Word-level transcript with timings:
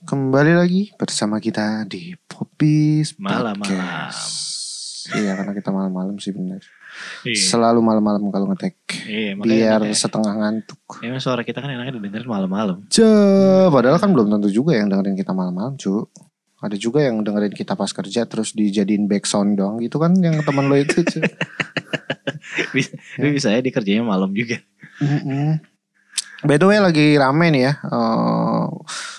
Kembali 0.00 0.56
lagi 0.56 0.88
bersama 0.96 1.36
kita 1.36 1.84
di 1.84 2.16
Popis 2.24 3.20
Malam-malam. 3.20 4.08
Iya 5.12 5.36
karena 5.36 5.52
kita 5.52 5.68
malam-malam 5.68 6.16
sih 6.16 6.32
bener. 6.32 6.64
Iya. 7.28 7.36
Selalu 7.36 7.84
malam-malam 7.84 8.32
kalau 8.32 8.48
ngetek. 8.48 8.80
Iya, 9.04 9.36
makanya 9.36 9.52
Biar 9.52 9.80
setengah 9.92 10.32
ngantuk. 10.40 10.80
Emang 11.04 11.20
suara 11.20 11.44
kita 11.44 11.60
kan 11.60 11.68
enaknya 11.68 12.00
didengerin 12.00 12.32
malam-malam. 12.32 12.88
Cah, 12.88 13.68
padahal 13.68 14.00
kan 14.00 14.08
belum 14.16 14.32
tentu 14.32 14.48
juga 14.48 14.72
yang 14.72 14.88
dengerin 14.88 15.20
kita 15.20 15.36
malam-malam, 15.36 15.76
cu. 15.76 16.08
Ada 16.64 16.80
juga 16.80 17.04
yang 17.04 17.20
dengerin 17.20 17.52
kita 17.52 17.76
pas 17.76 17.92
kerja 17.92 18.24
terus 18.24 18.56
dijadiin 18.56 19.04
background 19.04 19.60
dong 19.60 19.84
gitu 19.84 20.00
kan 20.00 20.16
yang 20.16 20.40
teman 20.40 20.64
lo 20.64 20.80
itu, 20.80 21.04
cu. 21.04 21.20
bisa, 22.76 22.96
tapi 23.20 23.30
bisa 23.36 23.52
ya 23.52 23.60
dikerjanya 23.60 24.00
malam 24.00 24.32
juga. 24.32 24.64
Mm-mm. 25.00 25.60
By 26.40 26.56
the 26.56 26.66
way 26.68 26.80
lagi 26.80 27.06
rame 27.20 27.52
nih 27.52 27.62
ya 27.68 27.72
eh, 27.84 28.66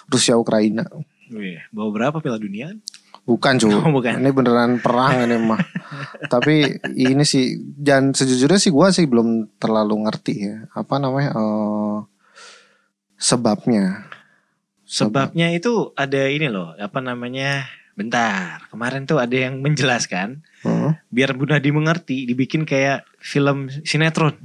Rusia 0.09 0.35
Ukraina. 0.37 0.85
Wih, 1.31 1.63
bawa 1.71 1.89
berapa 1.93 2.17
Piala 2.19 2.41
Dunia? 2.41 2.75
Bukan 3.21 3.61
cu. 3.61 3.69
Oh, 3.69 3.93
bukan. 3.93 4.17
Ini 4.17 4.33
beneran 4.33 4.81
perang 4.81 5.29
ini 5.29 5.37
mah. 5.37 5.61
Tapi 6.33 6.81
ini 6.97 7.21
sih 7.21 7.55
dan 7.77 8.11
sejujurnya 8.11 8.57
sih 8.57 8.73
gua 8.73 8.89
sih 8.89 9.05
belum 9.05 9.55
terlalu 9.61 10.09
ngerti 10.09 10.33
ya 10.41 10.55
apa 10.73 10.97
namanya 10.97 11.31
eh, 11.37 11.97
sebabnya. 13.21 14.09
Sebabnya 14.91 15.55
itu 15.55 15.95
ada 15.95 16.27
ini 16.27 16.51
loh, 16.51 16.75
apa 16.75 16.99
namanya? 16.99 17.63
Bentar, 17.95 18.67
kemarin 18.71 19.03
tuh 19.03 19.19
ada 19.19 19.35
yang 19.35 19.59
menjelaskan 19.59 20.43
Heeh. 20.63 20.91
biar 21.11 21.35
Bu 21.35 21.43
Nadi 21.43 21.69
mengerti 21.75 22.23
dibikin 22.23 22.63
kayak 22.63 23.03
film 23.19 23.67
sinetron. 23.83 24.35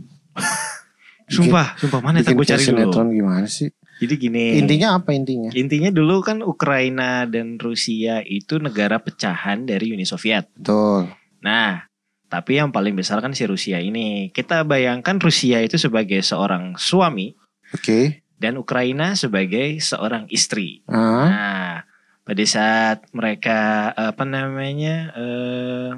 Sumpah, 1.26 1.74
sumpah 1.76 2.00
mana 2.00 2.22
Bikin 2.22 2.34
gue 2.34 2.46
cari 2.46 2.64
dulu. 2.64 2.92
gimana 3.10 3.46
sih? 3.46 3.70
Jadi 3.96 4.14
gini. 4.20 4.60
Intinya 4.60 5.00
apa 5.00 5.10
intinya? 5.10 5.48
Intinya 5.52 5.88
dulu 5.88 6.20
kan 6.20 6.40
Ukraina 6.40 7.24
dan 7.24 7.56
Rusia 7.56 8.20
itu 8.20 8.60
negara 8.60 9.00
pecahan 9.00 9.64
dari 9.64 9.91
Uni 9.91 10.05
Soviet. 10.05 10.52
Betul. 10.52 11.08
Nah, 11.41 11.80
tapi 12.28 12.60
yang 12.60 12.68
paling 12.68 12.92
besar 12.92 13.18
kan 13.18 13.33
si 13.33 13.48
Rusia 13.48 13.80
ini. 13.80 14.28
Kita 14.30 14.62
bayangkan 14.62 15.16
Rusia 15.16 15.64
itu 15.64 15.80
sebagai 15.80 16.20
seorang 16.20 16.77
suami 16.77 17.33
Oke. 17.72 18.20
dan 18.36 18.61
Ukraina 18.61 19.16
sebagai 19.16 19.80
seorang 19.80 20.28
istri. 20.28 20.84
Ah, 20.86 21.24
Nah, 21.24 21.72
pada 22.20 22.44
saat 22.44 23.06
mereka 23.11 23.88
apa 23.90 24.28
namanya 24.28 25.14
eh 25.14 25.90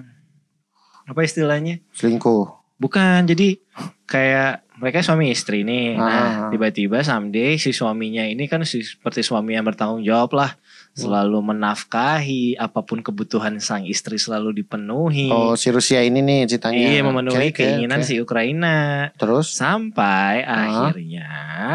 apa 1.02 1.20
istilahnya? 1.20 1.80
selingkuh. 1.90 2.46
Bukan, 2.78 3.26
jadi 3.26 3.58
kayak 4.06 4.67
mereka 4.78 4.98
suami 5.00 5.28
istri 5.28 5.62
nih. 5.62 5.94
Ah. 5.94 6.02
Nah, 6.02 6.26
tiba-tiba 6.48 7.02
someday 7.02 7.54
si 7.54 7.70
suaminya 7.70 8.22
ini 8.22 8.46
kan 8.46 8.62
si- 8.62 8.82
seperti 8.82 9.20
suami 9.20 9.52
yang 9.52 9.62
bertanggung 9.62 10.00
jawab 10.00 10.32
lah. 10.32 10.50
Selalu 10.92 11.38
menafkahi 11.44 12.54
apa 12.54 12.82
pun 12.82 12.98
kebutuhan 12.98 13.58
sang 13.58 13.82
istri 13.84 14.16
selalu 14.16 14.50
dipenuhi. 14.56 15.30
Oh, 15.30 15.54
si 15.54 15.70
Rusia 15.70 16.02
ini 16.02 16.18
nih 16.18 16.46
ceritanya. 16.48 16.74
Iya 16.80 17.00
memenuhi 17.02 17.50
oke, 17.50 17.54
keinginan 17.54 18.02
oke. 18.02 18.06
si 18.06 18.18
Ukraina 18.18 18.76
Terus? 19.14 19.50
sampai 19.52 20.42
Ah. 20.42 20.90
akhirnya 20.90 21.28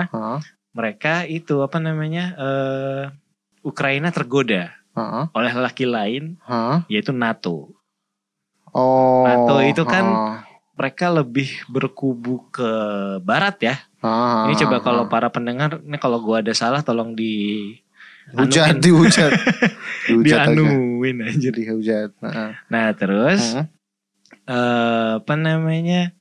Heeh. 0.07 0.39
mereka 0.71 1.23
itu 1.23 1.59
apa 1.59 1.79
namanya 1.79 2.35
eh 2.35 3.03
Ukraina 3.61 4.11
tergoda 4.11 4.75
Heeh. 4.91 5.23
oleh 5.31 5.53
laki 5.53 5.87
lain 5.87 6.35
Heeh. 6.43 6.77
yaitu 6.89 7.15
NATO. 7.15 7.71
Oh. 8.69 9.23
NATO 9.23 9.61
itu 9.61 9.83
kan 9.83 10.03
heeh. 10.03 10.35
Mereka 10.73 11.05
lebih 11.13 11.49
berkubu 11.69 12.49
ke 12.49 12.69
barat 13.21 13.57
ya. 13.61 13.75
Heeh, 14.01 14.41
Ini 14.49 14.53
coba 14.65 14.77
kalau 14.81 15.03
para 15.05 15.29
pendengar, 15.29 15.77
ini 15.79 15.97
kalau 15.97 16.17
gua 16.17 16.41
ada 16.41 16.51
salah 16.51 16.81
tolong 16.81 17.13
di 17.13 17.61
hujat 18.33 18.77
anuin. 18.77 18.81
dihujat. 18.81 19.31
Dihujat 20.09 20.39
aja. 20.43 20.51
dianuin 20.51 21.17
aja. 21.21 21.49
Dihujat. 21.49 22.09
Heeh. 22.19 22.51
Nah 22.67 22.87
terus 22.91 23.41
Heeh. 23.53 23.65
eh 24.49 25.09
apa 25.21 25.33
namanya? 25.37 26.11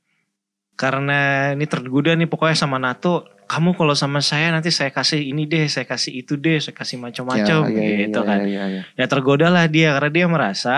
Karena 0.73 1.51
ini 1.53 1.65
tergoda 1.65 2.13
nih 2.13 2.25
pokoknya 2.25 2.57
sama 2.57 2.77
NATO. 2.77 3.25
Kamu 3.43 3.75
kalau 3.77 3.93
sama 3.93 4.23
saya 4.23 4.49
nanti 4.49 4.71
saya 4.73 4.89
kasih 4.89 5.19
ini 5.21 5.45
deh, 5.45 5.67
saya 5.67 5.85
kasih 5.85 6.23
itu 6.23 6.39
deh, 6.39 6.57
saya 6.57 6.73
kasih 6.73 6.97
macam-macam 6.97 7.57
Ya, 7.69 7.69
ya, 7.69 8.07
gitu 8.07 8.19
ya, 8.23 8.25
kan. 8.25 8.39
ya, 8.41 8.47
ya, 8.49 8.63
ya. 8.71 8.81
Ya 8.97 9.05
tergodalah 9.05 9.65
dia 9.67 9.93
karena 9.93 10.09
dia 10.09 10.25
merasa 10.25 10.75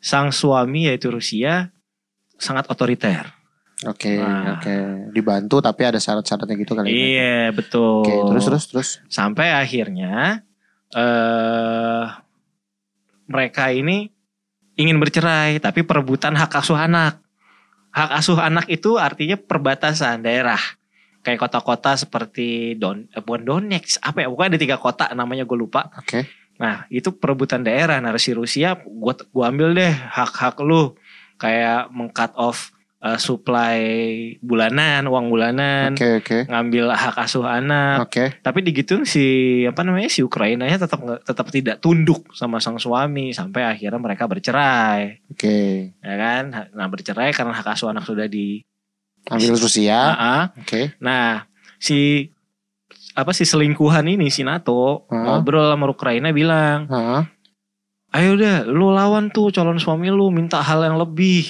sang 0.00 0.30
suami 0.30 0.86
yaitu 0.88 1.10
Rusia 1.10 1.74
sangat 2.36 2.68
otoriter. 2.68 3.32
Oke, 3.84 4.16
Nah. 4.16 4.56
oke. 4.56 4.76
Dibantu 5.12 5.60
tapi 5.60 5.84
ada 5.84 6.00
syarat-syaratnya 6.00 6.56
gitu 6.56 6.72
kali 6.72 6.88
ya. 6.88 6.96
Iya 6.96 7.36
betul. 7.52 8.08
Oke, 8.08 8.14
terus 8.32 8.44
terus 8.48 8.64
terus. 8.72 8.88
Sampai 9.12 9.52
akhirnya 9.52 10.40
eh 10.96 12.04
mereka 13.26 13.68
ini 13.74 14.08
ingin 14.80 14.96
bercerai 14.96 15.60
tapi 15.60 15.84
perebutan 15.84 16.32
hak 16.32 16.56
asuh 16.56 16.78
anak. 16.78 17.20
Hak 17.92 18.10
asuh 18.16 18.40
anak 18.40 18.68
itu 18.68 18.96
artinya 18.96 19.36
perbatasan 19.36 20.24
daerah. 20.24 20.60
Kayak 21.20 21.48
kota-kota 21.48 21.98
seperti 21.98 22.78
Don, 22.78 23.10
eh, 23.10 23.18
bukan 23.18 23.42
Donetsk, 23.42 23.98
apa 23.98 24.22
ya? 24.22 24.30
Pokoknya 24.30 24.50
ada 24.54 24.60
tiga 24.62 24.76
kota 24.78 25.04
namanya 25.10 25.42
gue 25.42 25.58
lupa. 25.58 25.90
Oke. 25.98 26.22
Nah 26.56 26.86
itu 26.88 27.12
perebutan 27.12 27.60
daerah. 27.66 27.98
Nah 28.00 28.14
si 28.16 28.32
Rusia 28.32 28.78
gue 28.78 29.12
gua 29.34 29.52
ambil 29.52 29.74
deh 29.76 29.92
hak-hak 29.92 30.56
lu. 30.64 30.94
Kayak 31.36 31.92
meng-cut 31.92 32.32
off 32.34 32.72
eh, 32.96 33.20
supply 33.20 33.78
bulanan, 34.40 35.04
uang 35.06 35.28
bulanan. 35.28 35.92
Oke, 35.94 36.24
oke. 36.24 36.38
Ngambil 36.48 36.90
hak 36.90 37.16
asuh 37.20 37.44
anak. 37.44 38.08
Oke. 38.08 38.40
Tapi 38.40 38.58
digituin 38.64 39.04
si 39.04 39.24
apa 39.62 39.84
namanya 39.84 40.08
si 40.08 40.24
Ukrainanya 40.24 40.80
tetap 40.80 41.04
tetap 41.22 41.46
tidak 41.52 41.76
tunduk 41.78 42.24
sama 42.32 42.56
sang 42.58 42.80
suami 42.80 43.30
sampai 43.30 43.62
akhirnya 43.62 44.00
mereka 44.00 44.24
bercerai, 44.24 45.22
Oke. 45.28 45.92
ya 46.00 46.14
kan? 46.16 46.72
Nah 46.72 46.86
bercerai 46.88 47.30
karena 47.30 47.52
hak 47.52 47.68
asuh 47.76 47.92
anak 47.92 48.08
sudah 48.08 48.26
di. 48.26 48.64
Ambil 49.26 49.58
Rusia. 49.58 49.98
Ah, 49.98 50.14
ah. 50.22 50.44
Oke. 50.56 50.94
Nah 51.02 51.50
si 51.76 52.30
apa 53.16 53.32
si 53.32 53.42
selingkuhan 53.42 54.04
ini 54.06 54.28
si 54.30 54.44
NATO 54.44 55.08
Ah. 55.08 55.36
ngobrol 55.40 55.72
sama 55.72 55.88
Ukraina 55.88 56.30
bilang, 56.30 56.86
Heeh. 56.86 57.20
Ayo 58.16 58.34
deh 58.34 58.64
lu 58.66 58.90
lawan 58.90 59.28
tuh 59.28 59.52
calon 59.52 59.76
suami 59.76 60.08
lu 60.08 60.32
minta 60.32 60.58
hal 60.58 60.80
yang 60.82 60.96
lebih, 60.96 61.44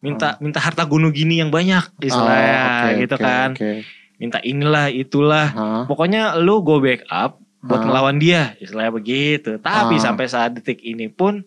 minta 0.00 0.40
minta 0.40 0.56
harta 0.58 0.82
gunung 0.82 1.12
gini 1.12 1.38
yang 1.38 1.52
banyak 1.52 1.84
istilahnya 2.00 2.56
Oh, 2.56 2.68
oke, 2.88 2.90
gitu 2.98 3.14
oke, 3.14 3.22
kan, 3.22 3.50
Oke. 3.52 3.72
minta 4.16 4.38
inilah 4.40 4.88
itulah. 4.88 5.46
Heeh. 5.50 5.82
Pokoknya 5.84 6.34
lu 6.36 6.60
go 6.60 6.80
back 6.80 7.04
up 7.06 7.36
buat 7.60 7.80
Ah. 7.80 7.84
ngelawan 7.84 8.16
dia, 8.16 8.56
istilahnya 8.56 8.90
begitu. 8.90 9.50
Tapi 9.56 9.94
Ah. 9.96 10.02
sampai 10.02 10.24
saat 10.26 10.56
detik 10.56 10.80
ini 10.80 11.06
pun 11.06 11.44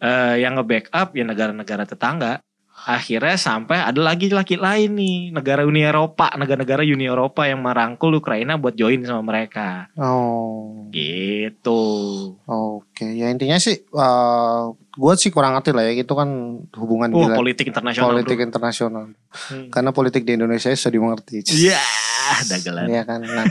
eh, 0.00 0.34
yang 0.40 0.56
nge-backup 0.56 1.12
ya 1.12 1.28
negara-negara 1.28 1.84
tetangga. 1.84 2.40
Akhirnya 2.80 3.36
sampai 3.36 3.76
ada 3.78 4.00
lagi 4.00 4.28
laki 4.28 4.56
lain 4.56 4.96
nih, 4.96 5.18
negara 5.30 5.62
Uni 5.62 5.80
Eropa, 5.80 6.32
negara-negara 6.32 6.80
Uni 6.82 7.04
Eropa 7.04 7.44
yang 7.44 7.60
merangkul 7.60 8.14
Ukraina 8.14 8.56
buat 8.56 8.72
join 8.72 9.04
sama 9.04 9.20
mereka. 9.22 9.92
Oh. 9.94 10.88
Gitu. 10.88 11.82
Oke, 12.42 13.06
ya 13.10 13.28
intinya 13.28 13.56
sih 13.56 13.76
eh 13.78 14.60
gue 14.90 15.12
sih 15.14 15.30
kurang 15.30 15.54
ngerti 15.54 15.70
lah 15.70 15.84
ya 15.84 15.92
gitu 15.94 16.12
kan 16.12 16.28
hubungan 16.74 17.08
Oh, 17.12 17.28
politik 17.30 17.68
internasional. 17.68 18.10
politik 18.10 18.36
bro. 18.36 18.44
internasional. 18.44 19.04
Hmm. 19.30 19.68
Karena 19.68 19.90
politik 19.90 20.24
di 20.24 20.34
Indonesia 20.34 20.68
sudah 20.70 20.90
dimengerti. 20.90 21.44
Iya, 21.46 21.78
dagelan. 22.46 22.86
Iya 22.86 23.02
kan. 23.04 23.20
Nah, 23.22 23.44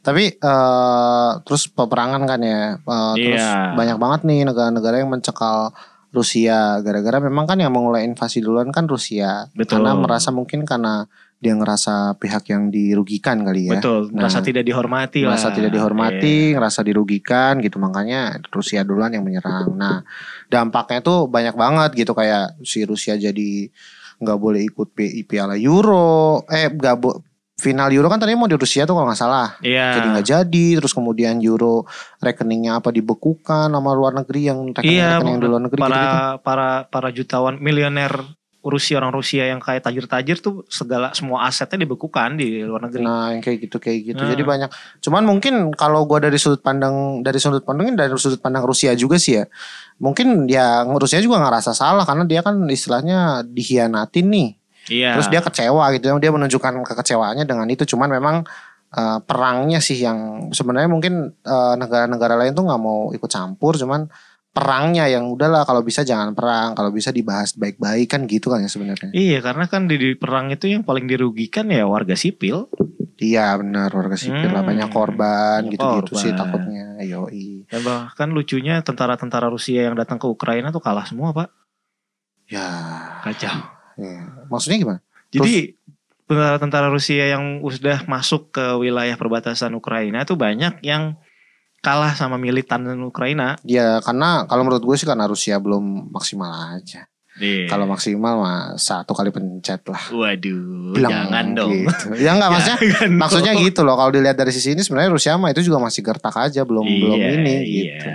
tapi 0.00 0.34
eh 0.34 1.30
terus 1.42 1.66
peperangan 1.68 2.22
kan 2.24 2.40
ya. 2.40 2.76
eh, 2.76 3.12
terus 3.16 3.38
Iya. 3.40 3.72
banyak 3.72 3.96
banget 3.96 4.20
nih 4.24 4.40
negara-negara 4.44 4.96
yang 4.98 5.10
mencekal 5.10 5.70
Rusia 6.14 6.78
gara-gara 6.78 7.18
memang 7.18 7.44
kan 7.44 7.58
yang 7.58 7.68
memulai 7.68 8.06
invasi 8.06 8.38
duluan 8.38 8.70
kan 8.70 8.86
Rusia. 8.86 9.50
Betul. 9.50 9.82
Karena 9.82 9.98
merasa 9.98 10.30
mungkin 10.30 10.62
karena 10.62 11.10
dia 11.36 11.52
ngerasa 11.52 12.16
pihak 12.16 12.48
yang 12.48 12.70
dirugikan 12.70 13.44
kali 13.44 13.68
ya. 13.68 13.76
Betul, 13.76 14.08
merasa 14.08 14.40
Nah, 14.40 14.46
tidak 14.46 14.64
dihormati 14.64 15.20
merasa 15.20 15.50
lah. 15.50 15.54
tidak 15.54 15.70
dihormati, 15.70 16.36
Iya. 16.48 16.54
ngerasa 16.56 16.80
dirugikan 16.80 17.60
gitu 17.60 17.76
makanya 17.76 18.20
Rusia 18.48 18.80
duluan 18.80 19.12
yang 19.12 19.20
menyerang. 19.20 19.74
Nah 19.74 20.00
dampaknya 20.46 21.02
tuh 21.02 21.26
banyak 21.26 21.52
banget 21.52 21.90
gitu 21.98 22.14
kayak 22.14 22.56
si 22.62 22.86
Rusia 22.86 23.14
jadi 23.14 23.68
nggak 24.14 24.38
boleh 24.38 24.62
ikut 24.64 24.94
Pi- 24.94 25.26
Piala 25.26 25.58
Euro, 25.58 26.46
eh 26.46 26.70
nggak 26.70 26.96
bo- 26.96 27.20
final 27.54 27.88
Euro 27.94 28.10
kan 28.10 28.18
tadi 28.18 28.34
mau 28.34 28.50
di 28.50 28.58
Rusia 28.58 28.82
tuh 28.82 28.98
kalau 28.98 29.06
nggak 29.06 29.20
salah. 29.20 29.54
Iya. 29.62 29.98
Jadi 30.00 30.06
nggak 30.10 30.26
jadi, 30.26 30.66
terus 30.82 30.92
kemudian 30.92 31.38
Euro 31.38 31.86
rekeningnya 32.18 32.82
apa 32.82 32.90
dibekukan 32.90 33.70
sama 33.70 33.90
luar 33.94 34.12
negeri 34.14 34.50
yang 34.50 34.74
rekening, 34.74 34.98
Iya, 34.98 35.22
rekening 35.22 35.38
di 35.38 35.46
luar 35.46 35.62
negeri 35.62 35.80
para 35.80 35.94
gitu-gitu. 35.94 36.42
para 36.42 36.68
para 36.90 37.08
jutawan 37.14 37.54
milioner 37.62 38.12
Rusia 38.64 38.96
orang 38.96 39.12
Rusia 39.12 39.44
yang 39.44 39.60
kayak 39.60 39.84
tajir-tajir 39.84 40.40
tuh 40.40 40.64
segala 40.72 41.12
semua 41.12 41.44
asetnya 41.44 41.84
dibekukan 41.84 42.32
di 42.40 42.64
luar 42.64 42.88
negeri. 42.88 43.04
Nah, 43.04 43.36
yang 43.36 43.44
kayak 43.44 43.68
gitu 43.68 43.76
kayak 43.76 43.98
gitu. 44.08 44.22
Nah. 44.24 44.30
Jadi 44.32 44.40
banyak. 44.42 44.70
Cuman 45.04 45.22
mungkin 45.28 45.68
kalau 45.76 46.08
gua 46.08 46.24
dari 46.24 46.40
sudut 46.40 46.64
pandang 46.64 47.20
dari 47.20 47.36
sudut 47.36 47.60
pandangnya 47.60 48.08
dari 48.08 48.16
sudut 48.16 48.40
pandang 48.40 48.64
Rusia 48.64 48.96
juga 48.96 49.20
sih 49.20 49.36
ya. 49.36 49.44
Mungkin 50.00 50.48
ya 50.48 50.80
Rusia 50.88 51.20
juga 51.20 51.44
ngerasa 51.44 51.76
salah 51.76 52.08
karena 52.08 52.24
dia 52.24 52.40
kan 52.40 52.56
istilahnya 52.64 53.44
dihianatin 53.44 54.32
nih. 54.32 54.50
Iya. 54.88 55.16
Terus 55.18 55.28
dia 55.32 55.40
kecewa 55.40 55.84
gitu. 55.96 56.12
Dia 56.20 56.32
menunjukkan 56.32 56.72
kekecewaannya 56.84 57.44
dengan 57.48 57.66
itu. 57.68 57.84
Cuman 57.88 58.08
memang 58.12 58.44
eh, 58.92 59.18
perangnya 59.24 59.80
sih 59.80 59.98
yang 60.00 60.50
sebenarnya 60.52 60.90
mungkin 60.90 61.34
eh, 61.40 61.74
negara-negara 61.76 62.40
lain 62.40 62.52
tuh 62.52 62.64
nggak 62.68 62.80
mau 62.80 63.12
ikut 63.12 63.30
campur, 63.30 63.76
cuman 63.80 64.08
perangnya 64.54 65.10
yang 65.10 65.26
udahlah 65.26 65.66
kalau 65.66 65.82
bisa 65.82 66.06
jangan 66.06 66.30
perang, 66.30 66.78
kalau 66.78 66.94
bisa 66.94 67.10
dibahas 67.10 67.58
baik-baik 67.58 68.06
kan 68.06 68.22
gitu 68.30 68.54
kan 68.54 68.62
ya 68.62 68.70
sebenarnya. 68.70 69.10
Iya 69.10 69.42
karena 69.42 69.66
kan 69.66 69.90
di, 69.90 69.98
di 69.98 70.14
perang 70.14 70.54
itu 70.54 70.70
yang 70.70 70.86
paling 70.86 71.10
dirugikan 71.10 71.66
ya 71.74 71.82
warga 71.90 72.14
sipil. 72.14 72.70
Iya 73.18 73.58
benar 73.58 73.90
warga 73.90 74.14
sipil 74.14 74.50
lah 74.50 74.62
Hmm, 74.62 74.70
banyak 74.74 74.88
korban 74.94 75.58
banyak 75.66 75.74
gitu-gitu 75.74 76.12
sih 76.14 76.30
takutnya. 76.38 77.02
Yoi. 77.02 77.66
Dan 77.66 77.82
bahkan 77.82 78.30
lucunya 78.30 78.78
tentara-tentara 78.86 79.50
Rusia 79.50 79.90
yang 79.90 79.98
datang 79.98 80.22
ke 80.22 80.26
Ukraina 80.30 80.70
tuh 80.70 80.82
kalah 80.82 81.02
semua 81.02 81.34
pak. 81.34 81.50
Ya. 82.46 82.70
Kacau. 83.26 83.73
Ya. 83.96 84.46
Maksudnya 84.50 84.78
gimana? 84.80 85.00
Jadi 85.30 85.74
tentara-tentara 86.24 86.88
Rusia 86.88 87.36
yang 87.36 87.60
sudah 87.68 88.06
masuk 88.08 88.54
ke 88.54 88.64
wilayah 88.80 89.14
perbatasan 89.18 89.76
Ukraina 89.76 90.24
itu 90.24 90.34
banyak 90.34 90.80
yang 90.80 91.20
kalah 91.84 92.16
sama 92.16 92.40
militan 92.40 92.88
Ukraina. 93.04 93.60
Ya 93.60 94.00
karena 94.00 94.48
kalau 94.48 94.64
menurut 94.64 94.80
gue 94.80 94.96
sih 94.96 95.04
karena 95.04 95.28
Rusia 95.28 95.60
belum 95.60 96.08
maksimal 96.08 96.80
aja. 96.80 97.04
Iya. 97.34 97.66
Kalau 97.66 97.90
maksimal 97.90 98.38
mah 98.38 98.78
satu 98.78 99.10
kali 99.10 99.34
pencet 99.34 99.82
lah. 99.90 99.98
Waduh, 100.14 100.94
Bilang 100.94 101.10
jangan 101.10 101.46
dong. 101.58 101.70
Gitu. 101.82 102.06
Ya 102.22 102.30
enggak 102.30 102.50
maksudnya 102.54 102.78
Jangan 102.78 103.10
maksudnya 103.18 103.52
dong. 103.58 103.64
gitu 103.66 103.80
loh. 103.82 103.94
Kalau 103.98 104.10
dilihat 104.14 104.36
dari 104.38 104.52
sisi 104.54 104.70
ini 104.70 104.86
sebenarnya 104.86 105.10
Rusia 105.10 105.34
mah 105.34 105.50
itu 105.50 105.66
juga 105.66 105.82
masih 105.82 106.06
gertak 106.06 106.30
aja 106.30 106.62
belum 106.62 106.86
belum 106.86 107.18
Iya, 107.18 107.28
ini 107.34 107.54
iya. 107.58 107.82
gitu. 107.98 108.08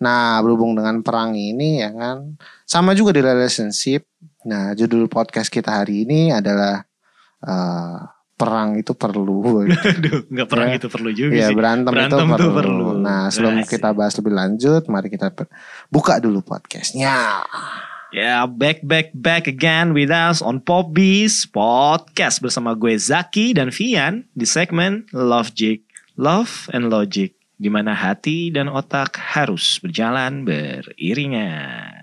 Nah 0.00 0.40
berhubung 0.40 0.72
dengan 0.72 1.04
perang 1.04 1.36
ini 1.36 1.84
ya 1.84 1.92
kan 1.92 2.32
sama 2.64 2.96
juga 2.96 3.12
di 3.12 3.20
relationship. 3.20 4.08
Nah 4.44 4.72
judul 4.72 5.06
podcast 5.06 5.48
kita 5.48 5.82
hari 5.82 6.02
ini 6.02 6.30
adalah 6.30 6.82
eh, 7.40 7.98
perang 8.32 8.74
itu 8.74 8.90
perlu. 8.92 9.62
Aduh, 9.94 10.26
nggak 10.26 10.48
perang 10.48 10.68
Ya. 10.70 10.76
itu 10.78 10.88
perlu 10.88 11.10
juga 11.10 11.32
Iya 11.32 11.46
sih. 11.48 11.54
berantem, 11.54 11.92
Berantem 11.94 12.18
itu 12.18 12.26
tuh 12.26 12.34
perlu. 12.34 12.54
perlu. 12.58 12.88
Nah 12.98 13.30
sebelum 13.30 13.62
Asik. 13.62 13.78
kita 13.78 13.88
bahas 13.92 14.14
lebih 14.18 14.34
lanjut, 14.34 14.82
mari 14.86 15.08
kita 15.08 15.30
buka 15.88 16.18
dulu 16.18 16.42
podcastnya. 16.42 17.42
Ya, 18.12 18.44
back 18.44 18.84
back 18.84 19.08
back 19.16 19.48
again 19.48 19.96
with 19.96 20.12
us 20.12 20.44
on 20.44 20.60
Popbees 20.60 21.48
Podcast 21.48 22.44
bersama 22.44 22.76
gue 22.76 22.92
Zaki 22.92 23.56
dan 23.56 23.72
Vian 23.72 24.28
di 24.34 24.44
segmen 24.44 25.08
Love 25.10 25.56
Jig, 25.56 25.80
Love 26.20 26.68
and 26.74 26.92
Logic 26.92 27.32
di 27.56 27.70
mana 27.70 27.94
hati 27.94 28.50
dan 28.50 28.66
otak 28.66 29.16
harus 29.16 29.78
berjalan 29.78 30.42
beriringan. 30.42 32.01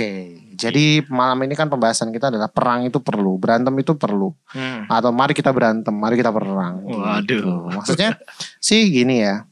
Oke, 0.00 0.12
jadi 0.56 1.04
malam 1.12 1.44
ini 1.44 1.52
kan 1.52 1.68
pembahasan 1.68 2.08
kita 2.08 2.32
adalah 2.32 2.48
perang 2.48 2.88
itu 2.88 3.04
perlu, 3.04 3.36
berantem 3.36 3.76
itu 3.84 3.92
perlu, 4.00 4.32
Hmm. 4.48 4.88
atau 4.88 5.12
mari 5.12 5.36
kita 5.36 5.52
berantem, 5.52 5.92
mari 5.92 6.16
kita 6.16 6.32
perang. 6.32 6.80
Waduh. 6.88 7.20
Gitu. 7.28 7.52
Maksudnya 7.68 8.16
sih 8.64 8.88
gini 8.88 9.20
ya, 9.20 9.44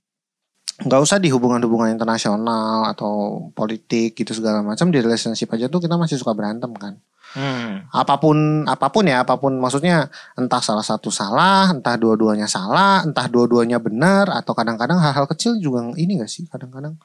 nggak 0.89 1.01
usah 1.05 1.21
di 1.21 1.29
hubungan-hubungan 1.29 1.93
internasional 1.93 2.89
atau 2.89 3.45
politik 3.53 4.17
gitu 4.17 4.33
segala 4.33 4.65
macam 4.65 4.89
di 4.89 5.05
relationship 5.05 5.53
aja 5.53 5.69
tuh 5.69 5.85
kita 5.85 6.01
masih 6.01 6.17
suka 6.17 6.33
berantem 6.33 6.73
kan. 6.73 6.97
Hmm. 7.37 7.85
Apa 7.93 8.17
pun 8.17 8.65
apa 8.65 8.89
pun 8.89 9.05
ya, 9.05 9.21
apa 9.21 9.37
pun 9.37 9.53
maksudnya 9.61 10.09
entah 10.33 10.65
salah 10.65 10.81
satu 10.81 11.13
salah, 11.13 11.69
entah 11.69 12.01
dua-duanya 12.01 12.49
salah, 12.49 13.05
entah 13.05 13.29
dua-duanya 13.29 13.77
benar, 13.77 14.33
atau 14.33 14.57
kadang-kadang 14.57 14.97
hal-hal 14.97 15.29
kecil 15.29 15.61
juga 15.61 15.85
ini 16.01 16.25
gak 16.25 16.33
sih 16.33 16.49
kadang-kadang. 16.49 16.97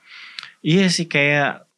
Iya 0.63 0.87
sih 0.87 1.11
kayak 1.11 1.72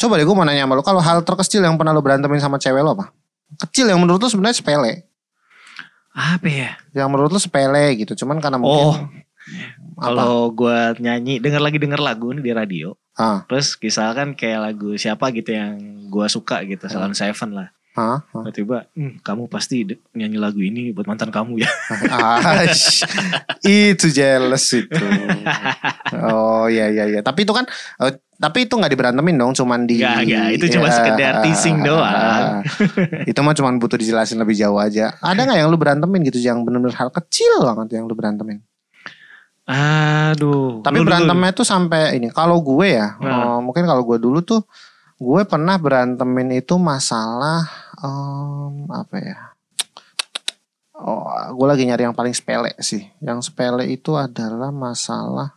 Coba 0.00 0.16
deh 0.16 0.24
gue 0.24 0.32
mau 0.32 0.48
nanya 0.48 0.64
sama 0.64 0.74
lu, 0.74 0.82
kalau 0.82 0.98
hal 0.98 1.20
terkecil 1.20 1.60
yang 1.60 1.76
pernah 1.76 1.92
lu 1.92 2.00
berantemin 2.00 2.40
sama 2.40 2.56
cewek 2.56 2.80
lo 2.80 2.96
apa? 2.96 3.12
Kecil 3.60 3.92
yang 3.92 4.00
menurut 4.00 4.16
lu 4.18 4.28
sebenarnya 4.28 4.56
sepele. 4.56 5.04
apa 6.10 6.48
ya? 6.48 6.70
Yang 6.90 7.08
menurut 7.12 7.30
lu 7.30 7.38
sepele 7.38 7.94
gitu, 7.94 8.16
cuman 8.18 8.40
karena 8.40 8.56
Oh, 8.56 8.64
mungkin 8.96 9.22
apa? 9.94 10.08
kalau 10.08 10.50
gue 10.50 10.78
nyanyi 10.98 11.36
denger 11.38 11.60
lagi 11.60 11.76
denger 11.76 12.00
lagu 12.00 12.32
nih 12.32 12.40
di 12.40 12.52
radio, 12.52 12.88
Ah, 13.14 13.44
terus 13.46 13.76
misalkan 13.76 14.32
kayak 14.32 14.72
lagu 14.72 14.96
siapa 14.96 15.28
gitu 15.30 15.52
yang 15.52 15.76
gue 16.08 16.26
suka 16.26 16.64
gitu, 16.64 16.88
Salon 16.88 17.12
Seven 17.12 17.52
lah. 17.52 17.68
Tiba-tiba, 17.92 18.86
"Hmm, 18.92 19.18
kamu 19.18 19.42
pasti 19.46 19.82
nyanyi 20.12 20.36
lagu 20.36 20.58
ini 20.58 20.90
buat 20.90 21.04
mantan 21.04 21.28
kamu 21.28 21.58
ya. 21.58 21.70
Aish, 22.54 23.02
itu 23.60 24.06
jealous 24.08 24.62
itu. 24.72 24.94
Oh 26.16 26.64
iya 26.64 26.86
iya 26.88 27.04
iya. 27.06 27.20
Tapi 27.20 27.42
itu 27.42 27.50
kan, 27.50 27.66
eh, 27.98 28.12
tapi 28.32 28.64
itu 28.64 28.72
nggak 28.72 28.88
diberantemin 28.88 29.36
dong, 29.36 29.52
cuman 29.52 29.84
di. 29.84 29.98
Nggak, 29.98 30.16
nggak. 30.22 30.46
Itu 30.54 30.66
cuma 30.70 30.86
Ya, 30.86 30.94
sekedar 30.94 31.32
teasing 31.42 31.82
doang. 31.86 32.62
itu 33.22 33.36
mah 33.36 33.52
cuman 33.52 33.76
butuh 33.76 33.96
dijelasin 33.96 34.38
lebih 34.38 34.54
jauh 34.54 34.76
aja. 34.76 35.18
Ada 35.18 35.44
nggak 35.44 35.58
yang 35.58 35.68
lu 35.68 35.76
berantemin 35.76 36.20
gitu, 36.24 36.38
yang 36.38 36.62
benar-benar 36.62 36.96
hal 36.96 37.10
kecil 37.10 37.58
banget 37.60 37.98
yang 37.98 38.06
lu 38.06 38.14
berantemin? 38.14 38.62
Aduh. 39.66 40.80
Tapi 40.80 40.94
lu 40.94 41.04
berantemnya 41.04 41.52
tuh 41.52 41.62
sampai 41.62 42.16
ini. 42.16 42.26
Kalau 42.28 42.58
gue 42.58 42.86
ya, 42.92 43.14
Nah. 43.18 43.54
eh, 43.54 43.58
mungkin 43.60 43.84
kalau 43.84 44.02
gue 44.02 44.18
dulu 44.18 44.40
tuh, 44.40 44.62
gue 45.20 45.42
pernah 45.44 45.76
berantemin 45.76 46.56
itu 46.56 46.74
masalah 46.74 47.68
em, 47.98 48.88
apa 48.88 49.16
ya? 49.16 49.38
Oh, 50.96 51.24
gue 51.54 51.66
lagi 51.66 51.84
nyari 51.84 52.04
yang 52.04 52.12
paling 52.12 52.32
sepele 52.32 52.72
sih. 52.78 53.04
Yang 53.20 53.48
sepele 53.48 53.84
itu 53.86 54.12
adalah 54.12 54.68
masalah, 54.68 55.56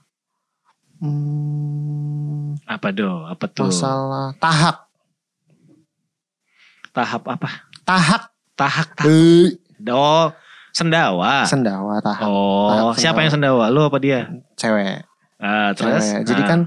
hmm, 0.99 2.63
Apa 2.63 2.91
do? 2.91 3.23
Apa 3.23 3.45
tuh? 3.47 3.67
masalah 3.67 4.31
tahak, 4.37 4.87
Tahap 6.93 7.23
apa? 7.25 7.49
Tahak 7.83 8.23
tahap. 8.53 8.87
Eh, 9.03 9.57
Oh, 9.89 10.31
sendawa. 10.71 11.43
sendawa 11.43 11.99
tahak, 11.99 12.23
Oh, 12.23 12.69
Tahap 12.69 12.95
siapa 12.95 13.19
yang 13.19 13.33
sendawa? 13.33 13.67
Lu 13.67 13.83
apa 13.83 13.97
dia? 13.97 14.29
cewek. 14.55 15.03
Ah, 15.37 15.73
terus? 15.73 16.05
cewek. 16.05 16.23
Jadi 16.23 16.41
Ah. 16.41 16.47
kan 16.47 16.59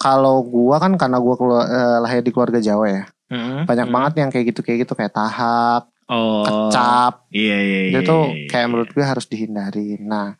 kalau 0.00 0.40
gua 0.42 0.80
kan 0.80 0.96
karena 0.96 1.20
gua 1.20 1.36
keluar, 1.36 1.64
eh, 1.68 1.98
lahir 2.00 2.24
di 2.24 2.32
keluarga 2.32 2.56
Jawa 2.58 2.86
ya, 2.88 3.04
Mm-mm. 3.28 3.68
banyak 3.68 3.86
Mm. 3.86 3.94
banget 3.94 4.12
yang 4.16 4.28
kayak 4.32 4.44
gitu 4.50 4.60
kayak 4.64 4.88
gitu 4.88 4.96
kayak 4.96 5.12
tahak, 5.12 5.84
Oh. 6.10 6.42
kecap. 6.42 7.28
Iya 7.30 7.56
iya 7.62 7.80
iya. 7.86 8.00
itu 8.02 8.16
iya, 8.34 8.48
kayak 8.50 8.64
iya. 8.66 8.70
menurut 8.72 8.90
gue 8.90 9.04
harus 9.04 9.30
dihindari. 9.30 9.94
Nah, 10.02 10.34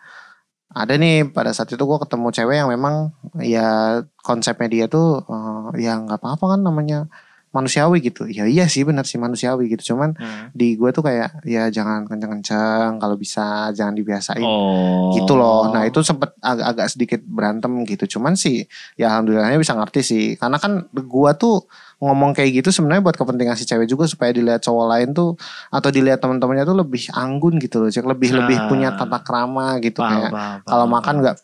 ada 0.70 0.98
nih 0.98 1.30
pada 1.30 1.54
saat 1.54 1.70
itu 1.70 1.78
gue 1.78 1.98
ketemu 2.02 2.26
cewek 2.30 2.56
yang 2.58 2.70
memang 2.70 3.14
ya 3.38 4.00
konsepnya 4.18 4.66
dia 4.66 4.86
tuh 4.90 5.22
eh, 5.22 5.82
ya 5.86 5.94
nggak 5.98 6.18
apa-apa 6.18 6.58
kan 6.58 6.60
namanya 6.62 7.06
manusiawi 7.50 7.98
gitu. 8.00 8.24
Ya 8.24 8.46
iya 8.46 8.64
sih 8.64 8.82
benar 8.82 9.02
sih 9.02 9.16
manusiawi 9.16 9.66
gitu. 9.68 9.92
Cuman 9.92 10.14
Hmm. 10.14 10.48
di 10.52 10.74
gue 10.74 10.90
tuh 10.90 11.00
kayak 11.00 11.42
ya 11.42 11.66
jangan 11.66 12.06
kenceng-kenceng 12.06 12.96
kalau 12.96 13.14
bisa 13.14 13.42
jangan 13.70 13.92
dibiasain 13.92 14.38
Oh. 14.40 15.10
gitu 15.12 15.34
loh. 15.34 15.66
Nah 15.68 15.82
itu 15.82 15.98
sempet 16.00 16.30
ag- 16.38 16.62
agak 16.64 16.86
sedikit 16.88 17.18
berantem 17.20 17.70
gitu. 17.84 18.06
Cuman 18.08 18.34
sih 18.34 18.64
ya 18.94 19.10
alhamdulillahnya 19.12 19.56
bisa 19.56 19.74
ngerti 19.74 20.00
sih. 20.00 20.24
Karena 20.34 20.56
kan 20.56 20.86
gua 21.02 21.34
tuh 21.34 21.66
ngomong 21.98 22.32
kayak 22.32 22.56
gitu 22.56 22.72
sebenarnya 22.72 23.02
buat 23.02 23.12
kepentingan 23.14 23.54
si 23.54 23.64
cewek 23.64 23.84
juga 23.84 24.06
supaya 24.06 24.30
dilihat 24.30 24.62
cowok 24.62 24.86
lain 24.88 25.08
tuh 25.10 25.36
atau 25.68 25.88
dilihat 25.88 26.16
teman-temannya 26.16 26.64
tuh 26.64 26.78
lebih 26.78 27.12
anggun 27.12 27.58
gitu 27.58 27.76
loh. 27.78 27.90
Cek 27.90 28.06
lebih 28.06 28.30
lebih 28.32 28.56
Ah. 28.56 28.66
punya 28.66 28.88
tata 28.94 29.20
krama 29.20 29.76
gitu 29.78 30.00
Paham, 30.00 30.16
kayak 30.22 30.30
kalau 30.64 30.86
makan 30.86 31.14
paham. 31.20 31.36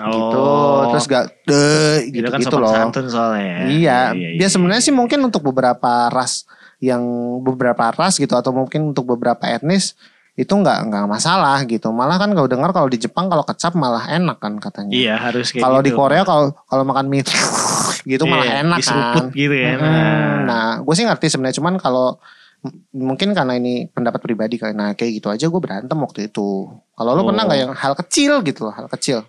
Gitu 0.00 0.38
Oh. 0.38 0.88
terus 0.88 1.04
gak 1.04 1.24
deh 1.42 1.98
Itu 2.04 2.14
gitu 2.16 2.28
kan 2.28 2.38
gitu 2.38 2.50
sopan 2.50 2.62
loh. 2.62 2.72
santun 2.72 3.06
soalnya. 3.06 3.66
Iya, 3.66 3.98
dia 4.14 4.48
sebenarnya 4.48 4.80
sih 4.80 4.90
mungkin 4.90 5.18
untuk 5.20 5.42
beberapa 5.42 6.06
ras 6.08 6.46
yang 6.78 7.02
beberapa 7.40 7.90
ras 7.90 8.16
gitu 8.16 8.32
atau 8.32 8.50
mungkin 8.50 8.90
untuk 8.90 9.04
beberapa 9.08 9.42
etnis 9.44 9.98
itu 10.32 10.48
nggak 10.48 10.86
nggak 10.86 11.04
masalah 11.04 11.58
gitu. 11.64 11.90
Malah 11.90 12.14
kan 12.16 12.30
kalau 12.30 12.46
dengar 12.46 12.70
kalau 12.70 12.86
di 12.86 12.94
Jepang 12.96 13.26
kalau 13.26 13.42
kecap 13.42 13.74
malah 13.74 14.06
enak 14.06 14.38
kan 14.38 14.54
katanya. 14.56 14.94
Iya 14.94 15.14
harus 15.18 15.50
kayak 15.50 15.60
kalau 15.60 15.80
di 15.80 15.90
gitu. 15.90 15.98
Korea 15.98 16.22
kalau 16.22 16.54
kalau 16.62 16.84
makan 16.84 17.06
mie 17.06 17.26
gitu 18.06 18.22
malah 18.24 18.46
Iya, 18.46 18.54
enak 18.62 18.78
diseruput 18.78 19.24
kan. 19.24 19.34
gitu 19.34 19.54
ya. 19.54 19.74
Mm, 19.74 20.36
Nah, 20.44 20.68
gue 20.78 20.94
sih 20.94 21.02
ngerti 21.02 21.26
sebenarnya 21.28 21.58
cuman 21.58 21.74
kalau 21.76 22.22
mungkin 22.90 23.30
karena 23.32 23.54
ini 23.54 23.86
pendapat 23.88 24.18
pribadi 24.18 24.56
karena 24.56 24.90
kayak 24.92 25.12
gitu 25.12 25.28
aja 25.28 25.44
gue 25.44 25.60
berantem 25.60 25.94
waktu 25.96 26.26
itu. 26.26 26.70
Kalau 26.92 27.10
lo 27.12 27.20
Oh. 27.20 27.26
pernah 27.26 27.42
nggak 27.44 27.58
yang 27.60 27.72
hal 27.72 27.94
kecil 27.96 28.38
gitu 28.40 28.60
loh, 28.62 28.72
hal 28.72 28.86
kecil? 28.88 29.26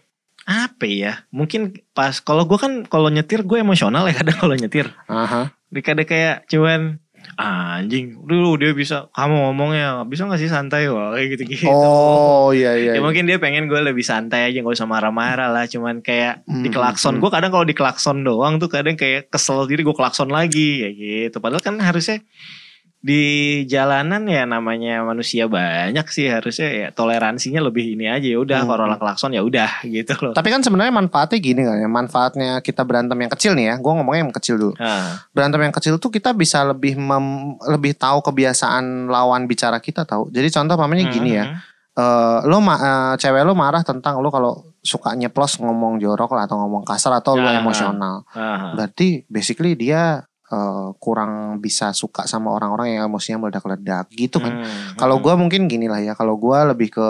Apa 0.49 0.89
ya? 0.89 1.13
Mungkin 1.29 1.77
pas 1.93 2.17
kalau 2.17 2.49
gue 2.49 2.57
kan 2.57 2.81
kalau 2.89 3.13
nyetir 3.13 3.45
gue 3.45 3.61
emosional 3.61 4.09
ya 4.09 4.17
kadang 4.17 4.37
kalau 4.41 4.55
nyetir. 4.57 4.89
Aha. 5.05 5.53
Kadang 5.69 6.09
kayak 6.09 6.49
cuman 6.49 6.97
anjing 7.39 8.19
dulu 8.25 8.59
dia 8.59 8.71
bisa 8.75 9.07
kamu 9.15 9.35
ngomongnya 9.47 10.03
bisa 10.07 10.27
gak 10.27 10.39
sih 10.41 10.51
santai 10.51 10.87
wah 10.91 11.15
kayak 11.15 11.27
gitu 11.35 11.43
gitu 11.55 11.67
Oh 11.71 12.51
iya 12.51 12.75
iya. 12.75 12.95
ya 12.95 12.99
iya. 12.99 13.01
mungkin 13.03 13.27
dia 13.27 13.37
pengen 13.39 13.67
gue 13.67 13.79
lebih 13.79 14.03
santai 14.03 14.49
aja 14.49 14.59
gak 14.63 14.75
usah 14.75 14.89
marah-marah 14.89 15.51
lah 15.51 15.67
cuman 15.67 15.99
kayak 16.03 16.41
Hmm, 16.49 16.63
di 16.65 16.69
klakson 16.71 17.17
hmm. 17.17 17.21
gue 17.23 17.29
kadang 17.31 17.51
kalau 17.53 17.65
di 17.67 17.75
klakson 17.75 18.23
doang 18.23 18.57
tuh 18.57 18.71
kadang 18.71 18.95
kayak 18.95 19.29
kesel 19.29 19.67
diri 19.67 19.83
gue 19.85 19.95
klakson 19.95 20.31
lagi 20.31 20.83
kayak 20.83 20.95
gitu 20.95 21.37
padahal 21.43 21.61
kan 21.63 21.77
harusnya 21.79 22.23
di 22.99 23.23
jalanan 23.63 24.27
ya 24.27 24.43
namanya 24.43 24.99
manusia 25.01 25.47
banyak 25.47 26.03
sih 26.05 26.27
harusnya 26.27 26.67
ya 26.67 26.87
toleransinya 26.91 27.63
lebih 27.63 27.95
ini 27.95 28.05
aja 28.05 28.27
ya 28.27 28.35
udah 28.35 28.59
Hmm. 28.59 28.69
kalau 28.69 28.85
klakson 28.93 29.31
ya 29.31 29.39
udah 29.39 29.71
gitu 29.87 30.19
loh 30.19 30.33
Tapi 30.33 30.47
kan 30.47 30.59
sebenarnya 30.59 30.91
manfaatnya 30.91 31.39
gini 31.39 31.63
kan 31.63 31.75
ya. 31.75 31.87
Manfaatnya 31.87 32.49
kita 32.59 32.83
berantem 32.83 33.15
yang 33.17 33.31
kecil 33.31 33.55
nih 33.55 33.65
ya. 33.65 33.75
Gue 33.77 33.91
ngomongnya 33.93 34.21
yang 34.21 34.35
kecil 34.35 34.55
dulu. 34.55 34.73
Ah, 34.75 35.15
Berantem 35.31 35.59
yang 35.61 35.71
kecil 35.71 35.95
tuh 35.95 36.09
kita 36.09 36.33
bisa 36.33 36.59
lebih 36.61 36.93
mem- 36.93 37.55
lebih 37.65 37.95
tahu 37.95 38.19
kebiasaan 38.21 39.07
lawan 39.07 39.45
bicara 39.45 39.77
kita 39.77 40.03
tahu. 40.03 40.27
Jadi 40.27 40.47
contoh 40.49 40.75
pamannya 40.75 41.07
gini 41.09 41.31
ya. 41.33 41.45
hmm. 41.47 41.59
eh 41.95 42.39
lo 42.45 42.59
ma- 42.59 42.79
eh, 42.79 43.13
cewek 43.15 43.43
lo 43.43 43.51
marah 43.53 43.81
tentang 43.81 44.19
lo 44.19 44.27
kalau 44.27 44.55
suka 44.79 45.11
nyeplos 45.13 45.55
ngomong 45.57 45.99
jorok 45.99 46.31
lah 46.31 46.45
atau 46.45 46.55
ngomong 46.57 46.83
kasar 46.83 47.11
atau 47.13 47.35
lo 47.35 47.43
Ah. 47.43 47.55
emosional. 47.55 48.23
Ah, 48.29 48.71
Berarti 48.71 49.23
basically 49.25 49.73
dia 49.73 50.23
eh, 50.49 50.89
kurang 50.95 51.31
bisa 51.57 51.91
suka 51.91 52.23
sama 52.23 52.49
orang-orang 52.49 52.93
yang 52.93 53.05
emosinya 53.05 53.43
meledak-ledak 53.43 54.09
gitu 54.11 54.37
kan. 54.37 54.59
hmm, 54.59 54.95
Kalau 54.95 55.15
hmm. 55.15 55.23
gua 55.23 55.33
mungkin 55.35 55.65
gini 55.65 55.85
lah 55.85 55.99
ya. 55.99 56.13
Kalau 56.13 56.35
gua 56.35 56.65
lebih 56.65 56.89
ke 56.91 57.07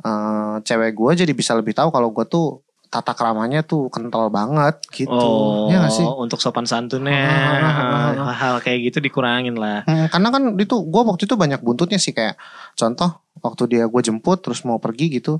eh, 0.00 0.54
cewek 0.62 0.92
gua 0.92 1.12
jadi 1.12 1.30
bisa 1.30 1.52
lebih 1.52 1.72
tahu 1.72 1.88
kalau 1.88 2.08
gua 2.08 2.24
tuh 2.24 2.60
tata 2.86 3.12
keramanya 3.12 3.62
tuh 3.62 3.86
kental 3.86 4.26
banget 4.28 4.82
gitu. 4.90 5.14
Oh, 5.14 5.70
ya 5.70 5.78
gak 5.80 5.94
sih? 5.94 6.02
untuk 6.02 6.36
sopan 6.38 6.66
santunnya 6.66 7.22
Ah. 7.22 8.34
hal 8.34 8.58
kayak 8.58 8.90
gitu 8.90 8.98
dikurangin 8.98 9.54
lah. 9.54 9.84
Hmm, 9.84 10.10
karena 10.10 10.28
kan 10.28 10.42
itu 10.56 10.74
gue 10.82 11.02
waktu 11.04 11.22
itu 11.22 11.34
banyak 11.34 11.60
buntutnya 11.60 11.96
sih 11.96 12.10
kayak 12.10 12.34
contoh 12.74 13.10
waktu 13.38 13.62
dia 13.68 13.84
gue 13.86 14.02
jemput 14.02 14.40
terus 14.40 14.64
mau 14.64 14.76
pergi 14.76 15.06
gitu 15.12 15.38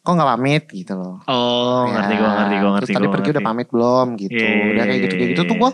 kok 0.00 0.10
nggak 0.10 0.30
pamit 0.30 0.64
gitu 0.66 0.92
loh 0.94 1.20
Oh, 1.24 1.84
Ya, 1.84 1.92
ngerti 1.94 2.14
gua 2.16 2.30
ngerti 2.34 2.56
gua 2.56 2.70
ngerti. 2.70 2.82
terus 2.82 2.96
tadi 2.96 3.04
gua 3.04 3.14
pergi 3.14 3.28
udah 3.28 3.36
ngerti. 3.36 3.50
pamit 3.54 3.68
belum 3.70 4.06
gitu 4.16 4.34
Iya, 4.34 4.48
iya, 4.50 4.64
udah 4.66 4.84
kayak 4.84 5.00
gitu 5.00 5.14
kayak 5.14 5.30
gitu 5.30 5.42
iya, 5.42 5.46
tuh 5.46 5.56
gue 5.56 5.70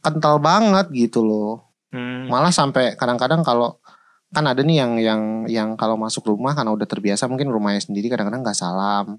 kental 0.00 0.38
banget 0.38 0.86
gitu 0.90 1.20
loh 1.20 1.64
Hmm. 1.88 2.28
malah 2.28 2.50
sampai 2.50 2.92
kadang-kadang 2.94 3.40
kalau 3.40 3.80
kan 4.28 4.44
ada 4.44 4.60
nih 4.60 4.76
yang 4.76 4.92
yang 4.98 5.22
yang 5.46 5.68
kalau 5.72 5.96
masuk 5.96 6.20
rumah 6.26 6.52
karena 6.52 6.68
udah 6.68 6.84
terbiasa 6.84 7.24
mungkin 7.24 7.48
rumahnya 7.48 7.80
sendiri 7.80 8.06
kadang-kadang 8.06 8.40
nggak 8.42 8.52
salam 8.54 9.16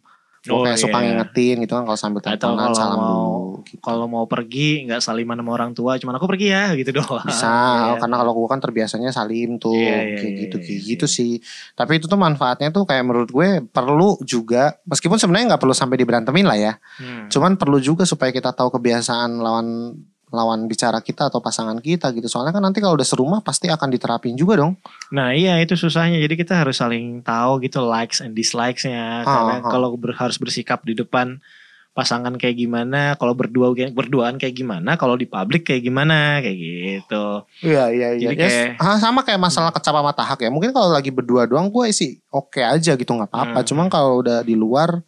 Oh, 0.47 0.63
kayak 0.63 0.77
suka 0.77 0.95
iya. 0.95 1.11
ngingetin 1.11 1.59
gitu 1.59 1.73
kan 1.73 1.83
kalau 1.83 1.97
sambil 1.97 2.21
teleponan 2.21 2.71
salam 2.71 2.95
mau- 2.95 3.03
dulu 3.03 3.27
gitu. 3.65 3.81
Kalau 3.81 4.07
mau 4.07 4.23
pergi 4.23 4.87
nggak 4.87 5.03
saliman 5.03 5.35
sama 5.35 5.51
orang 5.51 5.71
tua, 5.73 5.99
cuman 5.99 6.15
aku 6.15 6.25
pergi 6.25 6.47
ya 6.47 6.71
gitu 6.73 6.95
doang. 6.95 7.27
bisa 7.27 7.43
Iya. 7.91 7.99
karena 7.99 8.15
kalau 8.15 8.31
gue 8.33 8.47
kan 8.47 8.55
terbiasanya 8.57 9.11
salim 9.11 9.57
tuh 9.57 9.75
Iya, 9.75 9.83
iya, 9.91 10.15
kayak 10.15 10.23
iya, 10.25 10.39
gitu 10.39 10.55
iya, 10.55 10.63
kayak 10.63 10.79
iya. 10.79 10.89
gitu 10.89 11.05
sih 11.05 11.33
tapi 11.73 11.97
itu 11.97 12.05
tuh 12.05 12.15
manfaatnya 12.15 12.69
tuh 12.69 12.85
kayak 12.85 13.03
menurut 13.03 13.27
gue 13.27 13.47
perlu 13.67 14.15
juga 14.23 14.79
meskipun 14.85 15.17
sebenarnya 15.17 15.45
nggak 15.49 15.61
perlu 15.61 15.73
sampai 15.73 15.97
diberantemin 15.97 16.45
lah 16.45 16.55
ya 16.57 16.73
Hmm. 16.95 17.27
cuman 17.27 17.51
perlu 17.55 17.75
juga 17.77 18.05
supaya 18.05 18.31
kita 18.31 18.53
tahu 18.53 18.71
kebiasaan 18.71 19.35
lawan 19.35 19.91
lawan 20.29 20.65
bicara 20.65 20.99
kita 20.99 21.27
atau 21.27 21.37
pasangan 21.37 21.77
kita 21.77 22.09
gitu 22.11 22.25
soalnya 22.25 22.51
kan 22.51 22.61
nanti 22.61 22.77
kalau 22.77 22.93
udah 22.93 23.03
serumah 23.03 23.39
pasti 23.39 23.65
akan 23.65 23.89
diterapin 23.89 24.33
juga 24.33 24.57
dong 24.57 24.77
Nah 25.09 25.33
iya 25.33 25.57
itu 25.57 25.73
susahnya. 25.73 26.17
Jadi 26.17 26.37
kita 26.37 26.53
harus 26.55 26.77
saling 26.77 27.21
tahu 27.21 27.57
gitu 27.59 27.81
likes 27.81 28.19
and 28.19 28.31
dislikes-nya. 28.31 29.21
Ah, 29.21 29.25
Karena 29.25 29.53
ah. 29.57 29.61
kalau 29.65 29.89
ber- 29.93 30.13
harus 30.13 30.37
bersikap 30.37 30.81
di 30.81 30.93
depan 30.93 31.41
pasangan 31.89 32.31
kayak 32.31 32.55
gimana, 32.55 33.17
kalau 33.17 33.33
berdua 33.33 33.73
berduaan 33.89 34.37
kayak 34.37 34.53
gimana, 34.55 34.95
kalau 34.95 35.13
di 35.13 35.25
publik 35.25 35.65
kayak 35.65 35.81
gimana, 35.81 36.39
kayak 36.39 36.55
gitu. 36.55 37.25
iya 37.59 37.89
iya 37.89 38.07
Jadi 38.15 38.37
Ya, 38.37 38.37
kayak- 38.39 38.77
ah, 38.77 38.95
sama 38.95 39.19
kayak 39.19 39.41
masalah 39.41 39.73
kecap 39.73 39.91
sama 39.91 40.13
tahak 40.13 40.39
ya 40.39 40.47
mungkin 40.47 40.69
kalau 40.69 40.93
lagi 40.93 41.09
berdua 41.09 41.43
doang 41.43 41.67
gue 41.67 41.89
sih 41.89 42.21
oke 42.29 42.61
aja 42.61 42.93
gitu 42.93 43.09
nggak 43.09 43.27
apa-apa 43.27 43.59
Hmm. 43.59 43.67
cuman 43.67 43.87
kalau 43.89 44.21
udah 44.21 44.41
di 44.41 44.53
luar 44.53 45.01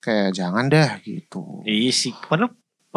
kayak 0.00 0.32
jangan 0.32 0.66
deh 0.66 0.88
gitu 1.02 1.60
Iya 1.62 1.92
sih. 1.92 2.16
Padahal 2.18 2.50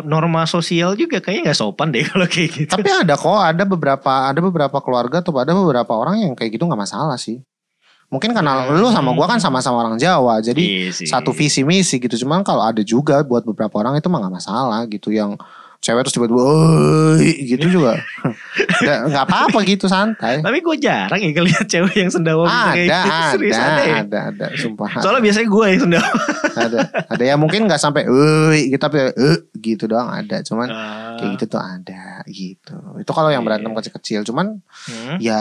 norma 0.03 0.45
sosial 0.45 0.93
juga 0.93 1.17
kayaknya 1.17 1.49
nggak 1.49 1.57
sopan 1.57 1.89
deh 1.89 2.03
kalau 2.11 2.27
kayak 2.27 2.49
gitu. 2.53 2.69
Tapi 2.69 2.89
ada 2.89 3.15
kok, 3.15 3.39
ada 3.39 3.63
beberapa 3.63 4.29
ada 4.29 4.39
beberapa 4.39 4.77
keluarga 4.81 5.23
tuh 5.23 5.33
ada 5.39 5.53
beberapa 5.53 5.93
orang 5.93 6.21
yang 6.21 6.33
kayak 6.33 6.53
gitu 6.53 6.65
nggak 6.65 6.77
masalah 6.77 7.17
sih. 7.17 7.41
Mungkin 8.07 8.31
karena 8.31 8.71
Hmm. 8.71 8.79
lu 8.79 8.87
sama 8.87 9.11
gua 9.11 9.27
kan 9.27 9.35
sama-sama 9.35 9.83
orang 9.83 9.99
Jawa, 9.99 10.39
jadi 10.39 10.63
Iya 10.63 10.89
sih. 10.95 11.07
satu 11.11 11.35
visi 11.35 11.67
misi 11.67 11.99
gitu. 11.99 12.15
Cuman 12.23 12.39
kalau 12.39 12.63
ada 12.63 12.79
juga 12.79 13.19
buat 13.19 13.43
beberapa 13.43 13.83
orang 13.83 13.99
itu 13.99 14.07
mah 14.07 14.23
nggak 14.23 14.35
masalah 14.39 14.87
gitu 14.87 15.11
yang 15.11 15.35
cewek 15.79 16.01
terus 16.03 16.13
tiba-tiba 16.13 16.43
gitu 17.45 17.65
juga. 17.71 17.93
Nggak- 18.83 19.23
apa-apa 19.23 19.59
gitu 19.63 19.85
santai. 19.85 20.39
Tapi 20.39 20.59
gue 20.59 20.75
jarang 20.77 21.17
ya 21.17 21.29
ngeliat 21.31 21.65
cewek 21.65 21.95
yang 21.95 22.09
sendawa 22.09 22.45
kayak 22.71 22.85
Ada, 22.85 22.99
gitu. 22.99 23.21
Serius 23.33 23.55
ada, 23.55 23.65
ada 23.67 23.83
ya? 23.83 23.95
ada, 24.01 24.19
ada, 24.31 24.45
sumpah. 24.53 24.89
Soalnya 24.99 25.21
biasanya 25.21 25.47
gue 25.47 25.65
yang 25.67 25.81
sendawa. 25.81 26.09
ada, 26.57 26.79
ada 27.07 27.23
yang 27.23 27.39
mungkin 27.39 27.59
nggak 27.65 27.77
sampai 27.77 28.03
"Oi," 28.05 28.69
gitu 28.69 28.79
tapi 28.79 28.97
"Eh," 29.07 29.37
gitu 29.55 29.83
doang 29.85 30.09
ada. 30.09 30.41
Cuman 30.41 30.67
kayak 31.17 31.29
gitu 31.35 31.45
tuh 31.49 31.61
ada 31.61 32.21
gitu. 32.25 32.75
Itu 32.97 33.11
kalau 33.11 33.29
yang 33.29 33.41
Iya. 33.41 33.47
berantem 33.47 33.71
kecil-kecil. 33.73 34.21
Cuman 34.23 34.59
Hmm. 34.87 35.17
ya 35.19 35.39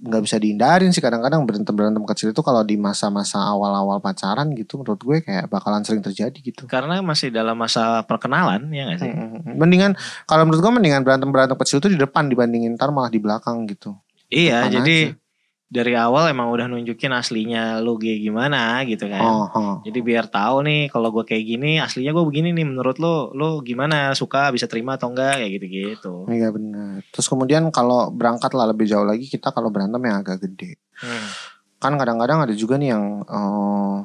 nggak 0.00 0.22
bisa 0.22 0.36
dihindarin 0.36 0.90
sih 0.90 1.00
kadang-kadang 1.00 1.42
berantem 1.42 1.72
berantem 1.72 2.04
kecil 2.04 2.30
itu 2.30 2.40
kalau 2.40 2.60
di 2.60 2.74
masa-masa 2.74 3.38
awal-awal 3.38 3.98
pacaran 3.98 4.50
gitu 4.52 4.76
menurut 4.76 4.98
gue 4.98 5.18
kayak 5.20 5.46
bakalan 5.46 5.82
sering 5.82 6.00
terjadi 6.00 6.34
gitu 6.34 6.64
Karena 6.64 6.98
masih 7.00 7.28
dalam 7.28 7.54
masa 7.54 8.02
perkenalan 8.02 8.66
ya 8.68 8.88
gak 8.88 8.98
sih? 8.98 9.12
Mm-mm. 9.12 9.51
Mendingan 9.54 9.92
kalau 10.24 10.42
menurut 10.42 10.60
gue 10.60 10.72
mendingan 10.72 11.00
berantem 11.00 11.28
berantem 11.28 11.56
kecil 11.56 11.78
itu 11.78 11.88
di 11.88 11.96
depan 11.96 12.26
dibandingin 12.26 12.74
ntar 12.74 12.90
malah 12.90 13.08
di 13.08 13.16
belakang 13.16 13.64
gitu 13.66 13.94
Iya, 14.26 14.64
Depan 14.64 14.72
jadi 14.74 14.96
aja. 15.06 15.20
dari 15.68 15.92
awal 15.94 16.28
emang 16.28 16.48
udah 16.48 16.64
nunjukin 16.66 17.08
aslinya 17.10 17.62
lu 17.78 17.96
kayak 17.96 18.20
gimana 18.22 18.80
gitu 18.82 19.04
kan. 19.06 19.20
oh, 19.20 19.44
oh. 19.46 19.74
Jadi 19.82 19.98
biar 20.00 20.24
tahu 20.26 20.60
nih 20.62 20.88
kalau 20.88 21.08
gue 21.10 21.20
kayak 21.22 21.44
gini 21.46 21.76
aslinya 21.76 22.10
gue 22.10 22.24
begini 22.24 22.48
nih 22.50 22.64
menurut 22.64 22.96
lu 22.96 23.28
lu 23.32 23.60
gimana 23.60 24.12
suka 24.12 24.48
bisa 24.48 24.64
terima 24.64 24.96
atau 24.96 25.08
enggak 25.08 25.36
kayak 25.36 25.52
gitu-gitu. 25.54 26.12
iya 26.28 26.48
benar 26.48 27.04
terus 27.08 27.24
kemudian 27.26 27.68
kalau 27.68 28.08
berangkat 28.08 28.52
lah 28.52 28.64
lebih 28.66 28.84
jauh 28.84 29.02
lagi 29.02 29.24
kita 29.26 29.48
kalau 29.48 29.68
berantem 29.68 30.00
yang 30.00 30.20
agak 30.20 30.40
gede 30.42 30.76
Hmm. 30.96 31.28
kan 31.76 31.92
kadang-kadang 31.94 32.40
ada 32.40 32.54
juga 32.54 32.76
nih 32.76 32.92
yang 32.92 33.04
eh, 33.22 33.98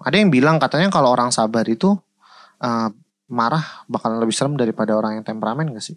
ada 0.00 0.14
yang 0.14 0.28
bilang 0.28 0.56
katanya 0.56 0.88
kalau 0.88 1.10
orang 1.10 1.28
sabar 1.28 1.64
itu 1.64 1.96
eh, 2.60 2.88
marah 3.26 3.62
bakalan 3.86 4.18
lebih 4.18 4.32
serem 4.32 4.54
daripada 4.54 4.92
orang 4.92 5.16
yang 5.16 5.24
temperamen 5.24 5.70
gak 5.70 5.84
sih? 5.84 5.96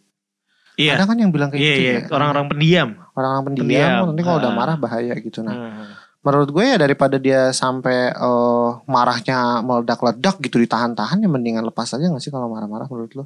Iya. 0.75 0.93
Ada 0.93 1.09
kan 1.09 1.17
yang 1.17 1.29
bilang 1.29 1.49
kayak 1.49 1.59
Iya 1.59 1.73
gitu 1.73 1.81
iya, 1.81 1.93
ya. 1.97 2.01
orang-orang 2.11 2.45
pendiam. 2.47 2.89
orang-orang 3.11 3.43
pendiam, 3.45 3.65
pendiam. 3.65 4.05
nanti 4.07 4.21
kalau 4.21 4.37
udah 4.37 4.51
Ah. 4.51 4.55
marah 4.55 4.75
bahaya 4.75 5.13
gitu. 5.17 5.39
Nah, 5.41 5.55
Hmm. 5.55 5.85
menurut 6.21 6.49
gue 6.51 6.63
ya 6.65 6.77
daripada 6.77 7.15
dia 7.17 7.49
sampai 7.51 8.11
eh, 8.11 8.69
marahnya 8.85 9.37
meledak-ledak 9.59 10.37
gitu 10.39 10.57
ditahan-tahan 10.57 11.17
ya 11.17 11.27
mendingan 11.27 11.63
lepas 11.63 11.89
aja 11.89 12.05
gak 12.05 12.19
sih 12.19 12.29
kalau 12.29 12.45
marah-marah 12.47 12.85
menurut 12.85 13.11
lo? 13.13 13.25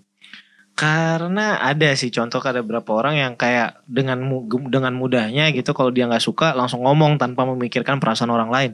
Karena 0.71 1.59
ada 1.59 1.91
sih 1.93 2.09
contoh 2.09 2.39
ada 2.39 2.63
beberapa 2.63 2.95
orang 2.95 3.15
yang 3.15 3.33
kayak 3.35 3.83
dengan 3.85 4.17
dengan 4.65 4.95
mudahnya 4.95 5.51
gitu 5.51 5.75
kalau 5.75 5.91
dia 5.91 6.07
nggak 6.07 6.23
suka 6.23 6.55
langsung 6.55 6.81
ngomong 6.81 7.19
tanpa 7.19 7.43
memikirkan 7.45 7.99
perasaan 7.99 8.31
orang 8.31 8.49
lain, 8.49 8.71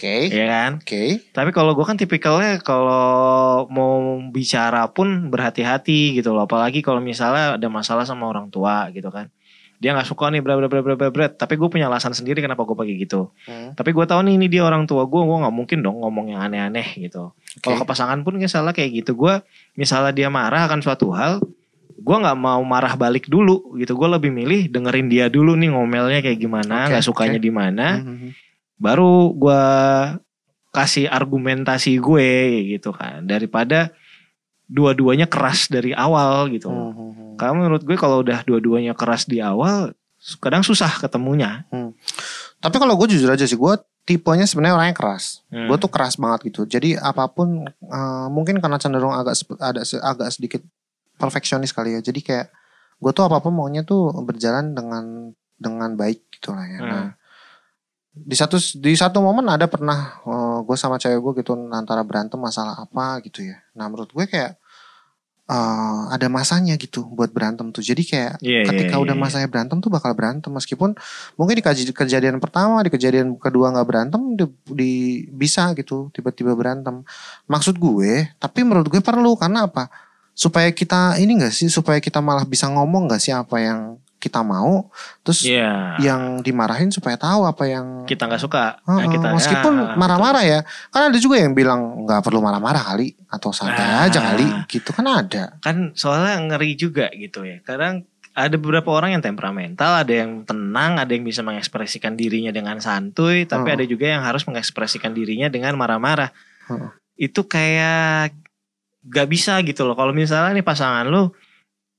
Oke. 0.00 0.32
ya 0.32 0.46
kan? 0.48 0.72
Oke. 0.80 1.20
Tapi 1.28 1.50
kalau 1.52 1.76
gue 1.76 1.84
kan 1.84 1.92
tipikalnya 1.94 2.56
kalau 2.64 3.68
mau 3.68 4.00
bicara 4.32 4.88
pun 4.88 5.28
berhati-hati 5.28 6.16
gitu 6.16 6.32
loh. 6.32 6.48
Apalagi 6.48 6.80
kalau 6.80 7.04
misalnya 7.04 7.60
ada 7.60 7.68
masalah 7.68 8.08
sama 8.08 8.24
orang 8.24 8.48
tua 8.48 8.88
gitu 8.90 9.12
kan. 9.12 9.28
Dia 9.76 9.92
nggak 9.92 10.08
suka 10.08 10.28
nih 10.28 10.40
berat 10.40 10.60
berat 10.64 10.84
berat 10.84 11.12
berat. 11.12 11.32
Tapi 11.36 11.56
gue 11.56 11.68
punya 11.68 11.88
alasan 11.88 12.12
sendiri 12.12 12.40
kenapa 12.40 12.64
gue 12.64 12.72
pakai 12.72 12.96
gitu. 12.96 13.28
Hmm. 13.44 13.76
Tapi 13.76 13.92
gue 13.92 14.04
tahu 14.04 14.20
nih 14.24 14.40
ini 14.40 14.46
dia 14.48 14.64
orang 14.64 14.88
tua 14.88 15.04
gue. 15.04 15.20
Gue 15.20 15.36
nggak 15.36 15.52
mungkin 15.52 15.84
dong 15.84 16.00
ngomong 16.00 16.32
yang 16.32 16.40
aneh-aneh 16.40 16.96
gitu. 16.96 17.36
Kalau 17.60 17.76
ke 17.76 17.84
pasangan 17.84 18.24
pun 18.24 18.40
misalnya 18.40 18.72
kayak 18.72 19.04
gitu. 19.04 19.12
Gue 19.16 19.40
misalnya 19.76 20.16
dia 20.16 20.28
marah 20.32 20.64
akan 20.64 20.80
suatu 20.80 21.12
hal. 21.12 21.44
Gue 22.00 22.16
nggak 22.16 22.36
mau 22.40 22.60
marah 22.64 22.96
balik 22.96 23.28
dulu 23.28 23.76
gitu. 23.76 23.96
Gue 23.96 24.08
lebih 24.08 24.32
milih 24.32 24.68
dengerin 24.68 25.08
dia 25.08 25.28
dulu 25.28 25.56
nih 25.56 25.72
ngomelnya 25.72 26.24
kayak 26.24 26.40
gimana. 26.40 26.88
Oke, 26.88 26.96
nggak 26.96 27.04
sukanya 27.04 27.36
oke. 27.36 27.44
di 27.44 27.52
mana 27.52 27.86
Mhm. 28.00 28.28
Baru 28.80 29.36
gua 29.36 29.62
kasih 30.70 31.10
argumentasi 31.10 31.98
gue 31.98 32.30
gitu 32.78 32.94
kan 32.94 33.26
daripada 33.26 33.90
dua-duanya 34.70 35.26
keras 35.26 35.66
dari 35.66 35.90
awal 35.90 36.46
gitu 36.54 36.70
loh. 36.70 36.94
Mhm. 36.94 37.34
Karena 37.34 37.54
menurut 37.58 37.82
gue 37.82 37.98
kalau 37.98 38.22
udah 38.22 38.46
dua-duanya 38.46 38.94
keras 38.94 39.26
di 39.26 39.42
awal 39.42 39.90
kadang 40.38 40.62
susah 40.62 41.02
ketemunya. 41.02 41.66
Tapi 42.60 42.76
kalau 42.76 42.94
gue 42.94 43.16
jujur 43.16 43.26
aja 43.32 43.42
sih, 43.48 43.56
gue 43.56 43.74
tipenya 44.04 44.44
sebenarnya 44.46 44.76
orangnya 44.76 44.96
keras. 44.96 45.42
Hmm. 45.50 45.66
Gue 45.66 45.76
tuh 45.80 45.90
keras 45.90 46.20
banget 46.20 46.52
gitu. 46.52 46.68
Jadi 46.68 46.94
apa 46.94 47.26
pun 47.32 47.66
eh, 47.66 48.26
mungkin 48.30 48.62
karena 48.62 48.78
cenderung 48.78 49.16
agak 49.16 49.34
ada 49.58 49.82
agak 49.82 50.28
sedikit 50.30 50.62
perfeksionis 51.18 51.72
kali 51.74 51.98
ya. 51.98 52.00
Jadi 52.04 52.20
kayak 52.22 52.46
gue 53.00 53.12
tuh 53.16 53.24
apa 53.26 53.40
pun 53.42 53.56
maunya 53.56 53.82
tuh 53.82 54.12
berjalan 54.22 54.76
dengan 54.76 55.34
dengan 55.56 55.96
baik 55.96 56.30
gitu 56.36 56.52
lah 56.52 56.68
ya. 56.68 56.78
Hmm. 56.78 56.88
Nah, 56.88 57.06
di 58.10 58.34
satu 58.34 58.58
di 58.82 58.92
satu 58.98 59.22
momen 59.22 59.46
ada 59.46 59.70
pernah 59.70 60.18
gue 60.66 60.76
sama 60.76 60.98
cewek 60.98 61.18
gue 61.22 61.32
gitu 61.46 61.54
antara 61.70 62.02
berantem 62.02 62.36
masalah 62.42 62.82
apa 62.82 63.22
gitu 63.22 63.46
ya. 63.46 63.62
Nah 63.78 63.86
menurut 63.86 64.10
gue 64.10 64.26
kayak 64.26 64.58
eh, 65.50 66.00
ada 66.10 66.26
masanya 66.26 66.74
gitu 66.74 67.06
buat 67.06 67.30
berantem 67.30 67.70
tuh. 67.70 67.82
Jadi 67.82 68.02
kayak 68.02 68.42
Iya, 68.42 68.62
iya, 68.62 68.66
ketika 68.66 68.98
iya, 68.98 69.02
udah 69.02 69.14
iya. 69.14 69.22
masanya 69.22 69.48
berantem 69.50 69.78
tuh 69.78 69.90
bakal 69.90 70.10
berantem 70.18 70.50
meskipun 70.50 70.98
mungkin 71.38 71.54
di 71.54 71.62
kejadian 71.94 72.42
pertama, 72.42 72.82
di 72.82 72.90
kejadian 72.90 73.38
kedua 73.38 73.70
nggak 73.74 73.86
berantem, 73.86 74.20
di, 74.34 74.44
di- 74.74 75.20
bisa 75.30 75.70
gitu 75.78 76.10
tiba-tiba 76.10 76.54
berantem. 76.58 77.06
Maksud 77.46 77.78
gue, 77.78 78.26
tapi 78.42 78.66
menurut 78.66 78.90
gue 78.90 79.02
perlu 79.02 79.38
karena 79.38 79.70
apa? 79.70 79.86
Supaya 80.34 80.70
kita 80.74 81.18
ini 81.22 81.38
enggak 81.38 81.54
sih, 81.54 81.70
supaya 81.70 82.02
kita 82.02 82.18
malah 82.18 82.42
bisa 82.42 82.66
ngomong 82.70 83.06
nggak 83.10 83.22
sih 83.22 83.34
apa 83.34 83.58
yang 83.62 83.98
kita 84.20 84.44
mau, 84.44 84.92
terus 85.24 85.42
Iya. 85.42 85.96
yang 85.98 86.44
dimarahin 86.44 86.92
supaya 86.92 87.16
tahu 87.16 87.48
apa 87.48 87.64
yang 87.64 88.04
Kita 88.04 88.28
nggak 88.28 88.38
suka. 88.38 88.76
Heeh, 88.84 88.98
Nah, 89.00 89.06
kita 89.08 89.26
meskipun 89.32 89.72
ya, 89.74 89.96
marah-marah 89.96 90.44
ya, 90.44 90.60
kan 90.92 91.08
ada 91.08 91.16
juga 91.16 91.40
yang 91.40 91.56
bilang 91.56 92.04
nggak 92.04 92.20
perlu 92.20 92.38
marah-marah 92.38 92.84
kali 92.84 93.16
atau 93.26 93.48
santai 93.50 93.80
Ah. 93.80 94.04
aja 94.04 94.20
kali, 94.20 94.44
gitu 94.68 94.92
kan 94.92 95.08
ada. 95.08 95.56
kan 95.58 95.96
soalnya 95.96 96.36
ngeri 96.36 96.76
juga 96.76 97.08
gitu 97.10 97.48
ya. 97.48 97.64
Kadang 97.64 98.04
ada 98.30 98.54
beberapa 98.54 98.92
orang 98.92 99.16
yang 99.16 99.24
temperamental, 99.24 100.04
ada 100.04 100.12
yang 100.12 100.44
tenang, 100.44 101.00
ada 101.00 101.10
yang 101.10 101.24
bisa 101.24 101.40
mengekspresikan 101.40 102.14
dirinya 102.14 102.52
dengan 102.52 102.76
santuy, 102.78 103.42
tapi 103.42 103.72
Oh. 103.72 103.74
ada 103.74 103.84
juga 103.84 104.06
yang 104.06 104.22
harus 104.22 104.44
mengekspresikan 104.44 105.10
dirinya 105.10 105.48
dengan 105.48 105.74
marah-marah. 105.74 106.30
Oh. 106.68 106.92
Itu 107.16 107.48
kayak 107.48 108.36
gak 109.02 109.28
bisa 109.28 109.56
gitu 109.64 109.82
loh. 109.82 109.96
Kalau 109.96 110.12
misalnya 110.12 110.52
nih 110.52 110.62
pasangan 110.62 111.08
lu 111.08 111.32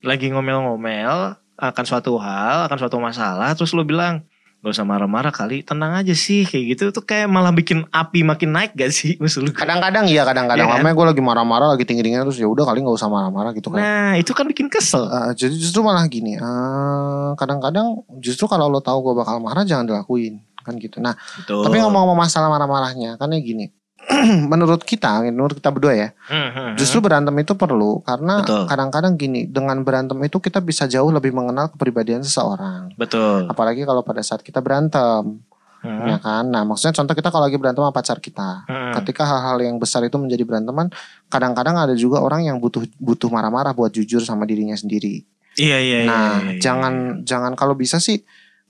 lagi 0.02 0.30
ngomel-ngomel 0.30 1.41
akan 1.62 1.84
suatu 1.86 2.18
hal, 2.18 2.66
akan 2.66 2.78
suatu 2.82 2.98
masalah, 2.98 3.54
terus 3.54 3.70
lu 3.78 3.86
bilang 3.86 4.26
gak 4.62 4.78
usah 4.78 4.86
marah-marah 4.86 5.34
kali, 5.34 5.66
tenang 5.66 5.94
aja 5.94 6.14
sih 6.14 6.46
kayak 6.46 6.78
gitu. 6.78 6.84
Itu 6.94 7.02
kayak 7.06 7.30
malah 7.30 7.54
bikin 7.54 7.86
api 7.90 8.26
makin 8.26 8.54
naik 8.54 8.74
gak 8.74 8.94
sih 8.94 9.18
maksud 9.22 9.46
lu? 9.46 9.50
Kadang-kadang 9.54 10.06
iya, 10.10 10.26
kadang-kadang. 10.26 10.70
Iya 10.70 10.82
kan? 10.82 10.94
Gue 10.94 11.06
lagi 11.06 11.22
marah-marah, 11.22 11.74
lagi 11.74 11.86
tinggi-tingginya 11.86 12.26
terus 12.26 12.42
ya 12.42 12.50
udah 12.50 12.66
kali 12.66 12.82
nggak 12.82 12.98
usah 12.98 13.10
marah-marah 13.10 13.54
gitu 13.58 13.74
kan. 13.74 13.82
Nah 13.82 14.14
itu 14.18 14.34
kan 14.34 14.46
bikin 14.50 14.70
kesel. 14.70 15.06
Eh, 15.10 15.34
jadi 15.38 15.54
justru 15.54 15.82
malah 15.82 16.06
gini, 16.10 16.38
eh, 16.38 17.30
kadang-kadang 17.38 18.06
justru 18.22 18.46
kalau 18.50 18.70
lo 18.70 18.82
tahu 18.82 19.02
gue 19.02 19.14
bakal 19.22 19.42
marah 19.42 19.66
jangan 19.66 19.86
dilakuin 19.86 20.42
kan 20.62 20.78
gitu. 20.78 21.02
Nah, 21.02 21.18
Betul. 21.18 21.66
tapi 21.66 21.82
ngomong-ngomong 21.82 22.22
masalah 22.22 22.54
marah-marahnya, 22.54 23.18
kan 23.18 23.34
ya 23.34 23.42
gini. 23.42 23.74
menurut 24.52 24.82
kita, 24.82 25.22
menurut 25.24 25.56
kita 25.58 25.70
berdua 25.70 25.94
ya, 25.94 26.10
Hmm, 26.28 26.50
hmm, 26.50 26.52
hmm. 26.52 26.74
Justru 26.78 27.00
berantem 27.00 27.34
itu 27.38 27.54
perlu 27.54 28.02
karena 28.02 28.42
kadang-kadang 28.66 29.14
gini, 29.16 29.46
dengan 29.46 29.82
berantem 29.86 30.18
itu 30.24 30.42
kita 30.42 30.60
bisa 30.60 30.90
jauh 30.90 31.10
lebih 31.10 31.32
mengenal 31.32 31.70
kepribadian 31.72 32.26
seseorang. 32.26 32.94
betul. 32.98 33.46
Apalagi 33.48 33.86
kalau 33.86 34.02
pada 34.02 34.22
saat 34.22 34.42
kita 34.42 34.60
berantem, 34.60 35.42
Hmm. 35.82 36.06
ya 36.06 36.22
kan? 36.22 36.46
Nah, 36.46 36.62
maksudnya 36.62 36.94
contoh 36.94 37.18
kita 37.18 37.34
kalau 37.34 37.50
lagi 37.50 37.58
berantem 37.58 37.82
sama 37.82 37.90
pacar 37.90 38.22
kita. 38.22 38.70
Hmm. 38.70 38.94
Ketika 39.02 39.26
hal-hal 39.26 39.58
yang 39.66 39.82
besar 39.82 40.06
itu 40.06 40.14
menjadi 40.22 40.46
beranteman, 40.46 40.94
kadang-kadang 41.26 41.74
ada 41.74 41.98
juga 41.98 42.22
orang 42.22 42.46
yang 42.46 42.62
butuh 42.62 42.86
butuh 43.02 43.34
marah-marah 43.34 43.74
buat 43.74 43.90
jujur 43.90 44.22
sama 44.22 44.46
dirinya 44.46 44.78
sendiri. 44.78 45.26
Iya 45.58 45.78
iya 45.82 45.98
iya. 46.06 46.08
nah, 46.08 46.38
iya, 46.38 46.54
iya, 46.56 46.62
jangan 46.62 46.94
jangan 47.26 47.58
kalau 47.58 47.74
bisa 47.74 47.98
sih 47.98 48.22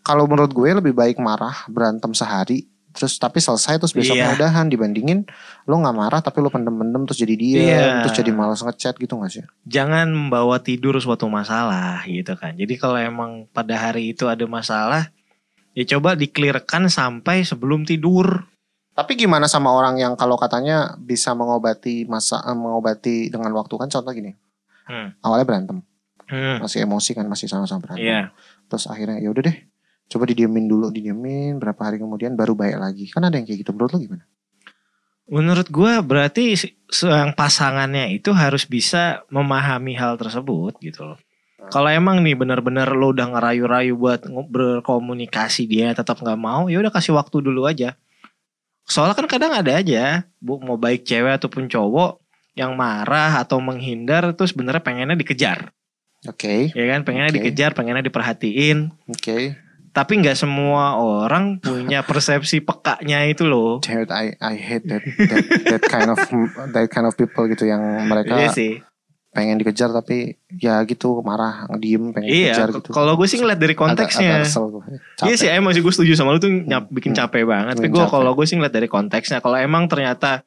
kalau 0.01 0.23
menurut 0.25 0.49
gue 0.49 0.71
lebih 0.71 0.95
baik 0.97 1.19
marah 1.21 1.53
berantem 1.67 2.09
sehari 2.15 2.70
terus 2.91 3.15
tapi 3.15 3.39
selesai 3.39 3.79
terus 3.79 3.91
besoknya 3.91 4.31
Iya. 4.31 4.35
udahan 4.35 4.67
dibandingin 4.67 5.23
lo 5.63 5.79
nggak 5.79 5.95
marah 5.95 6.19
tapi 6.19 6.39
lo 6.39 6.51
pendem-pendem 6.51 7.03
terus 7.03 7.17
jadi 7.17 7.33
diam 7.33 7.63
Iya. 7.63 7.87
terus 8.03 8.15
jadi 8.15 8.31
malas 8.31 8.59
ngechat 8.59 8.95
gitu 8.95 9.15
gak 9.17 9.31
sih? 9.31 9.43
Jangan 9.63 10.11
membawa 10.11 10.59
tidur 10.59 10.99
suatu 10.99 11.25
masalah 11.25 12.03
gitu 12.05 12.35
kan. 12.35 12.53
Jadi 12.53 12.75
kalau 12.75 12.95
emang 12.95 13.47
pada 13.49 13.73
hari 13.77 14.11
itu 14.11 14.27
ada 14.27 14.43
masalah, 14.43 15.09
ya 15.71 15.87
coba 15.87 16.13
diklirkan 16.13 16.87
sampai 16.87 17.41
sebelum 17.41 17.83
tidur. 17.83 18.45
Tapi 18.91 19.15
gimana 19.15 19.47
sama 19.47 19.71
orang 19.71 19.95
yang 19.95 20.13
kalau 20.13 20.35
katanya 20.35 20.99
bisa 20.99 21.31
mengobati 21.31 22.03
masa 22.05 22.43
eh, 22.43 22.51
mengobati 22.51 23.31
dengan 23.31 23.55
waktu 23.55 23.73
kan 23.75 23.87
contoh 23.87 24.11
gini. 24.11 24.35
Hmm. 24.83 25.15
Awalnya 25.23 25.47
berantem, 25.47 25.77
Hmm. 26.27 26.59
masih 26.59 26.83
emosi 26.83 27.15
kan, 27.15 27.23
masih 27.23 27.47
sama-sama 27.47 27.87
berantem. 27.87 28.03
Iya. 28.03 28.21
Terus 28.67 28.87
akhirnya 28.87 29.19
ya 29.19 29.31
udah 29.31 29.43
deh, 29.47 29.57
coba 30.11 30.27
didiemin 30.27 30.67
dulu, 30.67 30.91
didiemin 30.91 31.55
berapa 31.55 31.79
hari 31.79 31.95
kemudian 32.03 32.35
baru 32.35 32.51
baik 32.51 32.75
lagi. 32.75 33.07
Kan 33.07 33.23
ada 33.23 33.39
yang 33.39 33.47
kayak 33.47 33.63
gitu. 33.63 33.71
Menurut 33.71 33.91
lo 33.95 33.99
gimana? 34.03 34.23
Menurut 35.31 35.67
gua 35.71 36.03
berarti 36.03 36.59
yang 37.07 37.31
pasangannya 37.31 38.11
itu 38.11 38.35
harus 38.35 38.67
bisa 38.67 39.23
memahami 39.31 39.95
hal 39.95 40.19
tersebut 40.19 40.75
gitu 40.83 41.15
loh. 41.15 41.19
Kalau 41.71 41.87
emang 41.87 42.19
nih 42.19 42.35
benar-benar 42.35 42.91
lo 42.91 43.15
udah 43.15 43.31
ngerayu-rayu 43.31 43.95
buat 43.95 44.27
berkomunikasi 44.27 45.69
dia 45.71 45.95
tetap 45.95 46.19
nggak 46.19 46.35
mau, 46.35 46.67
ya 46.67 46.83
udah 46.83 46.91
kasih 46.91 47.15
waktu 47.15 47.39
dulu 47.39 47.63
aja. 47.63 47.95
Soalnya 48.83 49.15
kan 49.15 49.29
kadang 49.29 49.53
ada 49.55 49.79
aja, 49.79 50.27
bu 50.41 50.59
mau 50.59 50.75
baik 50.75 51.07
cewek 51.07 51.39
ataupun 51.39 51.71
cowok 51.71 52.19
yang 52.57 52.75
marah 52.75 53.39
atau 53.39 53.63
menghindar 53.63 54.35
terus 54.35 54.51
sebenarnya 54.51 54.83
pengennya 54.83 55.15
dikejar, 55.15 55.71
Oke, 56.29 56.69
ya 56.69 56.85
kan? 56.85 57.01
Pengennya 57.01 57.33
Oke. 57.33 57.37
dikejar, 57.41 57.73
pengennya 57.73 58.05
diperhatiin. 58.05 58.93
oke. 59.09 59.37
Tapi 59.91 60.13
nggak 60.17 60.35
semua 60.35 60.95
orang 60.95 61.57
punya 61.57 61.99
persepsi 62.07 62.59
pekanya 62.59 63.23
itu 63.23 63.43
loh. 63.43 63.79
Dude, 63.79 64.07
I 64.07 64.33
I 64.37 64.55
hate 64.55 64.87
that 64.87 65.03
that, 65.03 65.43
that 65.67 65.83
kind 65.83 66.07
of 66.07 66.17
that 66.69 66.87
kind 66.87 67.03
of 67.03 67.13
people 67.13 67.43
gitu 67.45 67.65
yang 67.65 67.79
mereka 68.05 68.35
Iya 68.37 68.49
sih. 68.49 68.73
pengen 69.29 69.55
dikejar 69.55 69.87
tapi 69.89 70.35
ya 70.53 70.83
gitu 70.83 71.19
marah 71.21 71.63
diem 71.75 72.11
pengen 72.11 72.27
Iya, 72.27 72.51
dikejar 72.51 72.69
gitu. 72.73 72.91
kalau 72.91 73.15
gue 73.15 73.23
sih 73.25 73.35
ngeliat 73.35 73.55
dari 73.57 73.71
Agak- 73.71 73.83
konteksnya. 73.85 74.43
agak 74.43 74.59
gue. 74.69 74.83
Iya 75.23 75.35
sih, 75.37 75.47
emang 75.47 75.71
sih 75.71 75.79
gue 75.79 75.87
setuju 75.89 76.11
sama 76.13 76.31
lu 76.31 76.39
tuh 76.39 76.51
nyap, 76.51 76.87
bikin 76.89 77.11
Hmm. 77.11 77.19
capek 77.21 77.43
banget. 77.45 77.75
Tapi 77.75 77.87
Bikin 77.87 77.95
gue 77.95 78.05
kalau 78.09 78.31
gue 78.31 78.43
sih 78.43 78.55
ngeliat 78.55 78.71
dari 78.73 78.87
konteksnya. 78.87 79.39
Kalau 79.39 79.55
emang 79.55 79.87
ternyata 79.87 80.43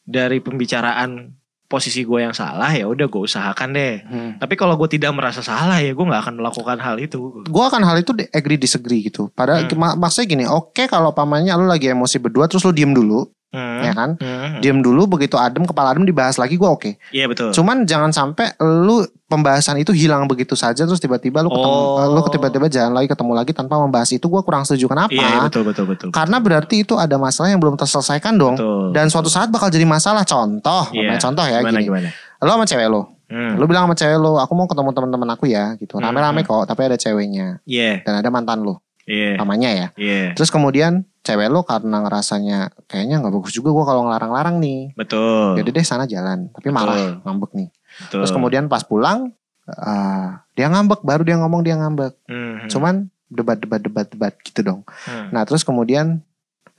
dari 0.00 0.38
pembicaraan 0.38 1.34
posisi 1.70 2.02
gue 2.02 2.18
yang 2.18 2.34
salah 2.34 2.66
ya 2.68 2.82
udah 2.84 3.06
gue 3.06 3.22
usahakan 3.22 3.70
deh. 3.70 4.02
Hmm. 4.02 4.30
Tapi 4.36 4.58
kalau 4.58 4.74
gue 4.74 4.90
tidak 4.90 5.14
merasa 5.14 5.38
salah 5.38 5.78
ya 5.78 5.94
gue 5.94 6.02
nggak 6.02 6.26
akan 6.26 6.34
melakukan 6.36 6.76
hal 6.76 6.98
itu. 6.98 7.46
Gue 7.46 7.64
akan 7.64 7.80
hal 7.80 7.96
itu 7.96 8.10
agree 8.34 8.58
disagree 8.58 9.06
gitu. 9.06 9.30
Padahal 9.30 9.64
Hmm. 9.64 9.78
mak- 9.78 9.96
maksudnya 9.96 10.26
gini, 10.28 10.44
oke 10.44 10.84
kalau 10.84 11.14
pamannya 11.14 11.54
lu 11.54 11.64
lagi 11.64 11.86
emosi 11.86 12.18
berdua 12.18 12.50
terus 12.50 12.66
lu 12.66 12.74
diem 12.74 12.90
dulu, 12.90 13.30
Hmm. 13.50 13.82
ya 13.82 13.92
kan? 13.92 14.10
Hmm. 14.16 14.62
Diem 14.62 14.78
dulu 14.78 15.10
begitu 15.10 15.34
adem 15.34 15.66
kepala 15.66 15.90
adem 15.90 16.06
dibahas 16.06 16.38
lagi 16.38 16.54
gue 16.54 16.64
oke. 16.64 16.90
Iya 17.10 17.26
betul. 17.26 17.50
Cuman 17.50 17.82
jangan 17.82 18.10
sampai 18.10 18.54
lu 18.62 19.02
pembahasan 19.26 19.78
itu 19.78 19.90
hilang 19.90 20.26
begitu 20.26 20.54
saja 20.54 20.82
terus 20.82 20.98
tiba-tiba 20.98 21.42
lu 21.42 21.50
ketemu 21.50 21.70
Oh. 21.70 22.10
lu 22.10 22.22
tiba-tiba 22.26 22.66
jalan 22.66 22.94
lagi 22.94 23.06
ketemu 23.06 23.32
lagi 23.32 23.50
tanpa 23.50 23.78
membahas 23.78 24.10
itu 24.10 24.22
gue 24.22 24.42
kurang 24.42 24.62
setuju 24.62 24.86
kenapa? 24.86 25.10
Iya 25.10 25.22
iya, 25.22 25.40
betul 25.44 25.62
betul 25.66 25.84
betul. 25.86 26.08
Karena 26.10 26.38
berarti 26.38 26.82
itu 26.82 26.94
ada 26.94 27.14
masalah 27.14 27.50
yang 27.50 27.58
belum 27.58 27.74
terselesaikan 27.74 28.34
dong. 28.34 28.54
Betul. 28.54 28.90
Dan 28.90 29.06
suatu 29.06 29.26
saat 29.26 29.50
bakal 29.50 29.66
jadi 29.66 29.82
masalah. 29.82 30.22
Contoh, 30.22 30.86
namanya 30.90 31.18
contoh 31.20 31.42
ya 31.42 31.58
gimana 31.58 31.78
gini. 31.78 31.86
gimana? 31.90 32.08
Lo 32.40 32.50
sama 32.54 32.64
cewek 32.64 32.86
lo, 32.86 33.02
Hmm. 33.26 33.54
lo 33.54 33.64
bilang 33.64 33.84
sama 33.84 33.94
cewek 33.94 34.16
lo, 34.16 34.38
aku 34.38 34.52
mau 34.54 34.66
ketemu 34.66 34.90
teman-teman 34.90 35.28
aku 35.30 35.44
ya, 35.46 35.74
gitu. 35.76 35.94
Hmm. 35.94 36.06
Rame-rame 36.06 36.42
kok, 36.42 36.66
tapi 36.66 36.80
ada 36.82 36.96
ceweknya 36.96 37.62
Iya 37.62 38.02
dan 38.02 38.18
ada 38.18 38.28
mantan 38.28 38.62
lo, 38.62 38.82
iya 39.10 39.34
namanya 39.34 39.68
ya. 39.74 39.88
iya 39.98 40.30
Terus 40.38 40.54
kemudian 40.54 41.02
cewek 41.26 41.50
lo 41.50 41.66
karena 41.66 42.00
ngerasanya 42.06 42.70
kayaknya 42.86 43.18
nggak 43.18 43.34
bagus 43.34 43.52
juga 43.52 43.74
gue 43.74 43.84
kalau 43.84 44.06
ngelarang-larang 44.06 44.62
nih. 44.62 44.94
betul. 44.94 45.58
Jadi 45.58 45.68
deh 45.74 45.84
sana 45.84 46.06
jalan, 46.06 46.46
tapi 46.54 46.70
marah, 46.70 46.94
Betul. 46.94 47.12
ngambek 47.26 47.50
nih. 47.58 47.68
betul. 48.06 48.18
Terus 48.22 48.30
kemudian 48.30 48.64
pas 48.70 48.86
pulang, 48.86 49.34
eh, 49.66 50.28
dia 50.54 50.66
ngambek, 50.70 51.02
baru 51.02 51.22
dia 51.26 51.36
ngomong 51.36 51.60
dia 51.60 51.74
ngambek. 51.76 52.14
Hmm. 52.30 52.70
Cuman 52.70 52.94
debat-debat-debat-debat 53.28 54.34
gitu 54.42 54.60
dong. 54.62 54.80
Hmm. 55.06 55.28
Nah 55.34 55.42
terus 55.44 55.62
kemudian 55.62 56.22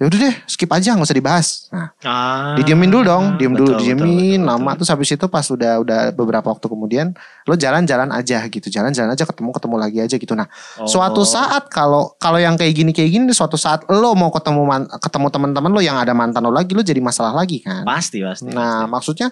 ya 0.02 0.10
udah 0.10 0.18
deh 0.20 0.36
skip 0.44 0.66
aja 0.68 0.98
nggak 0.98 1.06
usah 1.06 1.14
dibahas. 1.14 1.48
Nah 1.70 1.94
Ah, 2.02 2.58
didiemin 2.58 2.90
dulu 2.90 3.06
dong, 3.06 3.26
diem 3.38 3.54
dulu, 3.54 3.78
betul, 3.78 3.86
didiemin 3.86 4.02
betul, 4.02 4.18
betul, 4.34 4.50
lama 4.50 4.66
betul. 4.66 4.78
terus 4.82 4.90
habis 4.90 5.10
itu 5.12 5.26
pas 5.30 5.46
udah 5.46 5.74
udah 5.78 6.00
beberapa 6.10 6.48
waktu 6.50 6.66
kemudian 6.66 7.14
lo 7.44 7.54
jalan-jalan 7.54 8.10
aja 8.10 8.42
gitu, 8.44 8.66
jalan-jalan 8.66 9.14
aja 9.14 9.24
ketemu 9.24 9.54
ketemu 9.54 9.76
lagi 9.78 9.98
aja 10.02 10.16
gitu. 10.18 10.34
Nah 10.34 10.50
suatu 10.84 11.22
Oh. 11.22 11.30
saat 11.30 11.70
kalau 11.70 12.18
kalau 12.18 12.36
yang 12.36 12.58
kayak 12.58 12.74
gini 12.74 12.92
kayak 12.92 13.14
gini, 13.14 13.30
suatu 13.30 13.56
saat 13.56 13.86
lo 13.88 14.12
mau 14.12 14.28
ketemu 14.28 14.62
man- 14.64 14.90
ketemu 14.90 15.28
teman-teman 15.30 15.70
lo 15.70 15.80
yang 15.80 15.96
ada 15.96 16.12
mantan 16.12 16.42
lo 16.42 16.50
lagi, 16.50 16.74
lo 16.74 16.82
jadi 16.82 16.98
masalah 16.98 17.32
lagi 17.32 17.62
kan. 17.62 17.86
pasti 17.86 18.20
pasti. 18.20 18.50
Nah 18.50 18.82
pasti. 18.82 18.90
maksudnya 18.90 19.28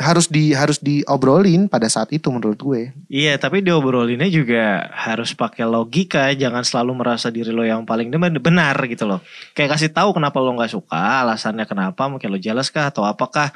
harus 0.00 0.32
di 0.32 0.56
harus 0.56 0.80
diobrolin 0.80 1.68
pada 1.68 1.84
saat 1.92 2.08
itu 2.16 2.32
menurut 2.32 2.56
gue. 2.56 2.82
Iya, 3.12 3.36
tapi 3.36 3.60
diobrolinnya 3.60 4.32
juga 4.32 4.88
harus 4.96 5.36
pakai 5.36 5.68
logika, 5.68 6.32
jangan 6.32 6.64
selalu 6.64 7.04
merasa 7.04 7.28
diri 7.28 7.52
lo 7.52 7.60
yang 7.60 7.84
paling 7.84 8.08
benar 8.40 8.74
gitu 8.88 9.04
loh. 9.04 9.20
Kayak 9.52 9.76
kasih 9.76 9.92
tahu 9.92 10.16
kenapa 10.16 10.40
lo 10.40 10.56
nggak 10.56 10.72
suka, 10.72 11.20
alasannya 11.20 11.68
kenapa, 11.68 12.08
mungkin 12.08 12.32
lo 12.32 12.40
jelas 12.40 12.72
kah 12.72 12.88
atau 12.88 13.04
apakah. 13.04 13.52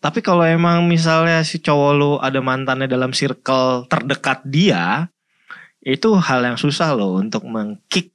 Tapi 0.00 0.20
kalau 0.20 0.44
emang 0.44 0.84
misalnya 0.84 1.40
si 1.40 1.60
cowok 1.60 1.92
lo 1.96 2.12
ada 2.20 2.40
mantannya 2.44 2.88
dalam 2.88 3.16
circle 3.16 3.88
terdekat 3.88 4.44
dia, 4.44 5.08
itu 5.80 6.08
hal 6.20 6.44
yang 6.44 6.60
susah 6.60 6.92
loh 6.92 7.16
untuk 7.16 7.48
mengkick 7.48 8.12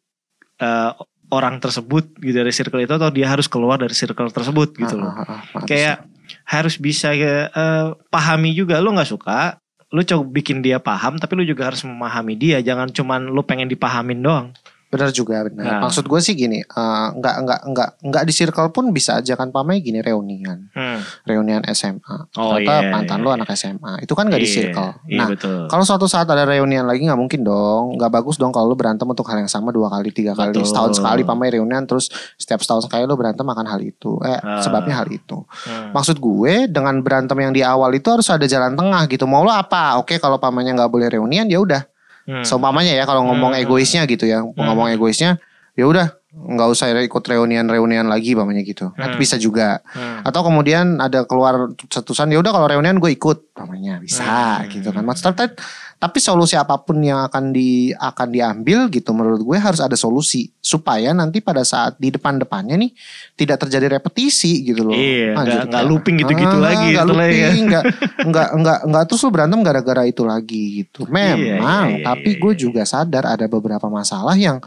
eh, 0.61 0.91
orang 1.33 1.57
tersebut 1.57 2.21
gitu 2.21 2.37
dari 2.37 2.53
circle 2.53 2.85
itu 2.85 2.93
atau 2.93 3.09
dia 3.09 3.25
harus 3.25 3.49
keluar 3.49 3.81
dari 3.81 3.97
circle 3.97 4.29
tersebut 4.29 4.77
gitu 4.77 4.95
loh 5.01 5.09
Ah, 5.09 5.25
ah, 5.25 5.29
ah, 5.41 5.57
ah, 5.57 5.65
kayak 5.65 5.97
harus 6.45 6.77
bisa 6.77 7.11
eh, 7.13 7.87
pahami 8.09 8.53
juga. 8.55 8.79
Lo 8.79 8.93
nggak 8.93 9.09
suka 9.09 9.59
lu 9.93 10.01
coba 10.01 10.27
bikin 10.27 10.59
dia 10.59 10.81
paham 10.81 11.15
tapi 11.21 11.39
lu 11.39 11.43
juga 11.45 11.69
harus 11.69 11.83
memahami 11.83 12.33
dia. 12.37 12.57
Jangan 12.61 12.89
cuman 12.93 13.29
lu 13.29 13.41
pengen 13.43 13.69
dipahamin 13.69 14.21
doang 14.21 14.47
Bener 14.95 15.11
juga 15.11 15.43
bener. 15.43 15.61
Nah. 15.61 15.79
Maksud 15.83 16.05
gue 16.05 16.19
sih 16.19 16.33
gini, 16.33 16.59
eh, 16.59 17.07
nggak 17.11 17.35
nggak 17.43 17.59
nggak 17.67 17.89
nggak 18.01 18.23
di 18.23 18.31
circle 18.31 18.69
pun 18.69 18.89
bisa 18.89 19.19
aja 19.19 19.35
kan 19.35 19.49
pamai 19.49 19.79
gini 19.79 19.99
reunian, 19.99 20.71
Hmm. 20.71 21.03
reunian 21.23 21.61
SMA. 21.67 22.31
Oh, 22.33 22.55
Ternyata 22.55 22.73
iya, 22.79 22.89
mantan 22.89 23.17
iya, 23.17 23.23
lu 23.23 23.29
iya. 23.29 23.35
anak 23.35 23.49
SMA. 23.51 23.93
Itu 23.99 24.13
kan 24.13 24.25
nggak 24.25 24.39
di 24.39 24.45
Iya, 24.45 24.55
circle. 24.55 24.91
Iya 25.05 25.17
Nah, 25.17 25.27
betul. 25.29 25.59
kalau 25.67 25.83
suatu 25.83 26.05
saat 26.05 26.25
ada 26.25 26.43
reunian 26.43 26.83
lagi 26.83 27.03
nggak 27.03 27.17
mungkin 27.17 27.41
dong, 27.41 27.95
nggak 27.95 28.11
bagus 28.13 28.35
dong 28.35 28.49
kalau 28.49 28.67
lu 28.67 28.75
berantem 28.75 29.03
untuk 29.03 29.25
hal 29.25 29.37
yang 29.37 29.47
sama 29.47 29.69
dua 29.69 29.89
kali, 29.89 30.09
tiga 30.09 30.31
kali, 30.31 30.55
Betul. 30.55 30.65
setahun 30.65 30.91
sekali 30.95 31.21
pamai 31.21 31.51
reunian 31.51 31.83
terus 31.83 32.07
setiap 32.35 32.59
setahun 32.59 32.85
sekali 32.85 33.03
lu 33.03 33.15
berantem 33.15 33.43
akan 33.43 33.65
hal 33.65 33.79
itu. 33.79 34.15
Eh, 34.21 34.37
Ah. 34.37 34.61
sebabnya 34.61 34.95
hal 34.95 35.09
itu. 35.09 35.43
Hmm. 35.65 35.91
Maksud 35.91 36.17
gue 36.17 36.67
dengan 36.67 36.95
berantem 36.99 37.35
yang 37.35 37.51
di 37.51 37.59
awal 37.59 37.91
itu 37.91 38.07
harus 38.07 38.27
ada 38.27 38.45
jalan 38.45 38.73
tengah 38.73 39.03
gitu. 39.05 39.25
Mau 39.25 39.41
lo 39.41 39.51
apa? 39.51 39.97
Oke 39.97 40.15
kalau 40.15 40.37
pamannya 40.37 40.71
nggak 40.73 40.87
boleh 40.87 41.07
reunian 41.09 41.45
ya 41.45 41.59
udah. 41.59 41.83
Hmm. 42.25 42.41
Seumpamanya 42.41 42.97
ya 42.97 43.05
kalau 43.05 43.21
ngomong 43.29 43.53
Hmm. 43.53 43.61
egoisnya 43.61 44.01
gitu 44.09 44.25
ya, 44.25 44.41
ngomong 44.41 44.89
egoisnya 44.89 45.37
ya 45.77 45.85
udah 45.85 46.17
nggak 46.35 46.67
usah 46.67 46.91
ikut 46.93 47.23
reunian-reunian 47.23 48.05
lagi 48.05 48.35
pamannya 48.35 48.61
gitu. 48.61 48.91
Nah, 48.93 49.07
Hmm. 49.09 49.17
bisa 49.17 49.35
juga. 49.35 49.79
Hmm. 49.87 50.19
Atau 50.21 50.43
kemudian 50.43 50.99
ada 50.99 51.23
keluar 51.23 51.71
cetusan 51.81 52.27
ya 52.27 52.37
udah 52.37 52.51
kalau 52.51 52.67
reunian 52.67 52.99
gue 52.99 53.07
ikut 53.09 53.55
pamannya 53.55 53.97
bisa 53.97 54.59
Hmm. 54.59 54.67
gitu 54.67 54.91
kan. 54.91 55.01
Maksud 55.01 55.31
tapi, 55.31 55.55
tapi 55.95 56.17
solusi 56.19 56.53
apa 56.53 56.75
pun 56.77 56.99
yang 56.99 57.23
akan 57.23 57.49
di 57.49 57.89
akan 57.89 58.27
diambil 58.29 58.91
gitu 58.91 59.09
menurut 59.09 59.41
gue 59.41 59.55
harus 59.55 59.79
ada 59.79 59.95
solusi 59.95 60.51
supaya 60.59 61.09
nanti 61.11 61.39
pada 61.39 61.63
saat 61.63 61.95
di 61.95 62.11
depan-depannya 62.11 62.75
nih 62.75 62.91
tidak 63.33 63.63
terjadi 63.63 63.95
repetisi 63.95 64.59
gitu 64.61 64.83
loh. 64.83 64.93
Iya, 64.93 65.39
Anjir, 65.39 65.39
nggak- 65.39 65.65
nggak 65.65 65.71
kayak- 65.71 65.87
looping 65.87 66.15
gitu-gitu 66.19 66.51
Ah, 66.51 66.61
lagi 66.61 66.87
nggak 66.91 67.05
setelah 67.07 67.25
ya. 67.25 67.31
looping, 67.31 67.63
nggak 67.65 67.83
nggak 68.27 68.49
nggak 68.59 68.79
nggak 68.85 69.03
terus 69.07 69.21
lu 69.23 69.29
berantem 69.31 69.59
gara-gara 69.63 70.03
itu 70.03 70.21
lagi 70.21 70.63
gitu. 70.83 71.07
Memang, 71.07 71.87
Iya, 71.89 71.97
iya, 71.97 72.03
tapi 72.03 72.29
iya, 72.35 72.41
gue 72.43 72.51
iya. 72.53 72.59
juga 72.59 72.81
sadar 72.83 73.23
ada 73.25 73.47
beberapa 73.47 73.87
masalah 73.87 74.35
yang 74.35 74.59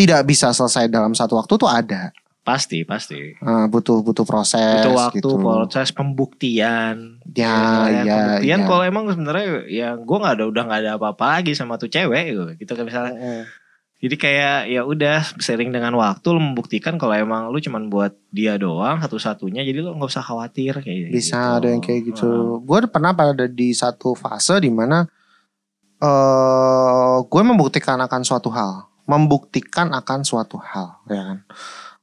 tidak 0.00 0.24
bisa 0.24 0.48
selesai 0.56 0.88
dalam 0.88 1.12
satu 1.12 1.36
waktu 1.36 1.52
tuh 1.60 1.68
ada. 1.68 2.08
Pasti, 2.40 2.88
pasti. 2.88 3.36
Ah, 3.44 3.68
butuh 3.68 4.00
butuh 4.00 4.24
proses 4.24 4.80
Itu 4.80 4.96
waktu 4.96 5.20
gitu. 5.20 5.36
proses 5.36 5.92
pembuktian. 5.92 7.20
Ya, 7.36 7.84
yang 7.92 8.06
ya, 8.08 8.14
pembuktian 8.16 8.60
ya. 8.64 8.66
kalau 8.66 8.82
emang 8.88 9.04
sebenarnya 9.12 9.48
ya 9.68 9.88
gue 10.00 10.16
nggak 10.16 10.34
ada 10.40 10.44
udah 10.48 10.62
nggak 10.64 10.80
ada 10.80 10.92
apa-apa 10.96 11.24
lagi 11.38 11.52
sama 11.52 11.76
tuh 11.76 11.92
cewek 11.92 12.32
gitu. 12.32 12.42
Gitu 12.56 12.72
kan 12.72 12.84
misalnya. 12.88 13.44
Jadi 14.00 14.16
kayak 14.16 14.72
ya 14.72 14.80
udah 14.88 15.20
sering 15.44 15.68
dengan 15.76 15.92
waktu 16.00 16.24
lu 16.32 16.40
membuktikan 16.40 16.96
kalau 16.96 17.12
emang 17.12 17.52
lu 17.52 17.60
cuman 17.60 17.92
buat 17.92 18.16
dia 18.32 18.56
doang 18.56 18.96
satu-satunya 19.04 19.60
jadi 19.60 19.84
lu 19.84 19.92
nggak 19.92 20.08
usah 20.08 20.24
khawatir 20.24 20.80
kayak 20.80 21.12
Bisa 21.12 21.36
gitu. 21.36 21.56
ada 21.60 21.66
yang 21.68 21.84
kayak 21.84 22.00
gitu. 22.08 22.64
Gue 22.64 22.88
pernah 22.88 23.12
pada 23.12 23.44
di 23.44 23.76
satu 23.76 24.16
fase 24.16 24.56
di 24.64 24.72
mana 24.72 25.04
eh 26.00 27.16
gue 27.20 27.42
membuktikan 27.44 28.00
akan 28.00 28.24
suatu 28.24 28.48
hal, 28.48 28.89
membuktikan 29.04 29.92
akan 29.92 30.20
suatu 30.20 30.56
hal, 30.56 31.00
ya 31.06 31.22
kan. 31.24 31.38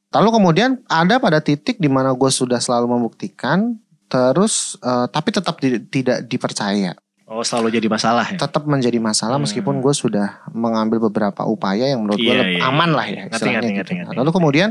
Lalu 0.10 0.29
kemudian 0.33 0.69
ada 0.86 1.17
pada 1.17 1.38
titik 1.38 1.77
di 1.77 1.88
mana 1.88 2.12
gue 2.12 2.31
sudah 2.31 2.57
selalu 2.57 2.89
membuktikan, 2.89 3.75
terus 4.05 4.79
eh, 4.79 5.07
tapi 5.07 5.29
tetap 5.29 5.57
di- 5.57 5.83
tidak 5.83 6.23
dipercaya, 6.23 6.95
Oh 7.27 7.43
selalu 7.43 7.75
jadi 7.75 7.88
masalah 7.88 8.23
ya. 8.25 8.39
tetap 8.39 8.63
menjadi 8.63 8.95
masalah 8.97 9.36
Hmm. 9.36 9.43
meskipun 9.43 9.77
gue 9.77 9.91
sudah 9.91 10.47
mengambil 10.49 11.03
beberapa 11.03 11.43
upaya 11.43 11.83
yang 11.86 11.99
menurut 11.99 12.15
gue 12.15 12.23
Iya, 12.23 12.39
lebih 12.39 12.57
iya, 12.57 12.65
aman 12.65 12.88
iya. 12.88 12.95
lah 12.95 13.05
ya. 13.05 13.12
Ngerti, 13.19 13.33
istilahnya 13.36 13.60
ngerti, 13.60 13.67
gitu. 13.67 13.75
ngerti, 13.75 13.93
ngerti. 13.99 14.17
Lalu 14.17 14.29
kemudian 14.31 14.69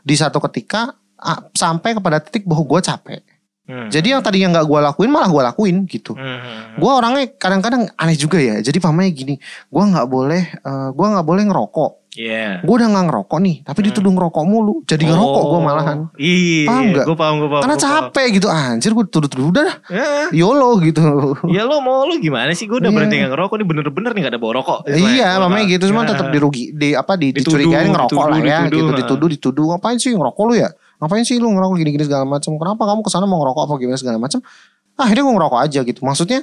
di 0.00 0.14
satu 0.14 0.38
ketika 0.38 0.92
sampai 1.50 1.90
kepada 1.92 2.20
titik 2.20 2.44
bahwa 2.44 2.60
gue 2.68 2.80
capek. 2.82 3.20
Hmm. 3.64 3.88
Jadi 3.88 4.12
yang 4.12 4.20
tadinya 4.20 4.60
nggak 4.60 4.66
gue 4.68 4.78
lakuin 4.92 5.08
malah 5.08 5.28
gue 5.32 5.42
lakuin 5.42 5.76
gitu. 5.88 6.12
Hmm. 6.12 6.76
Gue 6.76 6.90
orangnya 6.92 7.32
kadang-kadang 7.32 7.88
aneh 7.96 8.12
juga 8.12 8.36
ya. 8.36 8.60
Jadi 8.60 8.76
pamanya 8.76 9.08
gini, 9.08 9.40
gue 9.40 9.82
nggak 9.88 10.04
boleh, 10.04 10.42
eh, 10.52 10.88
gue 10.92 11.06
nggak 11.08 11.24
boleh 11.24 11.42
ngerokok. 11.48 11.92
Iya. 12.14 12.62
Gue 12.62 12.78
udah 12.78 12.88
nggak 12.94 13.04
ngerokok 13.10 13.38
nih, 13.42 13.56
tapi 13.66 13.78
Hmm. 13.82 13.86
dituduh 13.90 14.12
ngerokok 14.14 14.44
mulu. 14.46 14.74
Jadi 14.86 15.02
ngerokok 15.02 15.42
gue 15.42 15.60
malahan. 15.64 15.98
Iya. 16.14 16.66
Paham 16.68 16.84
nggak? 16.92 17.04
Gue 17.08 17.16
paham, 17.18 17.34
gue 17.40 17.50
paham. 17.50 17.62
Karena 17.64 17.74
gua 17.74 17.82
paham. 17.82 17.94
capek 18.06 18.26
gitu, 18.30 18.46
anjir 18.46 18.90
gue 18.94 19.04
tuduh-tuduh 19.10 19.46
udah 19.50 19.62
dah, 19.66 19.76
Ya. 19.90 20.06
yolo 20.30 20.70
gitu. 20.78 21.02
Ya 21.50 21.66
lo 21.66 21.80
mau 21.80 22.06
lu 22.06 22.20
gimana 22.20 22.52
sih? 22.52 22.68
Gue 22.68 22.78
udah 22.78 22.92
Iya. 22.92 22.96
berhenti 23.00 23.16
ngerokok 23.18 23.54
nih 23.58 23.66
bener-bener 23.66 24.10
nih 24.14 24.20
gak 24.22 24.32
ada 24.36 24.38
bawa 24.38 24.52
rokok. 24.60 24.78
iya, 24.92 25.40
mamanya 25.40 25.66
gitu, 25.66 25.84
cuman 25.90 26.04
Ya. 26.04 26.10
tetap 26.14 26.26
dirugi, 26.30 26.64
di 26.70 26.88
apa 26.92 27.12
di 27.16 27.32
Dituduh, 27.32 27.58
dicurigain 27.58 27.88
ngerokok 27.90 28.12
lah 28.20 28.38
dituduh, 28.38 28.46
ya, 28.46 28.58
dituduh, 28.62 28.78
gitu, 28.78 28.86
ah. 28.86 28.98
dituduh, 29.00 29.28
dituduh, 29.32 29.64
ngapain 29.72 29.96
sih 29.98 30.12
ngerokok 30.12 30.44
lu 30.46 30.54
ya? 30.54 30.68
Ngapain 31.04 31.28
sih 31.28 31.36
lu 31.36 31.52
ngerokok 31.52 31.76
gini-gini 31.76 32.08
segala 32.08 32.24
macam? 32.24 32.56
Kenapa 32.56 32.82
kamu 32.88 33.00
ke 33.04 33.10
sana 33.12 33.28
mau 33.28 33.44
ngerokok 33.44 33.62
apa 33.68 33.74
gimana 33.76 34.00
segala 34.00 34.16
macam? 34.16 34.40
Akhirnya 34.96 35.22
gue 35.28 35.34
ngerokok 35.36 35.60
aja 35.60 35.80
gitu. 35.84 36.00
Maksudnya 36.00 36.40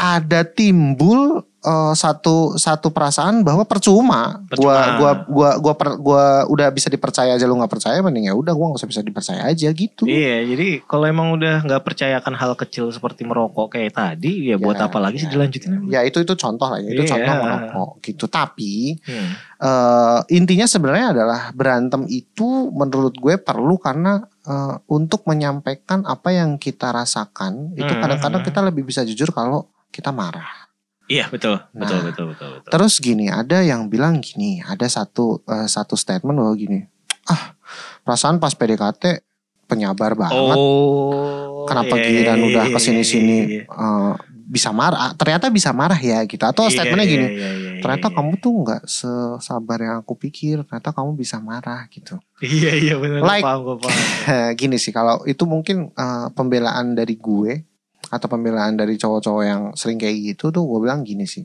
ada 0.00 0.40
timbul 0.48 1.44
eh, 1.66 1.92
satu 1.92 2.54
satu 2.54 2.88
perasaan 2.88 3.42
bahwa 3.42 3.66
percuma, 3.66 4.38
gua 4.46 4.46
Percuma. 4.46 4.80
gua 4.94 5.10
gua 5.26 5.50
gua 5.58 5.74
per- 5.74 5.98
gua 5.98 6.24
udah 6.46 6.70
bisa 6.70 6.86
dipercaya 6.86 7.34
aja 7.34 7.42
lu 7.42 7.58
nggak 7.58 7.72
percaya 7.72 7.98
mending 7.98 8.30
ya 8.30 8.34
udah 8.34 8.54
gua 8.54 8.70
nggak 8.70 8.80
usah 8.80 8.88
bisa 8.88 9.02
dipercaya 9.02 9.42
aja 9.44 9.68
gitu. 9.68 10.06
Iya, 10.06 10.46
jadi 10.46 10.80
kalau 10.82 11.04
emang 11.04 11.34
udah 11.34 11.66
nggak 11.66 11.82
percayakan 11.82 12.32
hal 12.32 12.54
kecil 12.54 12.88
seperti 12.88 13.22
merokok 13.22 13.74
kayak 13.74 13.92
tadi, 13.92 14.48
ya 14.48 14.56
buat 14.56 14.78
Ya, 14.78 14.86
apa 14.86 14.98
lagi 14.98 15.18
sih 15.18 15.26
ya, 15.26 15.32
dilanjutin? 15.34 15.70
Ya 15.90 16.00
itu 16.00 16.18
itu 16.18 16.32
contoh 16.32 16.66
lah 16.66 16.78
ya, 16.78 16.88
itu 16.88 17.02
Iya. 17.02 17.10
contoh 17.10 17.34
merokok 17.36 17.90
gitu. 18.00 18.24
Tapi 18.26 18.96
Hmm. 19.02 19.30
eh 19.56 20.18
intinya 20.30 20.64
sebenarnya 20.64 21.06
adalah 21.10 21.40
berantem 21.50 22.04
itu 22.06 22.46
menurut 22.70 23.16
gue 23.16 23.34
perlu 23.36 23.74
karena 23.76 24.20
eh, 24.44 24.74
untuk 24.86 25.26
menyampaikan 25.26 26.06
apa 26.06 26.30
yang 26.30 26.54
kita 26.54 26.92
rasakan 26.92 27.74
itu 27.74 27.88
Hmm. 27.88 27.98
kadang-kadang 27.98 28.42
kita 28.42 28.60
lebih 28.62 28.84
bisa 28.84 29.02
jujur 29.02 29.30
kalau 29.30 29.66
kita 29.88 30.12
marah. 30.12 30.65
Iya 31.06 31.30
betul, 31.30 31.62
betul, 31.70 31.98
Nah, 31.98 32.04
betul, 32.04 32.24
betul, 32.34 32.48
betul. 32.58 32.70
Terus 32.70 32.94
gini, 32.98 33.30
ada 33.30 33.62
yang 33.62 33.86
bilang 33.86 34.18
gini, 34.18 34.58
ada 34.58 34.86
satu 34.86 35.38
eh, 35.44 35.66
satu 35.66 35.94
statement 35.94 36.34
bahwa 36.34 36.54
gini, 36.54 36.82
ah 37.26 37.54
perasaan 38.02 38.42
pas 38.42 38.50
PDKT 38.52 39.22
penyabar 39.66 40.14
banget, 40.14 40.58
Oh, 40.58 41.66
kenapa 41.66 41.98
iya, 41.98 42.04
giliran 42.04 42.38
iya, 42.38 42.46
udah 42.46 42.64
iya, 42.66 42.74
ke 42.74 42.78
sini-sini 42.78 43.38
iya, 43.38 43.62
iya. 43.62 43.64
eh, 43.66 44.14
bisa 44.46 44.70
marah, 44.70 45.10
ternyata 45.14 45.50
bisa 45.50 45.70
marah 45.70 45.98
ya 45.98 46.22
gitu. 46.22 46.42
Atau 46.42 46.66
Iya, 46.66 46.74
statementnya 46.74 47.06
iya, 47.06 47.14
gini, 47.14 47.26
iya, 47.26 47.34
iya, 47.34 47.50
iya, 47.78 47.82
ternyata 47.82 48.06
iya. 48.10 48.14
kamu 48.14 48.32
tuh 48.38 48.52
nggak 48.62 48.82
sesabar 48.86 49.78
yang 49.78 49.96
aku 49.98 50.14
pikir, 50.14 50.62
ternyata 50.62 50.90
kamu 50.90 51.14
bisa 51.14 51.38
marah 51.38 51.86
gitu. 51.90 52.18
Iya, 52.42 52.70
iya 52.78 52.94
benar. 52.98 53.22
Like- 53.22 53.46
paham, 53.46 53.78
paham. 53.78 53.94
gini 54.60 54.78
sih 54.78 54.90
kalau 54.90 55.22
itu 55.22 55.42
mungkin 55.46 55.90
eh, 55.90 56.26
pembelaan 56.34 56.94
dari 56.94 57.14
gue 57.14 57.62
atau 58.08 58.26
pembelaan 58.26 58.74
dari 58.74 58.94
cowok-cowok 58.94 59.42
yang 59.42 59.62
sering 59.74 59.96
kayak 59.96 60.34
gitu 60.34 60.50
tuh 60.50 60.62
gue 60.62 60.78
bilang 60.82 61.02
gini 61.02 61.24
sih 61.24 61.44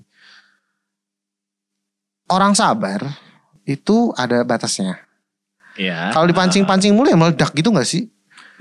orang 2.31 2.53
sabar 2.53 3.01
itu 3.65 4.11
ada 4.15 4.41
batasnya 4.41 4.97
Iya. 5.71 6.11
kalau 6.11 6.27
dipancing-pancing 6.27 6.91
mulu 6.91 7.07
ya 7.07 7.15
meledak 7.15 7.55
gitu 7.55 7.71
gak 7.71 7.87
sih 7.87 8.07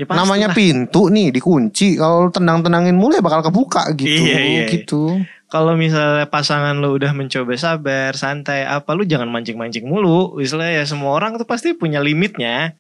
Ya, 0.01 0.09
namanya 0.09 0.49
lah. 0.49 0.57
pintu 0.57 1.13
nih 1.13 1.29
dikunci 1.29 2.01
kalau 2.01 2.25
lu 2.25 2.31
tendang-tendangin 2.33 2.97
mulu 2.97 3.13
ya 3.13 3.21
bakal 3.21 3.45
kebuka 3.45 3.85
gitu 3.93 4.09
Iya, 4.25 4.39
iya, 4.41 4.41
iya. 4.41 4.65
gitu 4.65 5.21
kalau 5.51 5.75
misalnya 5.77 6.25
pasangan 6.31 6.79
lo 6.79 6.95
udah 6.95 7.11
mencoba 7.11 7.53
sabar, 7.59 8.15
santai, 8.15 8.63
apa 8.63 8.95
lu 8.95 9.03
jangan 9.03 9.27
mancing-mancing 9.27 9.83
mulu. 9.83 10.39
Misalnya 10.39 10.79
ya 10.79 10.85
semua 10.87 11.11
orang 11.11 11.43
tuh 11.43 11.45
pasti 11.45 11.75
punya 11.75 11.99
limitnya. 11.99 12.79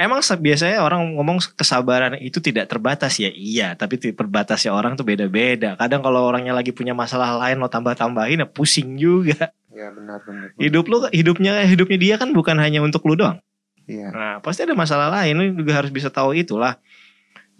Emang 0.00 0.24
biasanya 0.24 0.80
orang 0.80 1.12
ngomong 1.12 1.44
kesabaran 1.60 2.16
itu 2.16 2.40
tidak 2.40 2.72
terbatas 2.72 3.20
ya 3.20 3.28
iya, 3.28 3.76
tapi 3.76 4.00
terbatasnya 4.00 4.72
orang 4.72 4.96
tuh 4.96 5.04
beda-beda. 5.04 5.76
Kadang 5.76 6.00
kalau 6.00 6.24
orangnya 6.24 6.56
lagi 6.56 6.72
punya 6.72 6.96
masalah 6.96 7.36
lain 7.36 7.60
lo 7.60 7.68
tambah-tambahin 7.68 8.40
ya 8.40 8.48
pusing 8.48 8.96
juga. 8.96 9.52
ya 9.68 9.92
benar 9.92 10.24
benar 10.24 10.56
Hidup 10.56 10.88
lu 10.88 11.04
hidupnya 11.12 11.68
hidupnya 11.68 11.98
dia 12.00 12.14
kan 12.16 12.32
bukan 12.32 12.56
hanya 12.56 12.80
untuk 12.80 13.04
lu 13.04 13.12
doang. 13.12 13.44
iya 13.84 14.08
Nah, 14.08 14.36
pasti 14.40 14.64
ada 14.64 14.72
masalah 14.72 15.12
lain 15.12 15.36
lu 15.36 15.44
juga 15.60 15.76
harus 15.76 15.92
bisa 15.92 16.08
tahu 16.08 16.32
itulah. 16.32 16.80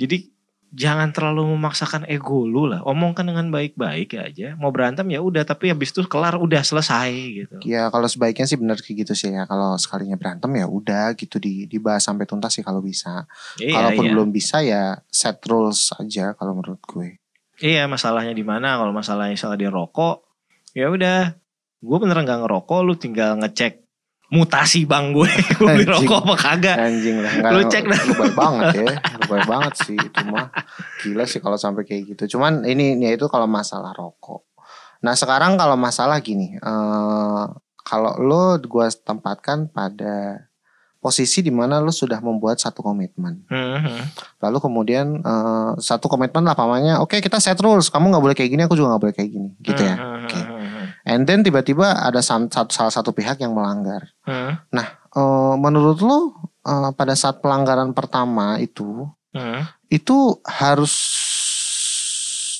Jadi 0.00 0.32
jangan 0.70 1.10
terlalu 1.10 1.58
memaksakan 1.58 2.06
ego 2.06 2.46
lu 2.46 2.70
lah. 2.70 2.80
Omongkan 2.86 3.26
dengan 3.26 3.50
baik-baik 3.50 4.14
aja. 4.14 4.54
Mau 4.54 4.70
berantem 4.70 5.06
ya 5.10 5.18
udah, 5.18 5.42
tapi 5.42 5.70
habis 5.70 5.90
itu 5.90 6.06
kelar 6.06 6.38
udah 6.38 6.62
selesai 6.62 7.10
gitu. 7.10 7.56
Ya 7.66 7.90
kalau 7.90 8.06
sebaiknya 8.06 8.46
sih 8.46 8.58
benar 8.58 8.78
kayak 8.78 9.06
gitu 9.06 9.12
sih 9.18 9.34
ya. 9.34 9.44
Kalau 9.50 9.74
sekalinya 9.76 10.14
berantem 10.14 10.50
ya 10.54 10.66
udah 10.70 11.14
gitu 11.18 11.42
di 11.42 11.66
dibahas 11.66 12.06
sampai 12.06 12.24
tuntas 12.24 12.54
sih 12.54 12.62
kalau 12.62 12.78
bisa. 12.78 13.26
Iya, 13.58 13.74
Kalaupun 13.76 14.04
iya. 14.06 14.12
belum 14.14 14.28
bisa 14.30 14.56
ya 14.62 14.82
set 15.10 15.42
rules 15.50 15.90
aja 15.98 16.38
kalau 16.38 16.54
menurut 16.54 16.80
gue. 16.86 17.18
Iya, 17.60 17.90
masalahnya 17.90 18.32
di 18.32 18.46
mana? 18.46 18.80
Kalau 18.80 18.94
masalahnya 18.94 19.36
salah 19.36 19.58
dia 19.58 19.68
rokok, 19.68 20.24
ya 20.72 20.88
udah. 20.88 21.36
Gue 21.80 21.96
beneran 21.96 22.28
gak 22.28 22.44
ngerokok, 22.44 22.80
lu 22.84 22.92
tinggal 22.96 23.40
ngecek 23.40 23.89
mutasi 24.30 24.86
bang 24.86 25.10
gue. 25.10 25.26
gue 25.58 25.66
beli 25.66 25.86
rokok 25.86 26.22
apa 26.24 26.34
kagak. 26.38 26.76
Anjing 26.78 27.18
lah 27.18 27.32
enggak. 27.34 27.50
Lu 27.52 27.60
cek 27.66 27.84
dah. 27.90 28.00
Lu 28.06 28.12
baik 28.14 28.34
banget 28.38 28.64
ya. 28.78 28.86
Lu 29.18 29.24
baik 29.26 29.46
banget 29.50 29.72
sih 29.82 29.98
itu 29.98 30.22
mah. 30.30 30.46
Gila 31.02 31.24
sih 31.26 31.40
kalau 31.42 31.58
sampai 31.58 31.82
kayak 31.82 32.14
gitu. 32.14 32.38
Cuman 32.38 32.62
ini 32.64 32.96
ya 33.02 33.10
itu 33.12 33.26
kalau 33.26 33.50
masalah 33.50 33.90
rokok. 33.92 34.46
Nah, 35.00 35.16
sekarang 35.16 35.56
kalau 35.56 35.74
masalah 35.80 36.20
gini, 36.20 36.54
eh 36.60 37.44
kalau 37.82 38.12
lo 38.22 38.54
gue 38.60 38.86
tempatkan 39.02 39.66
pada 39.72 40.46
posisi 41.00 41.40
di 41.40 41.48
mana 41.48 41.80
lo 41.80 41.88
sudah 41.88 42.20
membuat 42.20 42.60
satu 42.60 42.84
komitmen. 42.84 43.40
Hmm, 43.48 44.04
Lalu 44.44 44.58
kemudian 44.60 45.24
eh, 45.24 45.70
satu 45.80 46.06
komitmen 46.12 46.44
lah 46.44 46.52
pamannya, 46.52 47.00
oke 47.00 47.18
kita 47.24 47.40
set 47.40 47.56
rules, 47.64 47.88
kamu 47.88 48.12
nggak 48.12 48.24
boleh 48.28 48.36
kayak 48.36 48.50
gini, 48.52 48.62
aku 48.68 48.76
juga 48.76 48.94
nggak 48.94 49.02
boleh 49.08 49.14
kayak 49.16 49.30
gini, 49.32 49.48
gitu 49.64 49.80
ya. 49.80 49.96
Hmm, 49.96 50.28
Oke. 50.28 50.36
hmm, 50.36 50.52
hmm, 50.52 50.68
hmm. 50.68 50.79
And 51.10 51.26
then 51.26 51.42
tiba-tiba 51.42 51.90
ada 51.98 52.22
satu 52.22 52.70
salah 52.70 52.88
satu 52.88 53.10
pihak 53.10 53.42
yang 53.42 53.50
melanggar. 53.50 54.06
Hmm. 54.22 54.54
Eh, 55.10 55.54
menurut 55.58 55.98
lo 55.98 56.38
eh, 56.62 56.90
pada 56.94 57.12
saat 57.12 57.42
pelanggaran 57.42 57.90
pertama 57.90 58.56
itu 58.56 59.10
Hmm. 59.30 59.66
itu 59.86 60.38
harus 60.42 60.94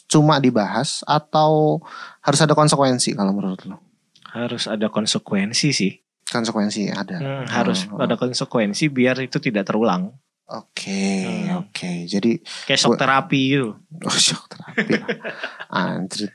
cuma 0.07 0.39
dibahas 0.39 1.03
atau 1.05 1.79
harus 2.21 2.41
ada 2.41 2.53
konsekuensi 2.53 3.15
kalau 3.15 3.31
menurut 3.31 3.63
lo? 3.65 3.79
Harus 4.27 4.67
ada 4.67 4.87
konsekuensi 4.87 5.71
sih. 5.71 5.93
Konsekuensi 6.27 6.91
ada. 6.91 7.19
Hmm, 7.19 7.47
harus 7.47 7.91
ada 7.91 8.15
konsekuensi 8.15 8.87
biar 8.87 9.19
itu 9.19 9.39
tidak 9.39 9.67
terulang. 9.67 10.15
Oke, 10.47 11.27
Hmm. 11.47 11.63
oke. 11.63 12.07
Jadi 12.07 12.43
Kayak 12.67 12.79
shock 12.79 12.95
Gua- 12.95 13.03
terapi 13.03 13.41
gitu. 13.51 13.71
oh 14.07 14.19
shock 14.19 14.51
terapi. 14.51 14.99
Anjir. 15.69 16.31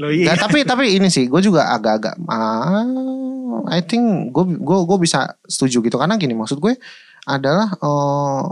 Loh 0.00 0.10
iya. 0.12 0.32
Nggak, 0.32 0.38
tapi 0.48 0.58
tapi 0.66 0.84
ini 0.98 1.08
sih, 1.08 1.26
gue 1.30 1.40
juga 1.40 1.72
agak-agak, 1.72 2.14
ah, 2.28 2.84
I 3.70 3.80
think 3.82 4.30
gue 4.30 4.44
gue 4.58 4.78
gue 4.86 4.98
bisa 5.00 5.34
setuju 5.46 5.82
gitu 5.82 5.96
karena 5.98 6.14
gini 6.20 6.34
maksud 6.36 6.60
gue 6.62 6.78
adalah 7.26 7.74
eh, 7.74 8.44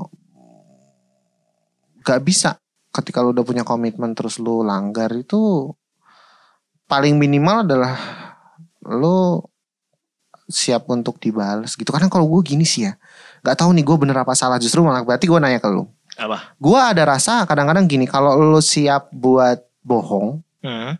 gak 2.04 2.20
bisa 2.26 2.58
ketika 2.94 3.24
lu 3.24 3.34
udah 3.34 3.46
punya 3.46 3.64
komitmen 3.66 4.14
terus 4.14 4.38
lu 4.38 4.62
langgar 4.62 5.10
itu 5.14 5.72
paling 6.86 7.16
minimal 7.16 7.64
adalah 7.66 7.96
lu 8.86 9.40
siap 10.44 10.84
untuk 10.92 11.16
dibalas 11.16 11.74
gitu 11.74 11.88
karena 11.88 12.12
kalau 12.12 12.28
gue 12.28 12.54
gini 12.54 12.68
sih 12.68 12.84
ya 12.84 12.92
nggak 13.40 13.56
tahu 13.56 13.72
nih 13.72 13.84
gue 13.84 13.96
bener 13.96 14.16
apa 14.20 14.36
salah 14.36 14.60
justru 14.60 14.84
malah 14.84 15.00
berarti 15.00 15.24
gue 15.24 15.40
nanya 15.40 15.58
ke 15.58 15.68
lu 15.72 15.88
Apa? 16.20 16.54
gue 16.60 16.78
ada 16.78 17.02
rasa 17.08 17.48
kadang-kadang 17.48 17.88
gini 17.88 18.04
kalau 18.04 18.36
lu 18.36 18.60
siap 18.60 19.08
buat 19.10 19.64
bohong 19.80 20.44
Hmm. 20.64 20.96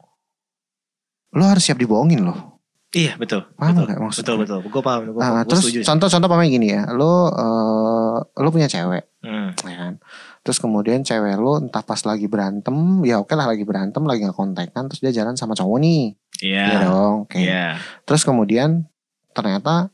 Lu 1.35 1.42
harus 1.42 1.61
siap 1.61 1.77
dibohongin 1.77 2.23
loh 2.23 2.55
Iya 2.94 3.18
betul. 3.18 3.42
Paham 3.59 3.75
betul. 3.75 3.85
nggak 3.90 4.01
maksud 4.01 4.23
betul 4.23 4.37
betul. 4.38 4.59
Gue 4.70 4.79
paham. 4.79 5.01
Gue 5.11 5.18
Nah, 5.18 5.42
terus 5.42 5.66
setuju. 5.66 5.83
contoh-contoh 5.83 6.31
pamanya 6.31 6.47
gini 6.49 6.66
ya, 6.70 6.87
lo 6.88 7.27
eh 7.27 8.16
lo 8.38 8.49
punya 8.49 8.70
cewek, 8.70 9.18
Hmm. 9.18 9.51
ya 9.61 9.75
kan? 9.77 9.92
Terus 10.40 10.62
kemudian 10.62 11.03
cewek 11.03 11.35
lo 11.35 11.59
entah 11.59 11.83
pas 11.83 11.99
lagi 11.99 12.31
berantem, 12.31 12.70
ya 13.03 13.18
oke 13.18 13.35
lah 13.35 13.51
lagi 13.51 13.66
berantem, 13.66 13.99
lagi 14.01 14.23
nggak 14.23 14.38
kontekan, 14.38 14.87
terus 14.87 15.03
dia 15.03 15.11
jalan 15.11 15.35
sama 15.35 15.59
cowok 15.59 15.75
nih, 15.77 16.14
Iya. 16.38 16.64
Iya 16.70 16.77
dong, 16.87 17.14
oke. 17.27 17.35
Iya. 17.35 17.66
Terus 18.07 18.23
kemudian 18.23 18.87
ternyata 19.33 19.90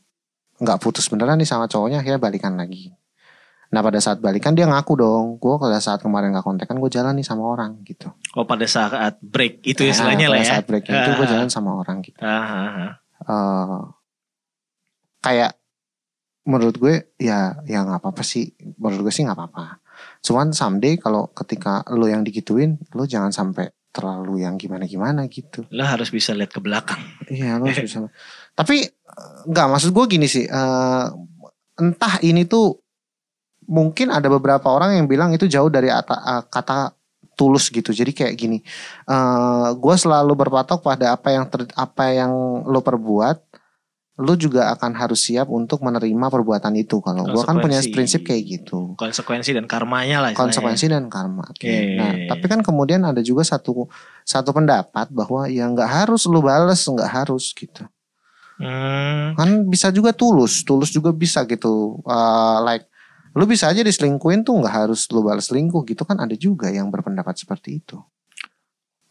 nggak 0.61 0.77
putus 0.77 1.09
beneran 1.09 1.41
nih 1.41 1.49
sama 1.49 1.65
cowoknya, 1.65 2.05
akhirnya 2.05 2.21
balikan 2.21 2.53
lagi. 2.53 2.93
Nah 3.71 3.79
pada 3.79 3.97
saat 3.97 4.19
balikan 4.19 4.51
dia 4.51 4.67
ngaku 4.67 4.93
dong, 4.95 5.25
gue 5.37 5.55
pada 5.55 5.79
saat 5.79 5.99
kemarin 5.99 6.31
nggak 6.31 6.43
kontekan 6.43 6.75
gue 6.75 6.91
jalan 6.91 7.15
nih 7.15 7.23
sama 7.23 7.43
orang 7.45 7.79
gitu. 7.81 8.11
Oh 8.35 8.43
pada 8.43 8.67
saat 8.67 9.15
break 9.19 9.63
itu 9.63 9.81
Nah, 9.81 9.89
istilahnya 9.89 10.27
pada 10.27 10.33
lah 10.33 10.39
ya. 10.39 10.49
saat 10.49 10.65
break 10.65 10.83
itu 10.85 11.09
gue 11.15 11.27
jalan 11.27 11.47
sama 11.47 11.71
orang 11.73 12.03
gitu. 12.03 12.19
Ah. 12.19 12.99
eh 13.21 13.79
kayak 15.21 15.53
menurut 16.43 16.75
gue 16.75 16.95
ya 17.15 17.53
ya 17.63 17.85
nggak 17.85 18.01
apa-apa 18.01 18.25
sih 18.25 18.49
menurut 18.81 19.05
gue 19.05 19.13
sih 19.13 19.21
nggak 19.21 19.37
apa-apa 19.37 19.77
cuman 20.25 20.49
someday 20.51 20.97
kalau 20.97 21.29
ketika 21.29 21.85
lo 21.93 22.09
yang 22.09 22.25
digituin 22.25 22.81
lo 22.97 23.05
jangan 23.05 23.29
sampai 23.29 23.69
terlalu 23.93 24.41
yang 24.41 24.57
gimana-gimana 24.57 25.29
gitu 25.29 25.67
Lo 25.69 25.85
harus 25.85 26.09
bisa 26.09 26.31
lihat 26.33 26.49
ke 26.49 26.57
belakang. 26.57 26.97
iya 27.29 27.61
lo 27.61 27.69
harus 27.69 27.85
bisa 27.85 28.09
tapi 28.57 28.81
eh, 28.89 29.37
nggak 29.45 29.67
maksud 29.69 29.93
gue 29.93 30.05
gini 30.09 30.25
sih 30.25 30.49
eh, 30.49 31.05
entah 31.77 32.15
ini 32.25 32.49
tuh 32.49 32.80
mungkin 33.65 34.09
ada 34.09 34.25
beberapa 34.27 34.65
orang 34.67 34.95
yang 34.95 35.05
bilang 35.05 35.29
itu 35.29 35.45
jauh 35.45 35.67
dari 35.67 35.87
ata- 35.87 36.17
eh, 36.19 36.43
kata 36.45 36.93
tulus 37.33 37.67
gitu 37.67 37.89
jadi 37.89 38.09
kayak 38.09 38.35
gini 38.35 38.59
eh 39.05 39.69
gue 39.73 39.95
selalu 39.95 40.35
berpatok 40.37 40.79
pada 40.79 41.11
apa 41.11 41.29
yang 41.29 41.45
ter- 41.45 41.71
apa 41.73 42.03
yang 42.11 42.31
lo 42.63 42.79
perbuat 42.79 43.37
lo 44.21 44.37
juga 44.37 44.69
akan 44.69 44.93
harus 44.93 45.23
siap 45.23 45.49
untuk 45.49 45.81
menerima 45.81 46.27
perbuatan 46.27 46.75
itu 46.75 47.01
kalau 47.01 47.25
gue 47.25 47.41
kan 47.41 47.57
punya 47.57 47.81
Konsekuensi. 47.81 47.89
prinsip 47.89 48.21
kayak 48.21 48.43
gitu 48.45 48.93
Konsekuensi 48.93 49.49
dan 49.51 49.65
karmanya 49.65 50.21
lah. 50.21 50.29
istilahnya. 50.29 50.37
konsekuensi 50.37 50.85
dan 50.85 51.05
karma. 51.07 51.41
Oke. 51.47 51.65
Iya, 51.65 51.97
Nah, 51.97 52.11
tapi 52.29 52.45
kan 52.45 52.61
kemudian 52.61 53.01
ada 53.01 53.23
juga 53.23 53.41
satu 53.41 53.89
satu 54.21 54.51
pendapat 54.51 55.09
bahwa 55.09 55.49
ya 55.49 55.65
nggak 55.65 55.89
harus 55.89 56.29
lu 56.29 56.37
bales, 56.37 56.77
nggak 56.77 57.09
harus 57.09 57.49
gitu. 57.55 57.81
Hmm. 58.61 59.33
Kan 59.33 59.49
bisa 59.65 59.89
juga 59.89 60.13
tulus, 60.13 60.61
tulus 60.61 60.93
juga 60.93 61.09
bisa 61.09 61.41
gitu. 61.49 61.97
Uh, 62.05 62.61
like 62.61 62.85
lu 63.31 63.43
bisa 63.47 63.71
aja 63.71 63.79
diselingkuin 63.79 64.43
tuh 64.43 64.59
nggak 64.59 64.75
harus 64.85 65.07
lu 65.09 65.23
balas 65.23 65.47
selingkuh 65.47 65.87
gitu 65.87 66.03
kan 66.03 66.19
ada 66.19 66.35
juga 66.35 66.67
yang 66.67 66.91
berpendapat 66.91 67.39
seperti 67.39 67.79
itu. 67.79 67.97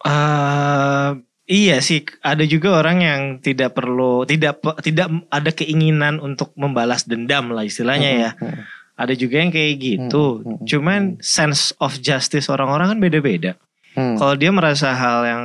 Eh, 0.00 1.08
iya 1.46 1.76
sih, 1.84 2.04
ada 2.24 2.40
juga 2.44 2.80
orang 2.80 2.98
yang 3.04 3.20
tidak 3.40 3.76
perlu 3.76 4.24
tidak 4.24 4.60
tidak 4.80 5.08
ada 5.28 5.50
keinginan 5.52 6.16
untuk 6.20 6.56
membalas 6.56 7.04
dendam 7.04 7.52
lah 7.52 7.64
istilahnya 7.64 8.10
ya. 8.10 8.30
Hmm, 8.36 8.64
Ada 9.00 9.16
juga 9.16 9.40
yang 9.40 9.48
kayak 9.48 9.74
gitu. 9.80 10.44
Hmm, 10.44 10.60
hmm, 10.60 10.66
Cuman 10.68 11.00
sense 11.20 11.72
of 11.80 11.96
justice 12.00 12.48
orang-orang 12.52 12.96
kan 12.96 13.00
beda-beda. 13.00 13.56
hmm, 13.96 14.16
Kalau 14.20 14.36
dia 14.36 14.52
merasa 14.52 14.92
hal 14.92 15.24
yang 15.24 15.42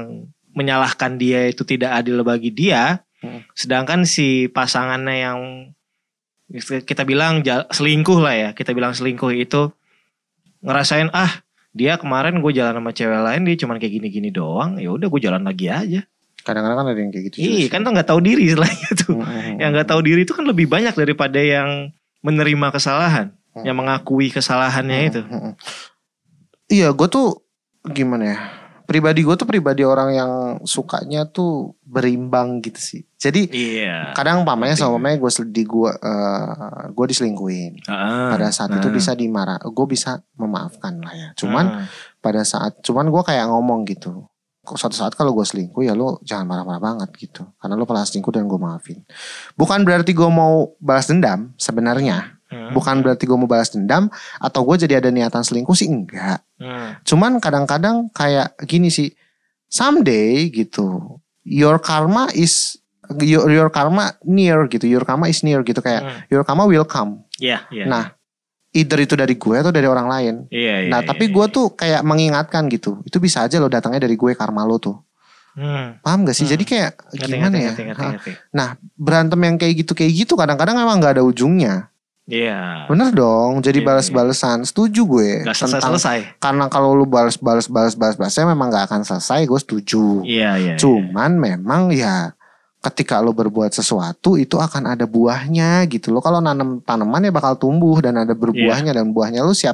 menyalahkan 0.56 1.20
dia 1.20 1.52
itu 1.52 1.64
tidak 1.64 2.04
adil 2.04 2.24
bagi 2.24 2.52
dia, 2.52 3.04
Hmm. 3.24 3.42
sedangkan 3.58 4.04
si 4.06 4.52
pasangannya 4.52 5.16
yang 5.18 5.40
kita 6.86 7.04
bilang 7.04 7.42
selingkuh 7.46 8.20
lah 8.22 8.36
ya, 8.38 8.50
kita 8.54 8.72
bilang 8.78 8.94
selingkuh 8.94 9.34
itu 9.34 9.74
ngerasain 10.62 11.10
ah 11.14 11.42
dia 11.76 12.00
kemarin 12.00 12.40
gue 12.40 12.52
jalan 12.56 12.80
sama 12.80 12.92
cewek 12.96 13.20
lain 13.20 13.42
dia 13.44 13.56
cuman 13.60 13.76
kayak 13.82 13.94
gini-gini 14.00 14.30
doang, 14.32 14.80
ya 14.80 14.94
udah 14.94 15.08
gue 15.10 15.22
jalan 15.22 15.44
lagi 15.44 15.68
aja. 15.68 16.02
Kadang-kadang 16.46 16.78
kan 16.78 16.88
ada 16.94 17.00
yang 17.02 17.12
kayak 17.12 17.26
gitu. 17.34 17.36
Iya 17.42 17.68
kan 17.74 17.82
tuh 17.82 17.92
nggak 17.92 18.08
tahu 18.08 18.20
diri 18.22 18.54
istilahnya 18.54 18.90
tuh. 18.94 19.18
Hmm, 19.18 19.26
hmm, 19.26 19.56
Yang 19.60 19.70
nggak 19.76 19.88
tahu 19.90 20.02
diri 20.06 20.22
itu 20.24 20.34
kan 20.38 20.46
lebih 20.46 20.70
banyak 20.70 20.94
daripada 20.94 21.42
yang 21.42 21.90
menerima 22.22 22.68
kesalahan, 22.70 23.34
Hmm. 23.56 23.64
yang 23.64 23.76
mengakui 23.80 24.30
kesalahannya 24.36 25.00
hmm, 25.00 25.10
itu. 25.10 25.22
Iya, 26.68 26.92
gue 26.92 27.08
tuh 27.08 27.40
gimana 27.88 28.24
ya? 28.36 28.38
Pribadi 28.86 29.26
gue 29.26 29.36
tuh 29.36 29.50
pribadi 29.50 29.82
orang 29.82 30.10
yang 30.14 30.32
sukanya 30.64 31.26
tuh 31.26 31.74
berimbang 31.82 32.62
gitu 32.62 32.78
sih. 32.78 33.02
Jadi 33.18 33.50
Iya. 33.50 34.14
kadang 34.14 34.46
Penting. 34.46 34.78
sama 34.78 35.02
pamanya 35.02 35.18
gue 35.18 35.32
di 35.50 35.64
gue 35.66 35.92
eh, 35.92 36.86
gue 36.94 37.06
diselingkuhin 37.10 37.90
Ah, 37.90 38.30
pada 38.38 38.54
saat 38.54 38.70
itu 38.78 38.88
ah, 38.88 38.94
bisa 38.94 39.12
dimarah 39.18 39.58
gue 39.58 39.86
bisa 39.90 40.22
memaafkan 40.38 41.02
lah 41.02 41.14
ya 41.14 41.30
cuman 41.34 41.66
ah. 41.66 41.88
pada 42.22 42.46
saat 42.46 42.78
cuman 42.86 43.10
gue 43.10 43.24
kayak 43.26 43.50
ngomong 43.50 43.82
gitu 43.90 44.30
kok 44.66 44.78
suatu 44.82 44.98
saat 44.98 45.14
kalau 45.14 45.38
gue 45.38 45.46
selingkuh 45.46 45.86
ya 45.86 45.94
lo 45.94 46.18
jangan 46.26 46.46
marah-marah 46.50 46.82
banget 46.82 47.10
gitu 47.18 47.46
karena 47.62 47.78
lo 47.78 47.86
pernah 47.86 48.02
selingkuh 48.02 48.34
dan 48.34 48.50
gue 48.50 48.58
maafin 48.58 49.06
bukan 49.54 49.86
berarti 49.86 50.12
gue 50.14 50.30
mau 50.30 50.74
balas 50.82 51.06
dendam 51.06 51.54
sebenarnya 51.58 52.35
Hmm. 52.46 52.72
bukan 52.72 53.02
berarti 53.02 53.26
gue 53.26 53.34
mau 53.34 53.50
balas 53.50 53.74
dendam 53.74 54.06
atau 54.38 54.62
gue 54.64 54.86
jadi 54.86 55.02
ada 55.02 55.10
niatan 55.10 55.42
selingkuh 55.42 55.74
sih 55.74 55.90
enggak 55.90 56.46
Hmm. 56.56 56.94
cuman 57.02 57.42
kadang-kadang 57.42 58.08
kayak 58.10 58.54
gini 58.64 58.88
sih 58.88 59.10
someday 59.66 60.48
gitu 60.48 61.18
your 61.42 61.78
karma 61.78 62.30
is 62.32 62.78
your, 63.18 63.50
your 63.50 63.70
karma 63.70 64.14
near 64.24 64.66
gitu 64.66 64.86
your 64.86 65.02
karma 65.02 65.26
is 65.26 65.42
near 65.42 65.62
gitu 65.62 65.82
kayak 65.82 66.02
Hmm. 66.02 66.20
your 66.30 66.42
karma 66.42 66.66
will 66.66 66.86
come 66.86 67.26
Iya, 67.36 67.68
iya. 67.68 67.84
Nah, 67.84 68.16
either 68.72 68.96
itu 68.98 69.14
dari 69.14 69.36
gue 69.36 69.56
atau 69.58 69.70
dari 69.70 69.84
orang 69.86 70.08
lain 70.08 70.36
Iya, 70.48 70.86
iya. 70.86 70.90
nah 70.90 71.02
iya, 71.02 71.08
tapi 71.08 71.28
iya. 71.28 71.34
gue 71.34 71.46
tuh 71.50 71.66
kayak 71.74 72.02
mengingatkan 72.02 72.70
gitu 72.70 73.02
itu 73.04 73.18
bisa 73.18 73.44
aja 73.44 73.58
lo 73.58 73.68
datangnya 73.68 74.04
dari 74.04 74.16
gue 74.16 74.32
karma 74.34 74.64
lo 74.64 74.78
tuh 74.78 75.02
Hmm. 75.56 76.04
paham 76.04 76.28
gak 76.28 76.36
sih 76.36 76.44
Hmm. 76.44 76.52
jadi 76.52 76.64
kayak 76.64 76.92
gimana 77.16 77.48
ngerti, 77.48 77.58
ya 77.58 77.72
ngerti, 77.72 77.84
ngerti, 77.88 78.06
ngerti. 78.12 78.32
berantem 78.96 79.40
yang 79.40 79.56
kayak 79.56 79.74
gitu 79.82 79.92
kayak 79.96 80.12
gitu 80.14 80.34
kadang-kadang 80.36 80.76
emang 80.76 81.00
nggak 81.00 81.16
ada 81.16 81.24
ujungnya 81.24 81.88
Iya. 82.26 82.86
bener 82.86 83.10
dong 83.10 83.62
jadi 83.62 83.80
Iya, 83.80 83.88
balas-balesan 83.88 84.62
setuju 84.62 85.02
gue 85.08 85.32
Gak 85.42 85.56
selesai 85.56 85.78
tentang 85.78 85.94
selesai. 85.94 86.20
karena 86.38 86.66
kalau 86.68 86.92
lu 86.92 87.06
balas-balas 87.06 87.66
balas-balas 87.66 88.14
balasnya 88.16 88.46
memang 88.48 88.70
nggak 88.70 88.86
akan 88.86 89.02
selesai 89.02 89.42
gue 89.44 89.60
setuju 89.60 90.22
Iya, 90.22 90.52
iya. 90.58 90.74
Cuman 90.76 91.38
memang 91.38 91.90
ya 91.90 92.35
ketika 92.86 93.18
lo 93.18 93.34
berbuat 93.34 93.72
sesuatu 93.72 94.36
itu 94.36 94.56
akan 94.56 94.94
ada 94.94 95.04
buahnya 95.04 95.82
gitu 95.88 96.10
lo 96.10 96.20
kalau 96.20 96.38
nanam 96.38 96.78
tanaman 96.80 97.18
ya 97.20 97.32
bakal 97.32 97.58
tumbuh 97.58 97.98
dan 97.98 98.14
ada 98.16 98.32
berbuahnya 98.32 98.94
Iya. 98.94 99.02
dan 99.02 99.10
buahnya 99.10 99.42
lo 99.42 99.52
siap 99.52 99.74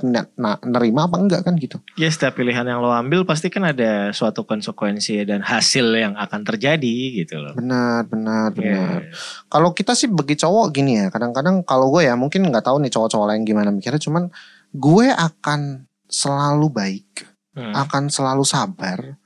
nerima 0.62 1.06
apa 1.06 1.18
enggak 1.18 1.42
kan 1.44 1.54
gitu 1.56 1.84
Ya 1.94 2.08
setiap 2.08 2.34
pilihan 2.34 2.64
yang 2.64 2.80
lo 2.80 2.88
ambil 2.88 3.22
pasti 3.22 3.48
kan 3.48 3.66
ada 3.66 4.10
suatu 4.12 4.42
konsekuensi 4.42 5.20
dan 5.24 5.42
hasil 5.42 5.92
yang 5.92 6.16
akan 6.16 6.42
terjadi 6.42 6.96
gitu 7.18 7.36
loh. 7.38 7.52
benar 7.54 8.06
benar 8.06 8.48
benar 8.50 9.04
Iya. 9.04 9.12
kalau 9.46 9.72
kita 9.72 9.92
sih 9.92 10.08
bagi 10.08 10.34
cowok 10.34 10.72
gini 10.72 10.96
ya 10.98 11.06
kadang-kadang 11.08 11.62
kalau 11.62 11.92
gue 11.92 12.06
ya 12.06 12.16
mungkin 12.16 12.44
nggak 12.44 12.64
tahu 12.64 12.80
nih 12.80 12.90
cowok-cowok 12.90 13.28
lain 13.28 13.44
gimana 13.44 13.70
mikirnya 13.70 14.00
cuman 14.00 14.32
gue 14.72 15.08
akan 15.10 15.84
selalu 16.06 16.68
baik 16.70 17.10
Hmm. 17.52 17.76
akan 17.76 18.08
selalu 18.08 18.48
sabar 18.48 19.20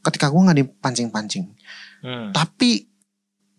ketika 0.00 0.28
gue 0.28 0.36
nggak 0.38 0.58
dipancing-pancing 0.60 1.48
Hmm. 2.00 2.28
tapi 2.28 2.89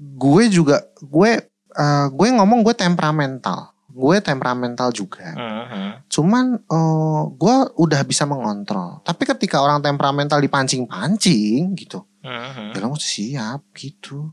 gue 0.02 0.44
juga 0.50 0.82
gue 0.98 1.32
eh, 1.72 2.08
gue 2.10 2.28
ngomong 2.34 2.66
gue 2.66 2.74
temperamental 2.74 3.70
gue 3.92 4.18
temperamental 4.24 4.90
juga 4.90 5.30
hmm. 5.38 6.10
cuman 6.10 6.46
eh, 6.58 7.22
gue 7.38 7.56
udah 7.78 8.02
bisa 8.02 8.26
mengontrol 8.26 9.06
tapi 9.06 9.30
ketika 9.30 9.62
orang 9.62 9.78
temperamental 9.80 10.42
dipancing-pancing 10.42 11.78
gitu 11.78 12.02
Hmm, 12.22 12.70
hmm. 12.70 12.78
ya 12.78 12.86
siap 13.02 13.62
gitu 13.74 14.30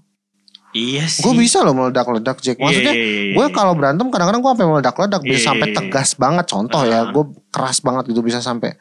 Iya 0.77 1.09
sih. 1.09 1.25
Gue 1.25 1.33
bisa 1.33 1.65
loh 1.65 1.73
meledak-ledak 1.73 2.45
Jack. 2.45 2.61
Maksudnya 2.61 2.93
Iya, 2.93 3.01
iya, 3.01 3.21
iya, 3.33 3.35
gue 3.41 3.47
kalau 3.57 3.73
berantem 3.73 4.05
kadang-kadang 4.13 4.45
gue 4.45 4.53
sampai 4.53 4.69
meledak-ledak 4.69 5.23
bisa 5.25 5.41
sampai 5.49 5.69
tegas 5.73 6.13
banget. 6.21 6.45
Contoh 6.45 6.85
ya, 6.85 7.09
Ah. 7.09 7.11
gue 7.11 7.25
keras 7.49 7.81
banget 7.81 8.13
gitu 8.13 8.21
bisa 8.21 8.45
sampai. 8.45 8.77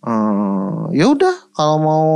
eh 0.00 0.80
ya 0.96 1.04
udah 1.12 1.52
kalau 1.52 1.76
mau 1.76 2.06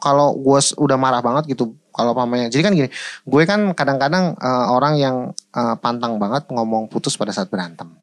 kalau 0.00 0.32
gue 0.36 0.60
udah 0.80 0.96
marah 0.96 1.20
banget 1.20 1.52
gitu 1.52 1.76
kalau 1.94 2.12
pamannya. 2.12 2.50
Jadi 2.50 2.60
kan 2.60 2.72
gini, 2.74 2.88
gue 3.22 3.42
kan 3.44 3.70
kadang-kadang 3.72 4.34
eh, 4.34 4.66
orang 4.68 4.98
yang 4.98 5.16
eh, 5.30 5.74
pantang 5.78 6.18
banget 6.18 6.50
ngomong 6.50 6.90
putus 6.90 7.14
pada 7.14 7.30
saat 7.30 7.46
berantem. 7.46 7.94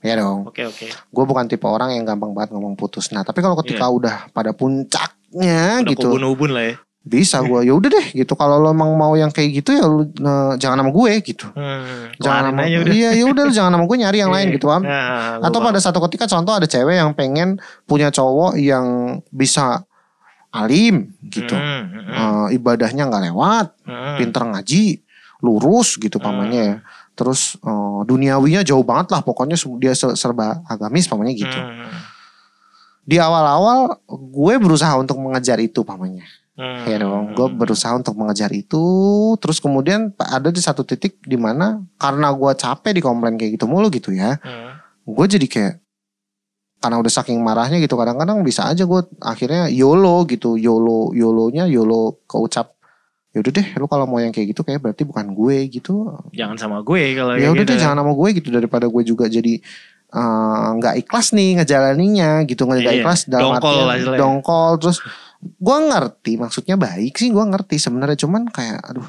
Ya 0.00 0.14
dong. 0.14 0.44
Oke 0.46 0.62
oke. 0.62 0.86
Gue 1.10 1.24
bukan 1.24 1.44
tipe 1.44 1.64
orang 1.64 1.90
yang 1.90 2.04
gampang 2.04 2.30
banget 2.30 2.52
ngomong 2.52 2.72
putus. 2.74 3.08
Nah, 3.08 3.24
tapi 3.24 3.40
kalau 3.40 3.56
ketika 3.58 3.88
udah 3.88 4.28
pada 4.30 4.52
puncaknya 4.52 5.80
Udah 5.80 5.88
gitu, 5.88 6.08
ubun-ubun 6.12 6.52
lah 6.52 6.64
ya. 6.68 6.76
bisa 7.00 7.40
gue. 7.40 7.64
Ya 7.64 7.72
udah 7.72 7.88
deh 7.88 8.06
gitu. 8.12 8.32
Kalau 8.32 8.60
lo 8.60 8.68
emang 8.68 8.92
mau 8.94 9.12
yang 9.12 9.28
kayak 9.28 9.60
gitu 9.60 9.72
ya 9.72 9.84
lu 9.84 10.04
eh, 10.04 10.52
jangan 10.56 10.80
sama 10.80 10.90
gue 10.92 11.12
gitu. 11.20 11.48
Hmm, 11.52 12.12
Jangan 12.16 12.52
sama. 12.52 12.60
Iya, 12.68 13.10
ya 13.12 13.24
udah 13.24 13.44
jangan 13.48 13.72
sama 13.72 13.84
gue 13.84 13.96
nyari 13.96 14.18
yang 14.20 14.32
lain 14.32 14.46
Iya. 14.48 14.54
gitu, 14.56 14.66
Am. 14.68 14.82
Nah, 14.84 15.40
Atau 15.40 15.60
pada 15.60 15.80
satu 15.80 15.98
ketika 16.04 16.24
contoh 16.26 16.52
ada 16.52 16.64
cewek 16.64 16.96
yang 16.96 17.12
pengen 17.12 17.56
punya 17.84 18.08
cowok 18.08 18.56
yang 18.56 18.84
bisa 19.28 19.88
alim 20.54 21.10
gitu. 21.24 21.50
Hmm, 21.50 21.82
hmm, 21.84 22.02
hmm, 22.06 22.14
Eh, 22.14 22.56
ibadahnya 22.56 23.04
nggak 23.04 23.24
lewat, 23.28 23.66
hmm. 23.82 24.14
pinter 24.16 24.42
ngaji, 24.46 24.84
lurus 25.40 25.98
gitu 25.98 26.16
pamannya 26.16 26.62
ya. 26.62 26.76
Terus 27.12 27.58
eh, 27.58 27.98
duniawinya 28.02 28.62
jauh 28.62 28.82
banget 28.82 29.10
lah 29.10 29.20
pokoknya 29.20 29.54
dia 29.76 29.92
se- 29.92 30.14
serba 30.14 30.62
agamis 30.64 31.04
pamannya 31.04 31.34
gitu. 31.34 31.54
Hmm, 31.54 31.90
Di 33.02 33.18
awal-awal 33.18 34.00
gue 34.08 34.54
berusaha 34.56 34.96
untuk 34.96 35.18
mengejar 35.18 35.58
itu 35.58 35.82
pamannya. 35.82 36.24
hmm, 36.56 36.88
Ya 36.88 36.96
dong, 36.96 37.34
gue 37.34 37.46
berusaha 37.52 37.92
untuk 37.92 38.14
mengejar 38.14 38.48
itu. 38.48 38.80
Terus 39.36 39.58
kemudian 39.58 40.14
ada 40.16 40.48
di 40.48 40.58
satu 40.58 40.80
titik 40.80 41.20
di 41.20 41.36
mana 41.36 41.84
karena 41.94 42.32
gue 42.32 42.52
capek 42.54 42.96
dikomplain 42.96 43.36
kayak 43.36 43.60
gitu 43.60 43.68
mulu 43.68 43.90
gitu 43.90 44.08
ya. 44.08 44.40
hmm. 44.40 44.70
Gue 45.04 45.26
jadi 45.28 45.44
kayak 45.44 45.74
karena 46.84 47.00
udah 47.00 47.08
saking 47.08 47.40
marahnya 47.40 47.80
gitu 47.80 47.96
kadang-kadang 47.96 48.44
bisa 48.44 48.68
aja 48.68 48.84
gue 48.84 49.00
akhirnya 49.24 49.72
YOLO 49.72 50.28
gitu. 50.28 50.60
YOLO 50.60 51.16
YOLO-nya 51.16 51.64
YOLO 51.64 52.20
keucap. 52.28 52.76
Yaudah 53.32 53.50
deh, 53.50 53.66
lu 53.80 53.88
kalau 53.88 54.04
mau 54.04 54.20
yang 54.20 54.30
kayak 54.30 54.52
gitu 54.52 54.60
kayak 54.62 54.78
berarti 54.78 55.02
bukan 55.02 55.32
gue 55.32 55.56
gitu. 55.72 56.12
Jangan 56.30 56.60
sama 56.60 56.84
gue 56.84 57.16
kalau 57.16 57.34
Ya 57.34 57.48
udah 57.48 57.64
gitu. 57.64 57.72
deh 57.72 57.78
jangan 57.80 58.04
sama 58.04 58.12
gue 58.12 58.28
gitu 58.36 58.48
daripada 58.52 58.84
gue 58.84 59.02
juga 59.02 59.24
jadi 59.26 59.58
eh, 60.14 60.66
nggak 60.78 60.94
ikhlas 61.02 61.32
nih 61.32 61.58
ngejalaninya 61.58 62.44
gitu 62.44 62.62
nggak 62.62 62.84
Iya, 62.84 62.92
ikhlas 63.00 63.20
dalam 63.26 63.56
dongkol 63.58 63.74
artian 63.90 64.06
lah 64.06 64.18
dongkol 64.20 64.72
terus 64.78 64.98
gue 65.42 65.78
ngerti 65.90 66.32
maksudnya 66.38 66.76
baik 66.78 67.18
sih 67.18 67.34
gue 67.34 67.42
ngerti 67.42 67.76
sebenarnya 67.80 68.22
cuman 68.22 68.46
kayak 68.46 68.78
aduh 68.86 69.08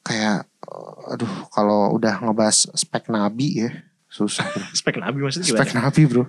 kayak 0.00 0.48
eh, 0.64 1.12
aduh 1.12 1.34
kalau 1.52 1.92
udah 1.92 2.24
ngebahas 2.24 2.72
spek 2.72 3.12
nabi 3.12 3.68
ya 3.68 3.70
susah 4.08 4.44
bro. 4.48 4.64
Spek 4.80 4.96
nabi 4.96 5.18
maksudnya 5.20 5.52
spek 5.52 5.70
gimana? 5.72 5.92
nabi 5.92 6.02
bro 6.08 6.24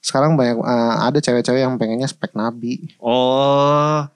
sekarang 0.00 0.34
banyak 0.34 0.58
eh, 0.58 0.94
ada 1.04 1.18
cewek-cewek 1.18 1.60
yang 1.60 1.76
pengennya 1.76 2.08
spek 2.08 2.32
nabi 2.32 2.88
Oh, 3.02 4.06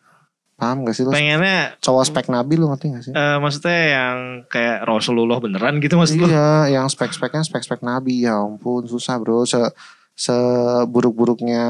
paham 0.56 0.86
gak 0.86 0.94
sih 0.94 1.02
lu 1.02 1.10
pengennya 1.10 1.74
cowok 1.82 2.04
spek 2.08 2.26
nabi 2.30 2.54
lu 2.54 2.70
ngerti 2.70 2.86
gak 2.94 3.04
sih 3.04 3.12
eh, 3.12 3.36
maksudnya 3.36 3.80
yang 3.92 4.16
kayak 4.46 4.86
Rasulullah 4.86 5.42
beneran 5.42 5.82
gitu 5.82 5.98
maksud 5.98 6.22
lu? 6.22 6.26
Iya, 6.30 6.70
yang 6.70 6.86
spek-speknya 6.86 7.42
spek-spek 7.42 7.80
Nabi. 7.80 8.28
Ya 8.28 8.36
ampun, 8.38 8.84
susah 8.84 9.16
bro. 9.16 9.42
Se 9.42 9.58
seburuk-buruknya 10.12 11.64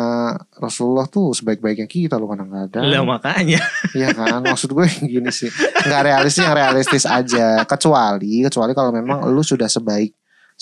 Rasulullah 0.58 1.06
tuh 1.06 1.30
sebaik-baiknya 1.30 1.86
kita 1.86 2.18
loh 2.18 2.26
kadang-kadang. 2.26 2.82
Lah 2.84 3.02
makanya. 3.06 3.62
Iya 3.98 4.10
kan, 4.16 4.42
maksud 4.42 4.74
gue 4.74 4.86
gini 5.04 5.30
sih. 5.30 5.46
Nggak 5.86 6.02
realistis, 6.10 6.42
yang 6.42 6.56
realistis 6.56 7.04
aja. 7.06 7.62
Kecuali, 7.62 8.42
kecuali 8.42 8.72
kalau 8.74 8.90
memang 8.90 9.30
lu 9.30 9.44
sudah 9.46 9.70
sebaik 9.70 10.10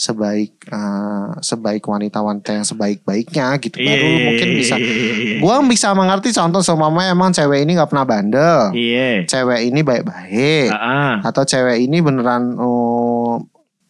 sebaik 0.00 0.64
eh, 0.64 1.28
sebaik 1.44 1.84
wanita-wanita 1.84 2.56
yang 2.56 2.64
sebaik-baiknya 2.64 3.52
gitu 3.60 3.76
baru 3.76 4.00
lu 4.06 4.18
mungkin 4.24 4.48
bisa 4.56 4.80
Iya. 4.80 5.44
gua 5.44 5.60
bisa 5.60 5.92
mengerti 5.92 6.32
contoh 6.32 6.64
seumpamanya 6.64 7.12
emang 7.12 7.36
cewek 7.36 7.68
ini 7.68 7.76
nggak 7.76 7.90
pernah 7.92 8.08
bandel 8.08 8.72
Iya. 8.72 9.28
cewek 9.28 9.60
ini 9.68 9.84
baik-baik 9.84 10.72
Ah, 10.72 11.20
atau 11.20 11.44
cewek 11.44 11.84
ini 11.84 12.00
beneran 12.00 12.56
oh, 12.56 13.19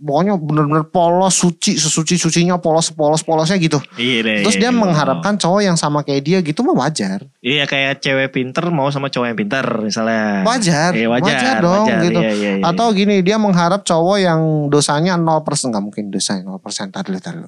pokoknya 0.01 0.35
bener-bener 0.41 0.85
polos 0.89 1.37
suci 1.37 1.77
sesuci 1.77 2.17
sucinya 2.17 2.57
polos 2.57 2.89
polos 2.89 3.21
polosnya 3.21 3.61
gitu 3.61 3.77
iya 4.01 4.25
deh. 4.25 4.41
terus 4.43 4.57
dia 4.57 4.73
iya. 4.73 4.75
mengharapkan 4.75 5.37
cowok 5.37 5.61
yang 5.61 5.77
sama 5.77 6.01
kayak 6.01 6.23
dia 6.25 6.39
gitu 6.41 6.65
mah 6.65 6.89
wajar 6.89 7.29
Iya 7.41 7.65
kayak 7.65 8.05
cewek 8.05 8.37
pinter 8.37 8.69
mau 8.69 8.93
sama 8.93 9.09
cowok 9.09 9.33
yang 9.33 9.39
pinter 9.41 9.65
misalnya. 9.81 10.45
wajar 10.45 10.93
Iya 10.93 11.09
wajar, 11.09 11.57
dong 11.65 11.89
wajar, 11.89 12.05
gitu 12.05 12.21
iya, 12.21 12.33
iya, 12.37 12.53
iya. 12.61 12.65
atau 12.69 12.93
gini 12.93 13.25
dia 13.25 13.41
mengharap 13.41 13.81
cowok 13.81 14.17
yang 14.21 14.69
dosanya 14.69 15.17
0% 15.17 15.41
nggak 15.73 15.81
mungkin 15.81 16.13
dosanya 16.13 16.45
0% 16.45 16.93
tadi 16.93 17.09
dulu 17.09 17.17
tadi. 17.17 17.41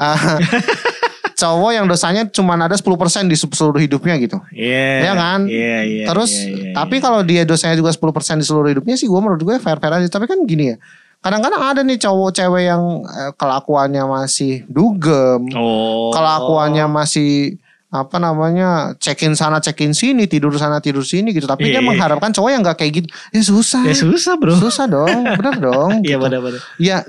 Ah, 0.00 0.16
cowok 1.44 1.70
yang 1.76 1.84
dosanya 1.84 2.24
cuma 2.32 2.56
ada 2.56 2.72
10% 2.72 2.88
di 3.28 3.36
seluruh 3.36 3.80
hidupnya 3.84 4.16
gitu 4.16 4.40
Iya. 4.48 4.88
Iya 5.04 5.12
kan? 5.12 5.40
Iya 5.44 5.78
iya. 5.84 6.04
Terus 6.08 6.30
iya, 6.32 6.48
iya, 6.48 6.72
tapi 6.72 6.96
iya. 6.98 7.04
kalau 7.04 7.20
dia 7.20 7.42
dosanya 7.44 7.76
juga 7.76 7.92
10% 7.92 8.40
di 8.40 8.44
seluruh 8.48 8.68
hidupnya 8.72 8.96
sih 8.96 9.04
gue 9.04 9.20
menurut 9.20 9.44
gue 9.44 9.54
fair-fair 9.60 9.92
aja. 9.92 10.08
Tapi 10.08 10.24
kan 10.24 10.40
gini 10.48 10.72
ya. 10.72 10.76
Kadang-kadang 11.24 11.62
ada 11.64 11.80
nih 11.80 11.96
cowok 11.96 12.30
cewek 12.30 12.68
yang 12.68 12.82
eh, 13.02 13.32
kelakuannya 13.34 14.04
masih 14.04 14.68
dugem. 14.68 15.48
Oh. 15.56 16.12
Kelakuannya 16.12 16.84
masih 16.86 17.56
apa 17.88 18.18
namanya 18.18 18.98
cekin 18.98 19.32
sana 19.32 19.56
cekin 19.56 19.94
sini 19.94 20.26
tidur 20.26 20.50
sana 20.58 20.82
tidur 20.82 21.00
sini 21.00 21.30
gitu 21.30 21.46
tapi 21.46 21.70
dia 21.70 21.78
Iya. 21.78 21.86
mengharapkan 21.86 22.28
cowok 22.28 22.50
yang 22.50 22.60
nggak 22.60 22.74
kayak 22.74 22.92
gitu 22.98 23.06
ya 23.30 23.38
susah 23.38 23.86
Ya 23.86 23.94
susah 23.94 24.34
bro. 24.34 24.50
susah 24.58 24.90
dong 24.90 25.22
bener 25.22 25.62
dong 25.62 25.90
Iya 26.02 26.18
gitu. 26.18 26.26
benar-benar. 26.26 26.58
ya 26.74 27.06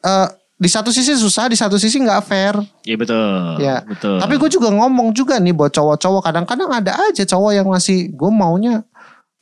eh, 0.00 0.28
di 0.54 0.68
satu 0.70 0.88
sisi 0.88 1.12
susah 1.12 1.50
di 1.50 1.58
satu 1.58 1.76
sisi 1.76 1.98
nggak 1.98 2.22
fair 2.22 2.54
Iya 2.86 2.94
betul. 2.94 3.58
Ya. 3.58 3.82
Betul. 3.82 4.22
Tapi 4.22 4.34
gue 4.38 4.48
juga 4.48 4.70
ngomong 4.70 5.10
juga 5.10 5.36
nih 5.36 5.50
buat 5.50 5.74
cowok-cowok 5.74 6.22
kadang-kadang 6.24 6.70
ada 6.70 6.94
aja 7.02 7.26
cowok 7.26 7.50
yang 7.52 7.66
masih 7.66 8.08
gue 8.08 8.30
maunya 8.30 8.86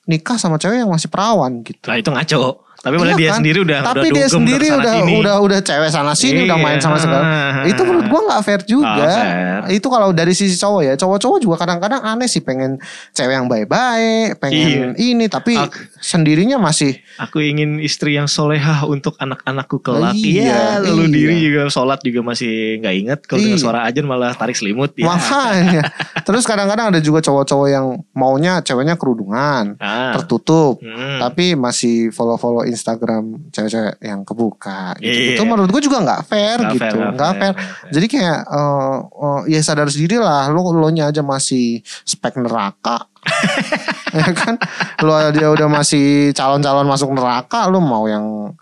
nikah 0.04 0.34
sama 0.34 0.56
cewek 0.56 0.80
yang 0.80 0.88
masih 0.88 1.06
perawan 1.06 1.60
gitu. 1.60 1.84
Nah 1.84 1.96
itu 1.96 2.08
ngaco. 2.08 2.64
Tapi 2.84 2.94
Iya 2.94 3.00
malah 3.00 3.16
dia 3.16 3.26
kan? 3.26 3.36
sendiri 3.40 3.58
udah 3.60 3.78
Tapi 3.82 3.98
udah 4.04 4.12
dia 4.14 4.26
sendiri 4.28 4.66
udah 4.68 4.94
sini. 4.94 5.12
udah 5.16 5.34
udah 5.40 5.58
cewek 5.58 5.88
sana 5.88 6.12
sini 6.12 6.44
udah 6.44 6.54
Iya. 6.54 6.62
main 6.62 6.78
sama 6.78 6.96
segala. 6.96 7.24
Itu 7.70 7.80
menurut 7.82 8.06
gue 8.06 8.20
nggak 8.22 8.40
fair 8.42 8.60
juga. 8.62 8.92
Nggak 8.92 9.08
fair. 9.10 9.60
Itu 9.72 9.86
kalau 9.88 10.08
dari 10.10 10.30
sisi 10.30 10.52
cowok 10.54 10.80
ya, 10.82 10.94
cowok-cowok 10.94 11.38
juga 11.40 11.56
kadang-kadang 11.56 12.04
aneh 12.04 12.26
sih 12.26 12.38
pengen 12.38 12.76
cewek 13.10 13.32
yang 13.32 13.48
baik-baik, 13.48 14.36
pengen 14.36 14.92
ini 14.94 15.24
tapi 15.26 15.56
Ak- 15.56 15.72
sendirinya 15.98 16.60
masih 16.60 17.00
Aku 17.16 17.38
ingin 17.38 17.78
istri 17.78 18.12
yang 18.12 18.26
solehah 18.26 18.84
untuk 18.84 19.16
anak-anakku 19.16 19.78
kelak. 19.78 20.12
Iya, 20.12 20.44
Iya, 20.44 20.62
lalu 20.84 21.04
iya. 21.04 21.14
diri 21.14 21.34
juga 21.40 21.62
sholat 21.68 22.02
juga 22.02 22.20
masih 22.22 22.52
nggak 22.78 22.94
inget. 22.96 23.18
Kalau 23.22 23.40
dengar 23.40 23.56
Iya. 23.56 23.62
suara 23.62 23.80
ajan 23.86 24.04
malah 24.04 24.32
tarik 24.32 24.52
selimut. 24.52 24.92
Ya. 24.94 25.06
makanya. 25.06 25.82
Terus 26.20 26.42
kadang-kadang 26.42 26.90
ada 26.90 26.98
juga 26.98 27.18
cowok-cowok 27.20 27.68
yang 27.68 27.86
maunya 28.12 28.60
ceweknya 28.60 28.94
kerudungan, 28.94 29.78
Ah. 29.78 30.12
tertutup. 30.12 30.76
Hmm. 30.76 31.16
tapi 31.16 31.54
masih 31.54 32.10
follow-follow 32.10 32.66
Instagram 32.74 33.48
cewek-cewek 33.54 34.02
yang 34.02 34.26
kebuka 34.26 34.98
gitu. 34.98 35.14
Iya. 35.14 35.38
Itu 35.38 35.42
menurut 35.46 35.70
gue 35.70 35.82
juga 35.86 36.02
nggak 36.02 36.22
fair 36.26 36.58
Nggak 36.58 36.74
gitu, 36.74 36.82
fair, 36.82 36.94
nggak 36.94 37.12
nggak 37.14 37.32
fair. 37.38 37.52
fair. 37.54 37.90
Jadi 37.94 38.06
kayak 38.10 38.40
eh, 38.50 38.98
eh, 39.06 39.40
ya 39.54 39.60
sadar 39.62 39.88
sendiri 39.88 40.16
lah, 40.18 40.50
lo 40.50 40.60
lo 40.74 40.88
nya 40.90 41.08
aja 41.08 41.22
masih 41.22 41.80
spek 42.02 42.42
neraka. 42.42 43.06
ya 44.18 44.28
kan, 44.36 44.60
lo 45.00 45.14
dia 45.32 45.48
udah 45.48 45.68
masih 45.70 46.36
calon-calon 46.36 46.84
masuk 46.84 47.08
neraka, 47.14 47.64
lo 47.70 47.80
mau 47.80 48.04
yang 48.04 48.52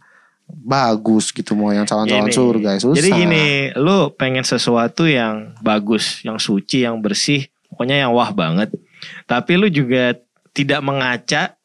bagus 0.53 1.33
gitu, 1.33 1.57
mau 1.57 1.73
yang 1.73 1.89
calon-calon 1.89 2.31
surga 2.31 2.79
susah. 2.79 2.97
Jadi 3.01 3.09
gini, 3.11 3.47
lu 3.75 4.13
pengen 4.15 4.45
sesuatu 4.45 5.09
yang 5.09 5.57
bagus, 5.65 6.23
yang 6.23 6.39
suci, 6.39 6.85
yang 6.85 7.01
bersih, 7.03 7.49
pokoknya 7.73 8.07
yang 8.07 8.13
wah 8.15 8.31
banget. 8.31 8.71
Tapi 9.27 9.59
lu 9.59 9.67
juga 9.73 10.15
tidak 10.53 10.81
mengaca 10.85 11.57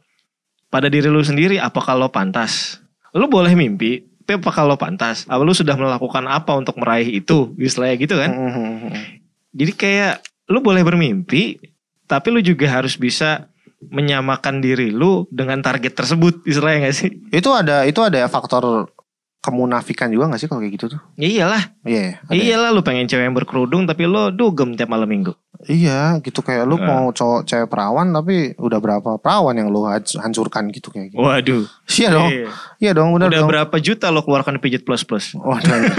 pada 0.67 0.87
diri 0.91 1.07
lu 1.07 1.23
sendiri 1.23 1.57
apakah 1.59 1.95
lo 1.95 2.11
pantas. 2.11 2.83
Lu 3.15 3.31
boleh 3.31 3.55
mimpi, 3.55 4.03
tapi 4.27 4.43
apakah 4.43 4.67
lo 4.67 4.75
pantas? 4.75 5.23
Apa 5.31 5.39
lu 5.39 5.55
sudah 5.55 5.79
melakukan 5.79 6.27
apa 6.27 6.51
untuk 6.59 6.75
meraih 6.75 7.07
itu? 7.23 7.55
Istilahnya 7.55 7.95
gitu 7.95 8.15
kan. 8.19 8.31
Mhm. 8.35 8.91
Jadi 9.55 9.71
kayak 9.73 10.13
lu 10.51 10.59
boleh 10.59 10.83
bermimpi, 10.83 11.59
tapi 12.05 12.27
lu 12.35 12.43
juga 12.43 12.67
harus 12.67 12.99
bisa 12.99 13.47
menyamakan 13.87 14.59
diri 14.59 14.91
lu 14.91 15.23
dengan 15.31 15.63
target 15.63 15.95
tersebut. 15.95 16.43
Istilahnya 16.43 16.91
gak 16.91 16.97
sih? 16.97 17.09
Itu 17.31 17.55
ada 17.55 17.87
itu 17.87 18.03
ada 18.03 18.27
faktor 18.27 18.91
kemunafikan 19.39 20.07
juga 20.07 20.27
gak 20.27 20.39
sih 20.39 20.47
kalau 20.47 20.59
kayak 20.59 20.73
gitu 20.75 20.85
tuh? 20.89 21.01
Ya 21.15 21.27
iyalah, 21.27 21.63
Iya. 21.81 22.19
ya? 22.19 22.33
iyalah 22.33 22.69
lu 22.69 22.81
pengen 22.81 23.05
cewek 23.05 23.23
yang 23.23 23.33
berkerudung 23.33 23.83
tapi 23.83 24.03
lu 24.03 24.27
dugem 24.29 24.73
tiap 24.73 24.87
malam 24.87 25.05
minggu. 25.05 25.31
Iya 25.63 26.19
gitu 26.19 26.41
kayak 26.41 26.63
lu 26.63 26.75
Nah. 26.75 26.85
mau 26.85 27.05
cowok 27.09 27.41
cewek 27.43 27.65
perawan 27.65 28.11
tapi 28.11 28.53
udah 28.55 28.77
berapa 28.77 29.09
perawan 29.17 29.53
yang 29.53 29.67
lu 29.67 29.83
hanc- 29.83 30.15
hancurkan 30.15 30.69
gitu 30.69 30.89
kayak 30.89 31.09
gitu. 31.09 31.19
Waduh. 31.19 31.63
Iya 31.89 32.07
dong. 32.09 32.29
Iya. 32.29 32.47
Iya 32.77 32.91
dong 32.93 33.09
bener 33.11 33.27
Udah 33.27 33.39
dong. 33.39 33.49
berapa 33.49 33.75
juta 33.77 34.07
lo 34.07 34.21
keluarkan 34.21 34.57
pijit 34.57 34.83
plus 34.83 35.01
plus? 35.01 35.33
Waduh. 35.33 35.95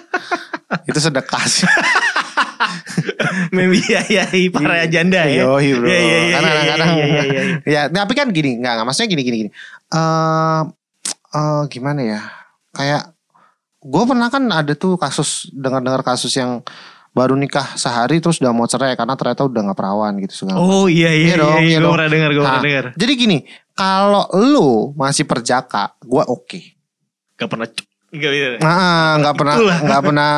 itu 0.88 0.98
sedekah 0.98 1.44
sih. 1.44 1.68
Membiayai 3.50 4.42
para 4.50 4.84
janda 4.86 5.24
ya. 5.24 5.44
Yoi 5.44 5.68
bro. 5.74 5.86
Iya, 5.88 5.98
iya, 5.98 6.18
iya, 6.18 6.32
Karena 6.32 6.48
iya, 6.48 6.54
kadang-kadang 6.54 6.88
iya, 6.88 7.04
iya, 7.04 7.22
iya, 7.24 7.42
iya. 7.42 7.56
ya 7.74 7.82
tapi 7.90 8.12
kan 8.14 8.28
gini 8.30 8.50
nggak 8.58 8.72
nggak 8.72 8.86
maksudnya 8.86 9.08
gini 9.08 9.22
gini 9.22 9.36
gini 9.44 9.50
eh 9.88 10.62
eh, 11.30 11.62
gimana 11.68 12.00
ya 12.02 12.20
kayak 12.78 13.10
gue 13.78 14.02
pernah 14.06 14.30
kan 14.30 14.46
ada 14.46 14.72
tuh 14.74 14.94
kasus 14.94 15.50
dengar-dengar 15.50 16.06
kasus 16.06 16.30
yang 16.34 16.62
baru 17.10 17.34
nikah 17.34 17.74
sehari 17.74 18.22
terus 18.22 18.38
udah 18.38 18.54
mau 18.54 18.70
cerai 18.70 18.94
karena 18.94 19.18
ternyata 19.18 19.42
udah 19.42 19.60
nggak 19.66 19.78
perawan 19.78 20.14
gitu 20.22 20.46
segala 20.46 20.62
Oh 20.62 20.86
iya 20.86 21.10
iya 21.10 21.34
Iya 21.34 21.34
iya, 21.34 21.34
dong, 21.34 21.54
iya, 21.58 21.66
iya 21.66 21.78
gue 21.82 21.90
pernah 21.90 22.10
dengar, 22.10 22.30
gue 22.30 22.38
Nah, 22.38 22.46
pernah 22.46 22.62
dengar. 22.62 22.84
jadi 22.94 23.12
gini 23.18 23.38
kalau 23.74 24.24
lu 24.38 24.68
masih 24.94 25.26
perjaka 25.26 25.98
gue 25.98 26.22
oke. 26.22 26.60
Gak 27.34 27.50
pernah 27.50 27.66
Gak 28.08 28.32
nah 28.64 29.20
nggak 29.20 29.34
pernah 29.36 29.54
nggak 29.60 30.00
pernah 30.00 30.32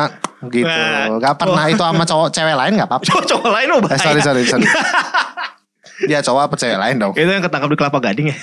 gitu. 0.51 0.67
Nah, 0.67 1.07
nggak 1.23 1.35
pernah 1.39 1.63
itu 1.71 1.79
sama 1.79 2.03
cowok 2.03 2.29
cewek 2.35 2.55
lain 2.57 2.71
nggak 2.75 2.89
apa-apa. 2.91 3.05
Cowok-cowok 3.07 3.47
lain 3.47 3.67
oh 3.71 3.79
eh, 3.87 3.99
sorry 4.01 4.19
sorry 4.19 4.43
sorry 4.43 4.67
dia 6.05 6.19
cowok 6.21 6.41
apa 6.49 6.55
cewek 6.55 6.77
lain 6.77 6.95
dong 6.97 7.13
Itu 7.13 7.27
yang 7.27 7.43
ketangkap 7.43 7.69
di 7.69 7.77
kelapa 7.77 7.97
gading 8.01 8.27
ya. 8.31 8.37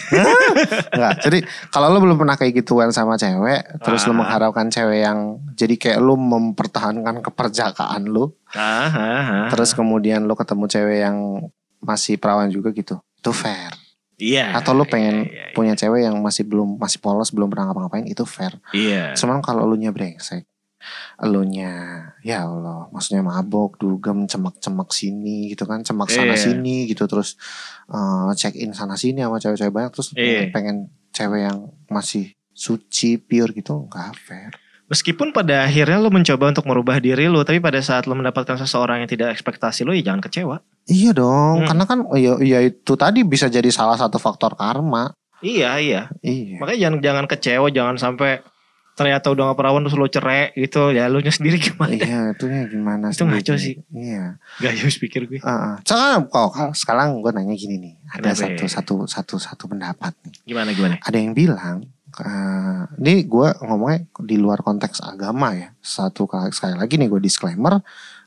Enggak. 0.95 1.15
Jadi 1.25 1.39
kalau 1.69 1.91
lu 1.91 1.99
belum 2.03 2.17
pernah 2.17 2.35
kayak 2.35 2.53
gituan 2.57 2.91
sama 2.91 3.15
cewek, 3.15 3.83
terus 3.83 4.05
lu 4.05 4.15
Ah. 4.15 4.19
mengharapkan 4.23 4.67
cewek 4.69 5.03
yang 5.03 5.19
jadi 5.55 5.75
kayak 5.75 5.99
lu 5.99 6.15
mempertahankan 6.17 7.21
keperjakaan 7.23 8.07
lu, 8.07 8.35
Ah, 8.53 8.89
ah, 8.89 8.91
ah. 8.93 9.47
terus 9.51 9.73
kemudian 9.73 10.25
lu 10.25 10.35
ketemu 10.35 10.65
cewek 10.67 10.99
yang 11.03 11.17
masih 11.79 12.19
perawan 12.19 12.51
juga 12.51 12.75
gitu. 12.75 12.99
Itu 13.19 13.31
fair. 13.31 13.75
Iya. 14.19 14.51
Atau 14.59 14.75
lu 14.75 14.83
pengen 14.83 15.31
iya, 15.31 15.51
iya, 15.51 15.55
punya 15.55 15.79
cewek 15.79 16.03
yang 16.03 16.19
masih 16.19 16.43
belum 16.43 16.75
masih 16.75 16.99
polos, 16.99 17.31
belum 17.31 17.47
pernah 17.47 17.71
ngapa-ngapain, 17.71 18.03
itu 18.03 18.27
fair. 18.27 18.59
Iya. 18.75 19.15
Cuman 19.15 19.39
kalau 19.39 19.63
lu 19.63 19.79
nya 19.79 19.95
brengsek, 19.95 20.43
elunya 21.19 21.73
ya 22.21 22.45
Allah, 22.45 22.87
maksudnya 22.89 23.21
mabok, 23.21 23.77
dugem, 23.77 24.25
cemek-cemek 24.25 24.89
sini 24.91 25.51
gitu 25.51 25.65
kan, 25.65 25.83
cemek 25.83 26.09
sana 26.09 26.35
Iya. 26.35 26.43
sini 26.51 26.87
gitu 26.87 27.05
terus 27.05 27.35
eh, 27.87 28.31
check 28.35 28.55
in 28.55 28.73
sana 28.73 28.95
sini 28.95 29.21
sama 29.21 29.39
cewek-cewek 29.39 29.71
banyak 29.71 29.93
terus 29.93 30.09
Iya. 30.13 30.51
pengen 30.51 30.89
cewek 31.11 31.41
yang 31.45 31.59
masih 31.89 32.31
suci 32.51 33.17
pure 33.17 33.51
gitu 33.53 33.87
nggak 33.87 34.15
fair. 34.17 34.53
Meskipun 34.89 35.31
pada 35.31 35.69
akhirnya 35.69 36.01
lo 36.01 36.09
mencoba 36.09 36.49
untuk 36.49 36.65
merubah 36.65 36.97
diri 36.97 37.29
lo, 37.29 37.45
tapi 37.45 37.61
pada 37.61 37.77
saat 37.79 38.09
lo 38.09 38.17
mendapatkan 38.17 38.57
seseorang 38.57 39.05
yang 39.05 39.11
tidak 39.11 39.37
ekspektasi 39.37 39.85
lo, 39.85 39.93
ya 39.93 40.01
jangan 40.01 40.25
kecewa. 40.25 40.57
Iya 40.89 41.13
dong, 41.13 41.61
Hmm. 41.61 41.69
karena 41.69 41.85
kan 41.85 41.99
ya, 42.17 42.41
ya 42.41 42.59
itu 42.65 42.97
tadi 42.97 43.21
bisa 43.21 43.47
jadi 43.47 43.69
salah 43.69 44.01
satu 44.01 44.17
faktor 44.17 44.57
karma. 44.57 45.13
Iya 45.39 45.77
iya. 45.77 46.03
Iya. 46.19 46.57
Makanya 46.57 46.79
jangan 46.81 46.99
jangan 47.05 47.27
kecewa, 47.29 47.67
jangan 47.69 47.97
sampai 48.01 48.41
ternyata 48.99 49.31
udah 49.31 49.55
gak 49.55 49.59
perawan 49.63 49.87
terus 49.87 49.95
lo 49.95 50.11
cerai 50.11 50.51
gitu. 50.59 50.91
Ya 50.91 51.07
lo 51.07 51.23
nya 51.23 51.31
sendiri 51.31 51.63
gimana? 51.63 51.95
Iya, 51.95 52.35
itunya 52.35 52.67
gimana 52.67 53.15
Itu 53.15 53.23
ngaco 53.23 53.55
sih. 53.55 53.79
Iya. 53.95 54.43
Gak 54.59 54.73
harus 54.75 54.99
pikir 54.99 55.31
gue. 55.31 55.39
Heeh. 55.39 55.75
Sekarang 55.87 56.27
kok 56.27 56.75
sekarang 56.75 57.09
gue 57.23 57.31
nanya 57.31 57.55
gini 57.55 57.79
nih. 57.79 57.95
Ada 58.11 58.35
Kenapa 58.35 58.41
satu 58.43 58.65
ya? 58.67 58.71
satu 58.75 58.95
satu 59.07 59.35
satu 59.39 59.65
pendapat 59.71 60.13
nih. 60.27 60.35
Gimana 60.51 60.75
gimana? 60.75 60.99
Ada 60.99 61.17
yang 61.23 61.31
bilang 61.39 61.87
eh, 62.19 62.83
ini 62.99 63.23
gue 63.31 63.49
ngomongnya 63.63 64.11
di 64.27 64.37
luar 64.43 64.67
konteks 64.67 64.99
agama 65.07 65.55
ya. 65.55 65.71
Satu 65.79 66.27
kali 66.27 66.51
sekali 66.51 66.75
lagi 66.75 66.99
nih 66.99 67.07
gue 67.07 67.23
disclaimer, 67.23 67.79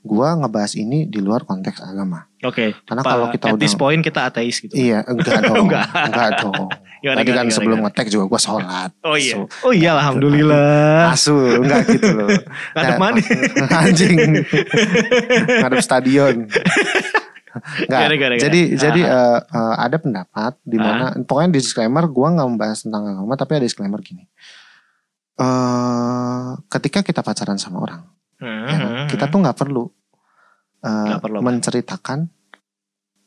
gue 0.02 0.28
ngebahas 0.34 0.74
ini 0.76 1.06
di 1.06 1.20
luar 1.20 1.44
konteks 1.44 1.78
agama. 1.80 2.26
Oke. 2.42 2.74
Karena 2.82 3.02
Pa- 3.02 3.12
kalau 3.12 3.26
kita 3.30 3.46
at 3.46 3.54
udah 3.54 3.62
this 3.62 3.74
point 3.74 4.02
kita 4.02 4.26
ateis 4.26 4.58
gitu. 4.58 4.74
Iya, 4.74 5.06
enggak 5.06 5.40
dong. 5.46 5.66
Enggak. 5.66 5.86
enggak. 5.88 6.30
dong. 6.42 6.66
Gimana, 7.02 7.18
Tadi 7.18 7.26
gimana, 7.26 7.34
kan 7.34 7.44
gimana, 7.44 7.56
sebelum 7.56 7.78
gimana? 7.80 7.90
ngetek 7.90 8.08
juga 8.10 8.26
gue 8.28 8.40
sholat. 8.40 8.90
Oh 9.02 9.18
iya. 9.18 9.34
So, 9.34 9.46
Oh 9.62 9.74
iya 9.74 9.90
alhamdulillah. 9.96 11.10
asu, 11.10 11.34
enggak 11.58 11.82
gitu 11.88 12.10
loh. 12.14 12.30
Ngadep 12.78 12.94
Nah, 12.94 12.98
mana? 13.00 13.18
Anjing. 13.80 14.18
Ngadep 15.60 15.82
stadion. 15.82 16.36
Enggak. 16.46 18.00
Gara-gara, 18.06 18.16
gara. 18.32 18.36
Jadi 18.40 18.62
Ah. 18.64 18.78
jadi 18.80 19.02
eh, 19.04 19.40
eh, 19.44 19.76
ada 19.78 19.98
pendapat 19.98 20.54
di 20.64 20.78
mana 20.78 21.14
pokoknya 21.20 21.50
di 21.50 21.60
disclaimer 21.60 22.06
gua 22.08 22.32
nggak 22.32 22.48
membahas 22.48 22.80
tentang 22.80 23.02
agama 23.04 23.34
tapi 23.34 23.52
ada 23.56 23.66
disclaimer 23.66 24.00
gini. 24.00 24.24
eh 25.36 26.50
ketika 26.70 27.02
kita 27.02 27.20
pacaran 27.20 27.58
sama 27.58 27.82
orang, 27.82 28.02
ya 28.42 28.66
kan, 28.68 28.80
Hmm, 28.82 29.08
kita 29.08 29.30
tuh 29.30 29.40
nggak 29.40 29.58
perlu, 29.58 29.86
eh, 30.82 30.90
Nggak 30.90 31.22
perlu 31.22 31.40
menceritakan 31.46 32.20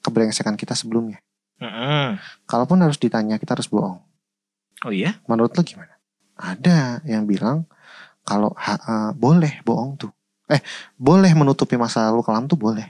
kebrengsekan 0.03 0.59
kita 0.59 0.75
sebelumnya. 0.75 1.23
Hmm. 1.63 2.19
Kalaupun 2.45 2.83
harus 2.83 2.99
ditanya, 2.99 3.39
kita 3.39 3.55
harus 3.55 3.71
bohong. 3.71 4.03
Oh 4.85 4.93
iya? 4.93 5.17
Menurut 5.25 5.55
lo 5.55 5.63
gimana? 5.63 5.95
Ada 6.35 7.01
yang 7.07 7.25
bilang 7.25 7.65
kalau 8.27 8.53
eh, 8.59 9.11
boleh 9.15 9.63
bohong 9.63 9.97
tuh. 9.97 10.13
Eh, 10.45 10.61
boleh 11.01 11.33
menutupi 11.33 11.79
masa 11.79 12.11
lalu 12.13 12.21
kelam 12.21 12.45
tuh 12.45 12.59
boleh. 12.61 12.85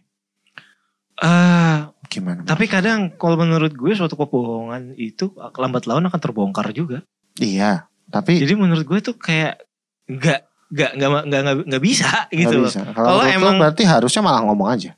Eh, 1.14 1.78
Gimana? 2.10 2.42
tapi 2.42 2.66
kadang 2.66 3.14
kalau 3.14 3.38
menurut 3.38 3.70
gue 3.70 3.94
suatu 3.94 4.18
kebohongan 4.18 4.98
itu 4.98 5.30
lambat 5.54 5.86
laun 5.86 6.10
akan 6.10 6.20
terbongkar 6.20 6.74
juga. 6.74 7.06
Iya, 7.38 7.86
tapi 8.10 8.42
Jadi 8.42 8.54
menurut 8.58 8.82
gue 8.82 8.98
tuh 8.98 9.14
kayak 9.14 9.62
nggak 10.10 10.40
nggak 10.74 10.90
nggak 10.98 11.10
nggak 11.24 11.42
nggak 11.70 11.82
bisa 11.82 12.26
gitu 12.30 12.54
loh. 12.58 12.66
bisa. 12.66 12.82
Kalau 12.90 13.22
emang- 13.22 13.56
berarti 13.56 13.82
harusnya 13.84 14.20
malah 14.20 14.42
ngomong 14.42 14.68
aja. 14.68 14.90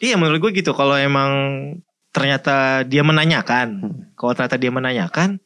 Iya 0.00 0.16
menurut 0.16 0.40
gue 0.40 0.52
gitu. 0.56 0.72
Kalau 0.72 0.96
emang 0.96 1.30
ternyata 2.10 2.82
dia 2.82 3.00
menanyakan, 3.00 3.68
Hmm. 3.78 3.94
kalau 4.12 4.32
ternyata 4.32 4.56
dia 4.56 4.68
menanyakan, 4.68 5.36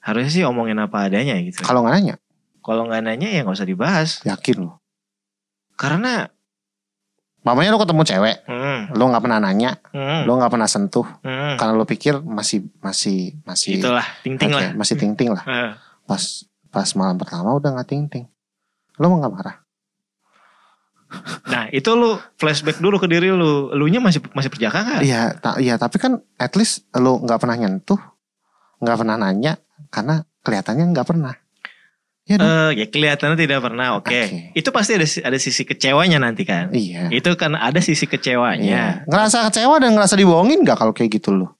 harusnya 0.00 0.30
sih 0.30 0.42
omongin 0.42 0.76
apa 0.76 1.06
adanya 1.06 1.36
gitu. 1.38 1.60
Kalau 1.60 1.80
nggak 1.80 1.94
nanya, 1.94 2.14
Kalau 2.58 2.82
nggak 2.84 3.02
nanya 3.02 3.28
ya 3.28 3.40
nggak 3.40 3.54
usah 3.54 3.64
dibahas. 3.64 4.20
yakin 4.22 4.64
lo. 4.64 4.80
Karena, 5.74 6.26
Mamanya 7.40 7.70
lo 7.70 7.78
ketemu 7.78 8.02
cewek, 8.02 8.36
hmm, 8.42 8.90
lo 8.90 9.06
nggak 9.06 9.22
pernah 9.22 9.38
nanya, 9.38 9.78
hmm, 9.94 10.26
lo 10.26 10.34
nggak 10.34 10.50
pernah 10.50 10.66
sentuh, 10.66 11.06
hmm, 11.22 11.54
karena 11.54 11.72
lo 11.72 11.86
pikir 11.86 12.18
masih 12.18 12.66
masih 12.82 13.38
masih 13.46 13.78
itulah 13.78 14.02
ting 14.20 14.34
ting 14.34 14.50
oke, 14.50 14.58
lah. 14.58 14.74
masih 14.74 14.98
ting 14.98 15.14
ting 15.14 15.30
lah. 15.30 15.46
Eh, 15.46 15.70
Pas 16.02 16.42
pas 16.66 16.88
malam 16.92 17.14
pertama 17.14 17.54
udah 17.54 17.70
nggak 17.70 17.86
ting 17.86 18.10
ting, 18.10 18.26
lo 18.96 19.06
mau 19.08 19.18
nggak 19.20 19.34
marah? 19.34 19.56
Nah 21.46 21.70
itu 21.70 21.86
lu 21.94 22.18
flashback 22.36 22.82
dulu 22.82 22.98
ke 22.98 23.06
diri 23.06 23.30
lu, 23.30 23.70
lu 23.72 23.84
nya 23.86 24.02
masih 24.02 24.18
masih 24.34 24.50
perjaka 24.50 24.82
nggak? 24.82 25.00
Iya, 25.06 25.22
ta- 25.38 25.58
iya 25.62 25.78
tapi 25.78 26.02
kan 26.02 26.18
at 26.36 26.52
least 26.58 26.82
lo 26.98 27.22
nggak 27.22 27.38
pernah 27.38 27.56
nyentuh, 27.56 28.00
nggak 28.82 28.96
pernah 28.98 29.14
nanya, 29.14 29.54
karena 29.88 30.26
kelihatannya 30.42 30.84
nggak 30.92 31.06
pernah. 31.06 31.34
Dong. 32.26 32.42
Eh, 32.42 32.70
ya 32.82 32.86
kelihatannya 32.90 33.38
tidak 33.38 33.62
pernah. 33.62 34.02
Oke, 34.02 34.10
Oke. 34.10 34.50
itu 34.58 34.68
pasti 34.74 34.98
ada 34.98 35.06
ada 35.06 35.38
sisi 35.38 35.62
kecewanya 35.62 36.18
nanti 36.18 36.42
kan. 36.42 36.74
iya. 36.74 37.06
Itu 37.14 37.38
kan 37.38 37.54
ada 37.54 37.78
sisi 37.78 38.10
kecewanya. 38.10 38.66
Iya. 38.66 38.84
Ngerasa 39.06 39.46
kecewa 39.46 39.78
dan 39.78 39.94
ngerasa 39.94 40.18
dibohongin 40.18 40.66
nggak 40.66 40.74
kalau 40.74 40.90
kayak 40.90 41.22
gitu 41.22 41.30
lo? 41.30 41.54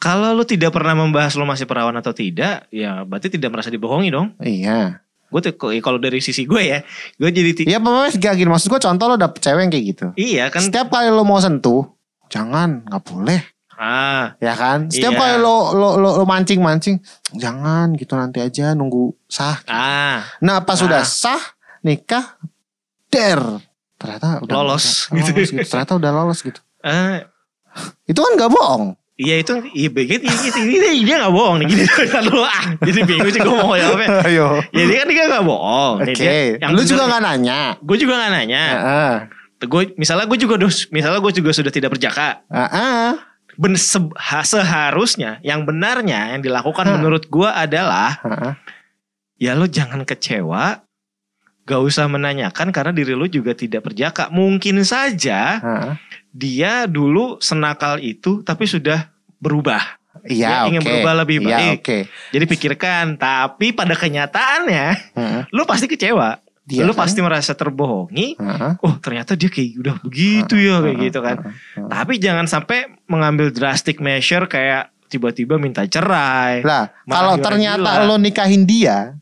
Kalau 0.00 0.32
lu 0.32 0.48
tidak 0.48 0.72
pernah 0.72 0.96
membahas 0.96 1.36
lu 1.36 1.44
masih 1.44 1.68
perawan 1.68 1.96
atau 2.00 2.16
tidak, 2.16 2.64
ya 2.72 3.04
berarti 3.04 3.28
tidak 3.28 3.52
merasa 3.52 3.68
dibohongi 3.68 4.08
dong. 4.08 4.32
Iya. 4.40 5.04
Gue 5.26 5.40
tuh 5.40 5.52
kalau 5.56 5.98
dari 5.98 6.18
sisi 6.18 6.44
gue 6.44 6.62
ya, 6.62 6.78
gue 7.12 7.30
jadi 7.30 7.66
Iya 7.66 7.78
pokoknya 7.78 8.14
gak 8.14 8.34
gini 8.34 8.46
maksud 8.46 8.68
gue 8.68 8.78
contoh 8.78 9.04
lo 9.04 9.16
dapet 9.16 9.40
cewek 9.40 9.60
yang 9.60 9.72
kayak 9.72 9.86
gitu. 9.86 10.06
iya 10.14 10.44
kan. 10.48 10.62
Setiap 10.62 10.86
kali 10.88 11.08
lo 11.08 11.22
mau 11.22 11.36
sentuh, 11.36 11.82
jangan, 12.26 12.82
nggak 12.84 13.02
boleh, 13.02 13.40
Ah, 13.72 14.32
ya 14.38 14.54
kan? 14.54 14.88
Setiap 14.88 15.12
Iya. 15.12 15.20
kali 15.20 15.34
lo 15.36 15.56
lo 15.72 15.88
lo, 15.96 16.10
lo 16.14 16.24
mancing 16.24 16.58
mancing, 16.58 16.96
jangan 17.32 17.92
gitu 17.92 18.14
nanti 18.14 18.40
aja 18.40 18.72
nunggu 18.72 19.12
sah. 19.26 19.60
ah, 19.66 20.24
Nah 20.40 20.62
pas 20.62 20.74
Ah. 20.74 20.80
sudah 20.80 21.02
sah 21.02 21.42
nikah, 21.82 22.40
der 23.06 23.36
ternyata 23.96 24.40
udah 24.40 24.54
Lolos, 24.54 25.08
gitu. 25.08 25.28
lolos 25.28 25.50
gitu. 25.50 25.66
Ternyata 25.66 25.92
udah 25.94 26.10
lolos 26.10 26.40
gitu. 26.40 26.60
eh, 26.80 27.26
Itu 28.06 28.18
kan 28.18 28.32
gak 28.38 28.48
bohong. 28.48 28.96
Iya 29.16 29.40
itu, 29.40 29.52
iya 29.72 29.88
begitu, 29.88 30.28
gitu, 30.28 30.58
ini 30.60 31.02
dia 31.02 31.16
nggak 31.18 31.32
bohong 31.32 31.56
nih, 31.58 31.66
gini 31.72 31.84
lu 32.28 32.40
ah, 32.40 32.76
jadi 32.78 33.00
bingung 33.02 33.32
sih 33.32 33.40
gue 33.40 33.48
mau 33.50 33.72
jawab 33.72 33.96
apa. 33.98 34.22
Ayo. 34.28 34.60
Ya 34.70 34.84
dia 34.84 34.96
kan 35.00 35.08
dia 35.08 35.24
nggak 35.26 35.44
bohong. 35.44 35.94
Oke. 36.04 36.12
Dia- 36.14 36.60
yang 36.60 36.70
Lu 36.70 36.80
juga 36.80 37.04
bener- 37.04 37.12
gak 37.12 37.22
nanya. 37.24 37.58
Gue 37.80 37.96
juga 37.96 38.12
nggak 38.14 38.32
nanya. 38.32 38.62
Heeh. 38.68 39.14
Gue 39.64 39.82
misalnya 39.96 40.28
gue 40.28 40.36
juga 40.36 40.54
misalnya 40.92 41.18
gue 41.18 41.32
juga 41.32 41.50
sudah 41.50 41.72
tidak 41.72 41.90
berjaka. 41.90 42.44
Heeh. 42.46 43.16
Ben, 43.56 43.72
se- 43.72 44.12
ha- 44.12 44.44
seharusnya 44.44 45.40
yang 45.40 45.64
benarnya 45.64 46.36
yang 46.36 46.44
dilakukan 46.44 46.84
Hah. 46.84 46.92
menurut 46.94 47.24
gue 47.24 47.48
adalah 47.48 48.20
Heeh. 48.20 48.52
ya 49.40 49.56
lo 49.56 49.64
jangan 49.64 50.04
kecewa. 50.04 50.84
Gak 51.66 51.82
usah 51.82 52.06
menanyakan 52.06 52.70
karena 52.70 52.90
diri 52.90 53.12
lo 53.12 53.26
juga 53.26 53.50
tidak 53.50 53.82
berjaka. 53.84 54.30
Mungkin 54.30 54.80
saja 54.80 55.58
Heeh. 55.58 55.92
dia 56.30 56.86
dulu 56.86 57.36
senakal 57.38 57.98
itu 57.98 58.40
tapi 58.40 58.64
sudah 58.64 59.10
berubah. 59.36 59.82
Iya, 60.22 60.64
Dia 60.64 60.70
ingin 60.70 60.80
oke. 60.80 60.88
berubah 60.88 61.12
lebih 61.20 61.36
Iya, 61.42 61.50
baik. 61.52 61.78
oke. 61.82 61.98
Jadi 62.32 62.44
pikirkan. 62.46 63.04
Tapi 63.16 63.70
pada 63.70 63.92
kenyataannya 63.92 64.86
lo 65.50 65.62
pasti 65.64 65.86
kecewa. 65.86 66.38
Iya 66.66 66.82
lo 66.82 66.90
kan? 66.92 67.06
pasti 67.06 67.18
merasa 67.18 67.52
terbohongi. 67.52 68.34
Heeh. 68.34 68.72
Oh 68.80 68.94
ternyata 68.98 69.34
dia 69.34 69.46
kayak 69.46 69.70
udah 69.76 69.94
begitu 70.00 70.54
ya 70.56 70.78
kayak 70.80 70.98
gitu 71.00 71.18
kan. 71.20 71.36
heeh. 71.44 71.86
Tapi 71.86 72.18
jangan 72.18 72.46
sampai 72.46 72.78
mengambil 73.06 73.50
drastic 73.50 73.98
measure 73.98 74.46
kayak 74.46 74.90
tiba-tiba 75.06 75.54
minta 75.56 75.82
cerai. 75.82 76.62
Lah, 76.62 76.90
kalau 77.04 77.38
ternyata 77.38 78.02
lo 78.02 78.18
nikahin 78.18 78.66
dia 78.66 79.14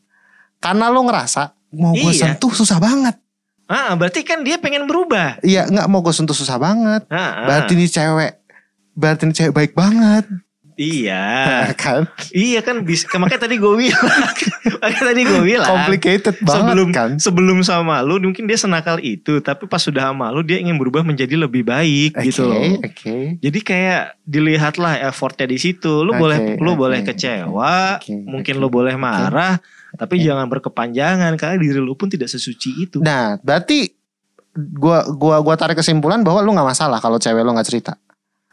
karena 0.56 0.88
lo 0.88 1.04
ngerasa 1.04 1.52
mau 1.76 1.92
gue 1.92 2.12
Iya. 2.12 2.34
sentuh 2.34 2.52
susah 2.52 2.78
banget. 2.78 3.16
Ah, 3.64 3.96
berarti 3.96 4.20
kan 4.22 4.44
dia 4.44 4.60
pengen 4.60 4.84
berubah. 4.84 5.40
Iya 5.40 5.64
nggak 5.66 5.86
mau 5.88 6.04
gue 6.04 6.12
sentuh 6.12 6.36
susah 6.36 6.60
banget. 6.60 7.08
Ah, 7.08 7.16
ah. 7.16 7.32
Berarti 7.48 7.72
ini 7.72 7.88
cewek, 7.88 8.32
berarti 8.92 9.22
ini 9.24 9.32
cewek 9.32 9.52
baik 9.56 9.72
banget, 9.72 10.28
iya. 10.76 11.70
kan? 11.78 12.04
iya 12.34 12.60
kan 12.60 12.82
bisa. 12.82 13.06
Makanya 13.14 13.46
tadi 13.46 13.56
gue 13.56 13.74
bilang. 13.78 14.04
makanya 14.82 15.02
tadi 15.06 15.20
gue 15.22 15.40
bilang. 15.40 15.70
Complicated 15.70 16.36
banget 16.42 16.60
sebelum 16.60 16.88
kan? 16.92 17.10
sebelum 17.16 17.58
sama 17.64 18.02
lu 18.04 18.20
mungkin 18.20 18.44
dia 18.44 18.58
senakal 18.58 18.98
itu 19.00 19.40
tapi 19.40 19.64
pas 19.64 19.80
sudah 19.80 20.12
sama 20.12 20.28
lu 20.34 20.42
dia 20.44 20.60
ingin 20.60 20.76
berubah 20.76 21.00
menjadi 21.00 21.38
lebih 21.38 21.64
baik 21.64 22.18
Oke, 22.18 22.26
gitu 22.28 22.44
loh 22.48 22.60
oke. 22.60 23.16
jadi 23.40 23.58
kayak 23.64 24.02
dilihatlah 24.24 24.98
effortnya 25.08 25.46
di 25.48 25.58
situ 25.62 26.02
lu 26.04 26.12
Oke, 26.12 26.20
boleh 26.20 26.38
lu 26.60 26.74
oke, 26.74 26.80
boleh 26.80 27.00
kecewa 27.00 28.02
oke, 28.02 28.12
mungkin 28.28 28.54
oke, 28.58 28.62
lu 28.62 28.68
boleh 28.68 28.94
marah 28.98 29.56
tapi 29.94 30.18
Oke. 30.18 30.24
jangan 30.24 30.46
berkepanjangan 30.46 31.32
karena 31.34 31.56
diri 31.56 31.76
lu 31.76 31.94
pun 31.94 32.06
tidak 32.06 32.26
sesuci 32.26 32.70
itu 32.80 32.98
Nah, 32.98 33.38
berarti 33.38 33.90
gua 34.54 35.02
gua 35.08 35.38
gua 35.38 35.54
tarik 35.54 35.76
kesimpulan 35.76 36.20
bahwa 36.20 36.38
lu 36.38 36.50
nggak 36.50 36.68
masalah 36.68 36.98
kalau 36.98 37.16
cewek 37.16 37.40
lu 37.40 37.50
nggak 37.50 37.66
cerita, 37.66 37.98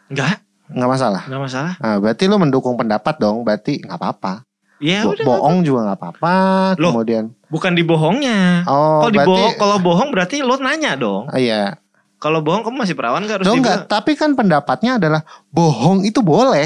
enggak 0.08 0.42
nggak 0.68 0.90
masalah. 0.90 1.22
enggak 1.26 1.42
masalah 1.44 1.74
Nah, 1.78 1.96
berarti 1.98 2.24
lu 2.26 2.38
mendukung 2.38 2.74
pendapat 2.74 3.16
dong, 3.18 3.42
berarti 3.42 3.80
nggak 3.80 3.96
apa-apa. 3.96 4.34
ya 4.78 5.04
Bo- 5.04 5.14
udah 5.14 5.26
bohong 5.28 5.58
juga 5.62 5.80
nggak 5.86 6.00
apa-apa. 6.00 6.36
Kemudian, 6.74 7.26
bukan 7.48 7.72
dibohongnya 7.72 8.66
oh 8.66 9.06
kalau 9.06 9.12
berarti, 9.12 9.30
dibohong 9.30 9.54
kalau 9.56 9.78
bohong 9.78 10.10
berarti 10.10 10.36
lu 10.40 10.58
nanya 10.58 10.96
dong 10.96 11.28
Ah, 11.28 11.38
iya. 11.38 11.78
kalau 12.18 12.40
bohong 12.40 12.62
kamu 12.62 12.82
masih 12.82 12.94
perawan 12.94 13.22
gak 13.24 13.42
harus 13.42 13.46
Dong 13.46 13.60
dibilang 13.60 13.82
nggak, 13.82 13.90
tapi 13.90 14.14
kan 14.14 14.34
pendapatnya 14.34 14.98
adalah 14.98 15.22
bohong 15.48 16.02
itu 16.02 16.22
boleh. 16.22 16.66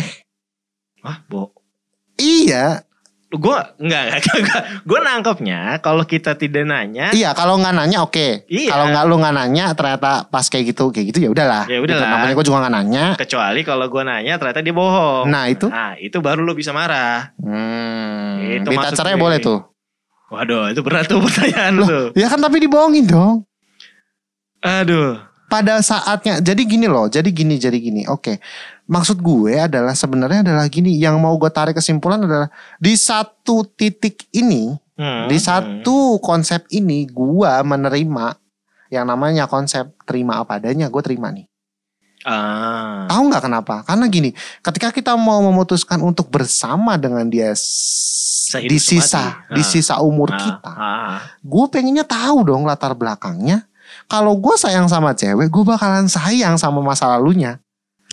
ah 1.02 1.20
bohong 1.26 1.52
Iya, 2.16 2.88
gue 3.28 3.58
enggak, 3.82 4.22
enggak, 4.22 4.62
gue 4.82 5.00
nangkepnya 5.02 5.60
kalau 5.80 6.04
kita 6.04 6.34
tidak 6.34 6.64
nanya 6.64 7.10
iya. 7.12 7.34
Kalau 7.34 7.58
nggak 7.58 7.74
nanya 7.74 8.02
oke. 8.02 8.46
Iya. 8.46 8.70
Kalau 8.70 8.86
nggak 8.88 9.04
lu 9.06 9.16
nggak 9.18 9.36
nanya, 9.36 9.66
ternyata 9.74 10.24
pas 10.24 10.46
kayak 10.46 10.72
gitu, 10.72 10.88
kayak 10.90 11.12
gitu 11.12 11.20
ya 11.20 11.30
udahlah. 11.30 11.66
Ya 11.66 11.82
udahlah. 11.82 12.00
Gitu. 12.00 12.14
Namanya 12.16 12.34
gue 12.34 12.46
juga 12.46 12.58
nggak 12.62 12.74
nanya. 12.74 13.06
kecuali 13.18 13.62
kalau 13.62 13.86
gue 13.86 14.04
nanya 14.04 14.34
ternyata 14.36 14.60
dia 14.60 14.72
bohong 14.72 15.26
Nah 15.26 15.44
itu, 15.48 15.68
nah 15.68 15.94
itu 15.96 16.18
baru 16.18 16.42
lo 16.42 16.54
bisa 16.54 16.72
marah 16.72 17.34
hmm, 17.36 18.64
Itu 18.64 18.70
minta 18.70 18.94
cerai 18.94 19.18
boleh 19.18 19.40
tuh. 19.40 19.60
waduh 20.26 20.70
itu 20.70 20.82
berat 20.82 21.06
tuh 21.06 21.22
pertanyaan 21.22 21.74
Loh. 21.76 21.86
tuh 21.86 22.06
Ya 22.14 22.26
kan 22.26 22.40
tapi 22.40 22.58
dibohongin 22.58 23.06
dong. 23.06 23.44
aduh 24.60 25.22
pada 25.46 25.78
saatnya 25.80 26.42
jadi 26.42 26.58
gini 26.62 26.90
loh 26.90 27.06
jadi 27.06 27.30
gini 27.30 27.56
jadi 27.56 27.78
gini 27.78 28.02
oke 28.06 28.42
maksud 28.86 29.18
gue 29.20 29.58
adalah 29.58 29.98
sebenarnya 29.98 30.46
adalah 30.46 30.66
gini 30.70 30.94
yang 30.96 31.18
mau 31.18 31.34
gue 31.36 31.50
tarik 31.50 31.78
kesimpulan 31.78 32.22
adalah 32.22 32.50
di 32.78 32.94
satu 32.94 33.66
titik 33.66 34.30
ini 34.32 34.78
Hmm, 34.96 35.28
di 35.28 35.36
hmm. 35.36 35.44
satu 35.44 36.24
konsep 36.24 36.72
ini 36.72 37.04
gue 37.04 37.52
menerima 37.68 38.32
yang 38.88 39.04
namanya 39.04 39.44
konsep 39.44 39.92
terima 40.08 40.40
apa 40.40 40.56
adanya 40.56 40.88
gue 40.88 41.04
terima 41.04 41.36
nih 41.36 41.52
ah 42.24 43.04
tahu 43.12 43.28
nggak 43.28 43.44
kenapa 43.44 43.84
karena 43.84 44.08
gini 44.08 44.32
ketika 44.64 44.96
kita 44.96 45.20
mau 45.20 45.44
memutuskan 45.44 46.00
untuk 46.00 46.32
bersama 46.32 46.96
dengan 46.96 47.28
dia 47.28 47.52
Sehidup 47.60 48.72
di 48.72 48.80
sisa 48.80 49.36
semati. 49.36 49.52
di 49.52 49.62
Ah. 49.62 49.68
sisa 49.68 49.96
umur 50.00 50.32
ah, 50.32 50.40
kita 50.40 50.72
ah. 50.72 51.18
gue 51.44 51.66
pengennya 51.68 52.08
tahu 52.08 52.48
dong 52.48 52.64
latar 52.64 52.96
belakangnya 52.96 53.68
kalau 54.08 54.40
gue 54.40 54.56
sayang 54.56 54.88
sama 54.88 55.12
cewek 55.12 55.52
gue 55.52 55.64
bakalan 55.68 56.08
sayang 56.08 56.56
sama 56.56 56.80
masa 56.80 57.12
lalunya 57.12 57.60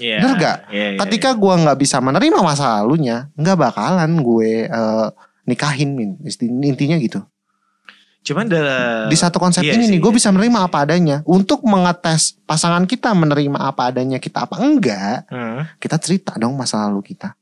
Iya, 0.03 0.19
Bener 0.19 0.35
gak? 0.37 0.57
iya, 0.69 0.87
iya, 0.93 0.99
ketika 0.99 1.31
gue 1.33 1.55
nggak 1.55 1.79
bisa 1.79 1.97
menerima 1.99 2.43
masa 2.43 2.83
lalunya 2.83 3.31
nggak 3.33 3.55
bakalan 3.57 4.11
gue 4.19 4.67
eh, 4.67 5.09
nikahin 5.43 5.95
Min. 5.95 6.19
Intinya 6.65 6.99
gitu 6.99 7.23
iya. 7.23 7.31
cuman 8.23 8.47
dalam 8.47 9.07
di 9.07 9.15
satu 9.15 9.39
konsep 9.39 9.63
iya 9.63 9.75
ini 9.75 9.85
sih, 9.85 9.91
nih 9.93 9.99
gue 9.99 10.11
iya 10.11 10.19
bisa 10.19 10.31
menerima 10.31 10.59
iya 10.59 10.67
apa 10.67 10.79
adanya 10.81 11.17
untuk 11.23 11.63
mengetes 11.63 12.39
pasangan 12.43 12.87
kita 12.87 13.11
menerima 13.13 13.59
apa 13.59 13.91
adanya 13.91 14.19
kita 14.19 14.47
apa 14.47 14.59
enggak 14.59 15.27
Hmm. 15.27 15.67
kita 15.79 15.99
cerita 15.99 16.35
dong 16.35 16.55
masa 16.55 16.83
lalu 16.87 17.03
kita 17.05 17.35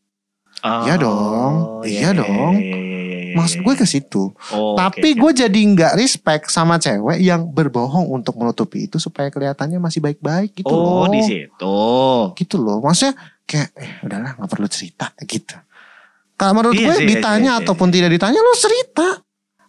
Oh, 0.61 0.84
Iya 0.84 0.94
dong, 0.96 1.52
iya 1.88 2.11
dong. 2.12 2.52
iya, 2.52 2.76
iya, 2.76 2.99
iya, 3.31 3.33
iya, 3.33 3.39
maksud 3.39 3.59
iya. 3.62 3.64
gue 3.64 3.74
ke 3.78 3.87
situ. 3.87 4.22
Oh, 4.51 4.74
tapi 4.74 5.14
oke. 5.14 5.20
gue 5.22 5.31
jadi 5.47 5.61
nggak 5.62 5.93
respect 5.95 6.51
sama 6.51 6.83
cewek 6.83 7.22
yang 7.22 7.47
berbohong 7.47 8.11
untuk 8.11 8.35
menutupi 8.35 8.91
itu 8.91 8.99
supaya 8.99 9.31
kelihatannya 9.31 9.78
masih 9.78 10.03
baik-baik 10.03 10.59
gitu 10.59 10.70
oh 10.70 11.07
loh. 11.07 11.14
di 11.14 11.22
situ. 11.22 11.78
Gitu 12.35 12.57
loh. 12.59 12.83
Maksudnya 12.83 13.14
kayak 13.47 13.68
eh 13.78 13.91
udahlah 14.03 14.35
nggak 14.35 14.51
perlu 14.51 14.66
cerita 14.66 15.14
gitu. 15.22 15.55
Kalau 16.35 16.53
menurut 16.57 16.74
Iya 16.74 16.87
gue 16.89 16.97
sih, 16.97 17.05
iya 17.05 17.11
ditanya 17.14 17.53
iya 17.53 17.59
sih. 17.61 17.62
ataupun 17.68 17.89
tidak 17.93 18.11
ditanya 18.16 18.41
lo 18.41 18.53
cerita. 18.57 19.09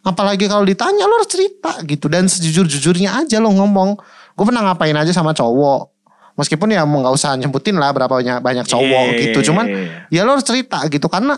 Apalagi 0.01 0.45
kalau 0.49 0.65
ditanya 0.65 1.03
lo 1.05 1.19
harus 1.19 1.29
cerita 1.29 1.77
gitu. 1.83 2.07
Dan 2.07 2.31
sejujur-jujurnya 2.31 3.21
aja 3.21 3.37
lo 3.43 3.51
ngomong. 3.51 3.99
Gue 4.33 4.45
pernah 4.47 4.71
ngapain 4.71 4.95
aja 4.95 5.11
sama 5.11 5.35
cowok. 5.35 5.91
Meskipun 6.39 6.71
ya 6.71 6.87
mau 6.87 7.03
nggak 7.03 7.11
usah 7.11 7.35
nyebutin 7.35 7.75
lah 7.75 7.91
berapa 7.91 8.09
banyak 8.09 8.39
banyak 8.39 8.65
cowok 8.65 9.05
Iya, 9.13 9.19
gitu. 9.19 9.39
iya, 9.43 9.47
cuman 9.51 9.65
iya, 9.67 9.77
iya. 10.09 10.23
ya 10.23 10.25
lo 10.25 10.39
harus 10.39 10.47
cerita 10.47 10.79
gitu. 10.87 11.11
Karena 11.11 11.35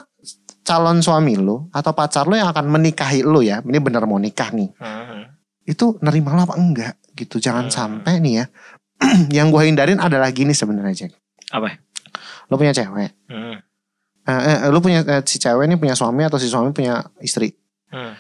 calon 0.64 1.00
suami 1.00 1.36
lo 1.36 1.68
atau 1.70 1.92
pacar 1.92 2.26
lo 2.26 2.34
yang 2.34 2.48
akan 2.48 2.66
menikahi 2.68 3.22
lo 3.22 3.40
ya 3.40 3.60
ini 3.62 3.80
bener 3.80 4.04
mau 4.04 4.18
nikah 4.18 4.50
nih 4.50 4.72
Hmm. 4.80 5.28
itu 5.64 6.00
nerima 6.00 6.34
lo 6.34 6.44
apa 6.44 6.56
enggak 6.56 6.96
gitu 7.14 7.38
jangan 7.38 7.68
Hmm. 7.68 7.76
sampai 7.76 8.20
nih 8.20 8.34
ya 8.40 8.46
yang 9.44 9.52
gue 9.52 9.62
hindarin 9.64 10.00
adalah 10.00 10.32
gini 10.32 10.52
sebenarnya 10.52 11.06
Jack 11.06 11.12
apa 11.52 11.78
lo 12.48 12.56
punya 12.56 12.72
cewek 12.72 13.12
Hmm. 13.28 13.60
Eh, 14.24 14.32
eh, 14.32 14.72
lu 14.72 14.80
punya 14.80 15.04
eh, 15.04 15.20
si 15.28 15.36
cewek 15.36 15.68
ini 15.68 15.76
punya 15.76 15.94
suami 15.94 16.24
atau 16.24 16.40
si 16.40 16.48
suami 16.48 16.72
punya 16.72 17.04
istri 17.20 17.52
Hmm. 17.92 18.16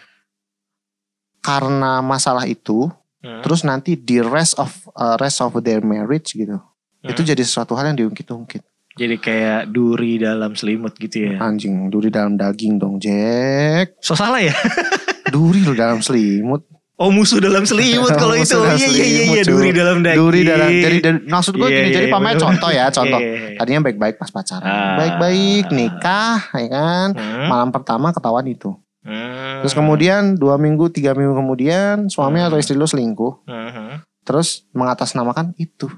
karena 1.39 1.99
masalah 1.99 2.45
itu 2.45 2.91
Hmm. 3.23 3.39
terus 3.39 3.63
nanti 3.63 3.95
di 3.95 4.19
rest 4.19 4.59
of 4.59 4.67
uh, 4.93 5.15
rest 5.15 5.39
of 5.39 5.55
their 5.63 5.79
marriage 5.79 6.35
gitu 6.35 6.59
itu 7.01 7.21
Hmm. 7.23 7.29
jadi 7.31 7.39
sesuatu 7.39 7.71
hal 7.73 7.87
yang 7.87 8.03
diungkit-ungkit 8.03 8.59
Jadi 8.93 9.15
kayak 9.17 9.61
duri 9.67 10.15
dalam 10.15 10.53
selimut 10.53 10.93
gitu 10.95 11.25
ya. 11.25 11.37
anjing 11.39 11.89
duri 11.89 12.07
dalam 12.07 12.33
daging 12.33 12.77
dong 12.77 12.97
Jack 12.97 13.97
So 13.99 14.13
salah 14.13 14.37
ya? 14.37 14.53
duri 15.33 15.59
lu 15.59 15.73
dalam 15.73 15.97
selimut 15.99 16.69
Oh 16.93 17.09
musuh 17.09 17.41
dalam 17.41 17.65
selimut 17.65 18.13
kalau 18.21 18.37
itu. 18.37 18.53
Iya 18.53 18.77
iya 18.77 18.85
iya 19.03 19.23
iya 19.27 19.41
duri 19.43 19.69
dalam 19.71 19.97
daging. 19.99 20.19
duri 20.19 20.41
dalam 20.43 20.69
jadi 20.69 20.97
dan- 20.99 21.25
maksud 21.25 21.53
gue 21.53 21.65
Iya, 21.65 21.73
gini 21.75 21.81
iya, 21.83 21.95
jadi 21.95 22.05
iya, 22.05 22.13
pamer 22.13 22.35
contoh 22.37 22.69
ya 22.69 22.85
contoh 22.93 23.17
Iya, 23.17 23.27
iya, 23.27 23.41
iya. 23.43 23.57
tadinya 23.57 23.81
baik-baik 23.81 24.15
pas 24.15 24.29
pacaran 24.29 24.61
Ah. 24.63 24.95
baik-baik 24.95 25.65
nikah 25.69 26.37
ya 26.53 26.67
kan 26.69 27.07
Hmm. 27.11 27.47
malam 27.47 27.69
pertama 27.69 28.09
ketahuan 28.09 28.45
itu 28.45 28.77
Hmm. 29.01 29.59
terus 29.59 29.73
kemudian 29.73 30.37
dua 30.37 30.55
minggu 30.55 30.87
tiga 30.87 31.11
minggu 31.11 31.33
kemudian 31.33 32.07
suami 32.07 32.39
Hmm. 32.39 32.47
atau 32.47 32.55
istri 32.55 32.73
lu 32.73 32.85
selingkuh 32.85 33.41
Hmm. 33.43 34.05
terus 34.21 34.69
mengatasnamakan 34.71 35.57
itu 35.57 35.89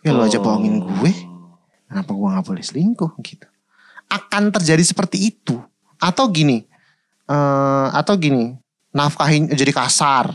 ya 0.00 0.12
lu 0.12 0.20
aja 0.20 0.36
Oh. 0.36 0.44
bohongin 0.44 0.76
gue 0.78 1.12
kenapa 1.90 2.10
gue 2.10 2.28
nggak 2.28 2.46
boleh 2.46 2.62
selingkuh 2.62 3.12
gitu 3.20 3.46
akan 4.08 4.42
terjadi 4.50 4.82
seperti 4.84 5.18
itu 5.28 5.58
atau 5.96 6.24
gini 6.26 6.62
eh 7.26 7.86
atau 7.92 8.14
gini 8.14 8.54
nafkahin 8.90 9.50
jadi 9.50 9.70
kasar 9.72 10.30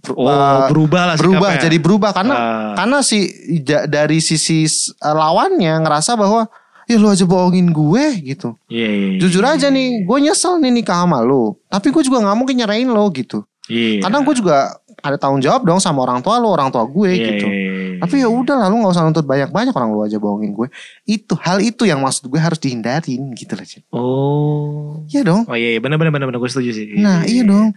Ber- 0.00 0.14
Oh 0.14 0.28
eh, 0.28 0.68
berubah 0.68 1.02
lah 1.06 1.16
berubah 1.16 1.48
sikapnya. 1.50 1.64
jadi 1.64 1.76
berubah 1.78 2.10
karena 2.12 2.34
Ah. 2.34 2.72
karena 2.74 2.98
si 3.00 3.24
da- 3.58 3.86
dari 3.86 4.20
sisi 4.20 4.62
eh, 4.62 4.84
lawannya 5.10 5.80
ngerasa 5.80 6.12
bahwa 6.14 6.44
ya 6.84 6.94
lu 6.94 7.08
aja 7.08 7.24
bohongin 7.24 7.72
gue 7.72 8.04
gitu 8.22 8.52
Iya, 8.68 8.84
iya, 8.86 9.06
iya. 9.10 9.18
jujur 9.18 9.40
aja 9.42 9.66
nih 9.66 10.04
gue 10.04 10.18
nyesel 10.20 10.58
nih 10.58 10.72
nikah 10.74 11.00
sama 11.00 11.18
lu 11.18 11.56
tapi 11.66 11.88
gue 11.88 12.02
juga 12.02 12.20
nggak 12.20 12.36
mungkin 12.36 12.54
nyerahin 12.56 12.88
lo 12.88 13.08
gitu 13.10 13.42
Iya. 13.64 14.04
karena 14.04 14.20
gue 14.20 14.34
juga 14.36 14.56
ada 15.00 15.16
tanggung 15.16 15.40
jawab 15.40 15.64
dong 15.64 15.80
sama 15.80 16.04
orang 16.04 16.20
tua 16.20 16.36
lo 16.36 16.52
orang 16.52 16.68
tua 16.68 16.84
gue 16.84 17.08
Iya, 17.10 17.24
gitu 17.30 17.46
iya, 17.46 17.56
iya. 17.56 17.72
Tapi 18.04 18.20
ya 18.20 18.28
udah 18.28 18.54
lah 18.60 18.66
lu 18.68 18.84
nggak 18.84 18.92
usah 18.92 19.02
nuntut 19.02 19.24
banyak-banyak 19.24 19.72
orang 19.72 19.90
lu 19.90 20.04
aja 20.04 20.20
bohongin 20.20 20.52
gue. 20.52 20.68
Itu 21.08 21.34
hal 21.40 21.64
itu 21.64 21.88
yang 21.88 22.04
maksud 22.04 22.28
gue 22.28 22.38
harus 22.38 22.60
dihindarin 22.60 23.32
gitu 23.32 23.52
loh. 23.56 23.66
Oh. 23.92 25.04
Iya 25.08 25.24
dong. 25.24 25.42
Oh 25.48 25.56
iya, 25.56 25.76
iya. 25.76 25.80
benar 25.80 25.96
benar 25.96 26.12
benar 26.12 26.26
benar 26.28 26.38
gue 26.38 26.50
setuju 26.50 26.70
sih. 26.70 26.86
Nah 27.00 27.24
iya 27.24 27.42
dong. 27.42 27.72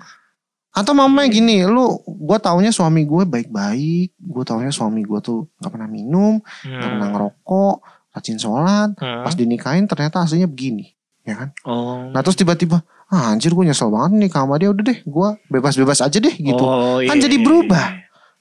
Atau 0.78 0.94
mamanya 0.94 1.34
gini, 1.34 1.66
lu 1.66 1.98
gue 2.06 2.38
taunya 2.38 2.70
suami 2.70 3.02
gue 3.02 3.26
baik-baik, 3.26 4.14
gue 4.14 4.44
taunya 4.46 4.70
suami 4.70 5.02
gue 5.02 5.18
tuh 5.26 5.50
nggak 5.58 5.72
pernah 5.74 5.90
minum, 5.90 6.38
Hmm. 6.62 6.78
pernah 6.78 7.08
ngerokok, 7.10 7.76
rajin 8.14 8.38
sholat, 8.38 8.94
Hmm. 8.94 9.26
pas 9.26 9.34
dinikahin 9.34 9.90
ternyata 9.90 10.22
aslinya 10.22 10.46
begini, 10.46 10.94
ya 11.26 11.34
kan? 11.34 11.50
Oh. 11.66 12.14
Nah 12.14 12.22
terus 12.22 12.38
tiba-tiba, 12.38 12.86
ah, 13.10 13.34
anjir 13.34 13.58
gue 13.58 13.66
nyesel 13.66 13.90
banget 13.90 14.22
nih 14.22 14.30
sama 14.30 14.62
dia, 14.62 14.70
udah 14.70 14.84
deh, 14.86 15.00
gue 15.02 15.30
bebas-bebas 15.50 15.98
aja 16.06 16.18
deh 16.22 16.36
gitu. 16.38 16.62
Oh, 16.62 17.02
iya, 17.02 17.10
Kan 17.10 17.26
jadi 17.26 17.42
iya, 17.42 17.46
berubah. 17.46 17.86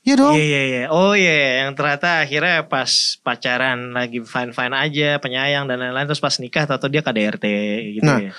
Iya. 0.06 0.14
Dong. 0.14 0.32
Iya 0.32 0.40
iya 0.40 0.62
iya. 0.62 0.84
Oh 0.88 1.12
iya, 1.12 1.34
yang 1.60 1.74
ternyata 1.74 2.22
akhirnya 2.22 2.64
pas 2.64 2.88
pacaran 3.20 3.90
lagi 3.90 4.22
fine 4.22 4.50
fine 4.50 4.72
aja, 4.72 5.18
penyayang 5.18 5.66
dan 5.66 5.76
lain-lain 5.76 6.06
terus 6.06 6.22
pas 6.22 6.38
nikah 6.38 6.64
atau 6.64 6.86
dia 6.86 7.02
KDRT 7.02 7.44
gitu 7.92 8.06
Nah, 8.06 8.22
ya. 8.22 8.32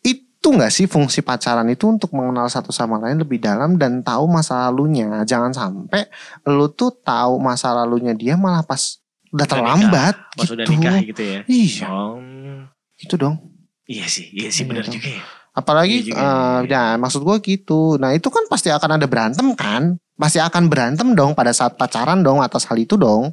itu 0.00 0.48
nggak 0.48 0.72
sih 0.72 0.86
fungsi 0.86 1.20
pacaran 1.20 1.68
itu 1.68 1.84
untuk 1.84 2.14
mengenal 2.14 2.46
satu 2.46 2.70
sama 2.70 2.96
lain 2.96 3.18
lebih 3.18 3.36
dalam 3.36 3.74
dan 3.74 4.00
tahu 4.00 4.24
masa 4.24 4.64
lalunya. 4.64 5.20
Jangan 5.22 5.50
sampai 5.50 6.08
lu 6.46 6.70
tuh 6.70 6.94
tahu 6.96 7.36
masa 7.36 7.74
lalunya 7.74 8.14
dia 8.14 8.38
malah 8.38 8.62
pas 8.62 8.96
udah 9.28 9.36
Udah 9.36 9.46
terlambat 9.46 10.14
Pas 10.32 10.42
gitu. 10.42 10.54
udah 10.56 10.64
nikah 10.64 10.96
gitu 11.04 11.22
ya. 11.22 11.40
Iya, 11.44 11.86
Oh. 11.86 12.18
itu 12.96 13.14
dong. 13.14 13.36
Iya 13.84 14.06
sih, 14.06 14.30
iya 14.30 14.48
sih 14.48 14.62
Iya 14.62 14.70
benar 14.70 14.86
juga 14.86 15.10
ya. 15.10 15.22
Apalagi 15.50 15.96
Iya 15.98 16.06
juga, 16.08 16.20
eh, 16.22 16.58
iya. 16.64 16.82
ya 16.94 16.96
maksud 16.96 17.20
gue 17.20 17.36
gitu. 17.42 17.98
Nah, 17.98 18.14
itu 18.14 18.30
kan 18.30 18.46
pasti 18.46 18.70
akan 18.70 18.96
ada 18.96 19.04
berantem 19.04 19.50
kan? 19.52 19.98
Pasti 20.20 20.36
akan 20.36 20.68
berantem 20.68 21.16
dong 21.16 21.32
pada 21.32 21.50
saat 21.50 21.74
pacaran 21.74 22.20
dong 22.20 22.44
atas 22.44 22.68
hal 22.68 22.76
itu 22.76 22.94
dong. 22.94 23.32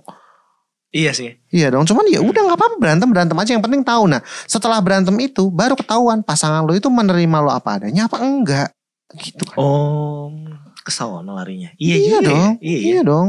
Iya 0.88 1.12
sih. 1.12 1.36
Iya 1.52 1.68
dong, 1.68 1.84
cuman 1.84 2.08
ya 2.08 2.24
udah 2.24 2.42
nggak 2.48 2.58
apa-apa 2.58 2.76
berantem 2.80 3.12
berantem 3.12 3.36
aja 3.36 3.52
yang 3.52 3.62
penting 3.62 3.84
tahu. 3.84 4.08
Nah 4.08 4.24
setelah 4.48 4.80
berantem 4.80 5.12
itu 5.20 5.52
baru 5.52 5.76
ketahuan 5.76 6.24
pasangan 6.24 6.64
lo 6.64 6.72
itu 6.72 6.88
menerima 6.88 7.38
lo 7.44 7.52
apa 7.52 7.76
adanya 7.76 8.08
apa 8.08 8.24
enggak 8.24 8.72
gitu 9.20 9.44
kan. 9.44 9.60
Oh, 9.60 10.32
kesawana 10.82 11.36
larinya. 11.36 11.76
Iya, 11.76 11.96
iya 11.96 12.08
juga 12.18 12.20
dong, 12.24 12.40
Ya. 12.40 12.48
Iya, 12.64 12.78
iya, 12.80 12.80
iya. 12.88 13.02
dong, 13.04 13.28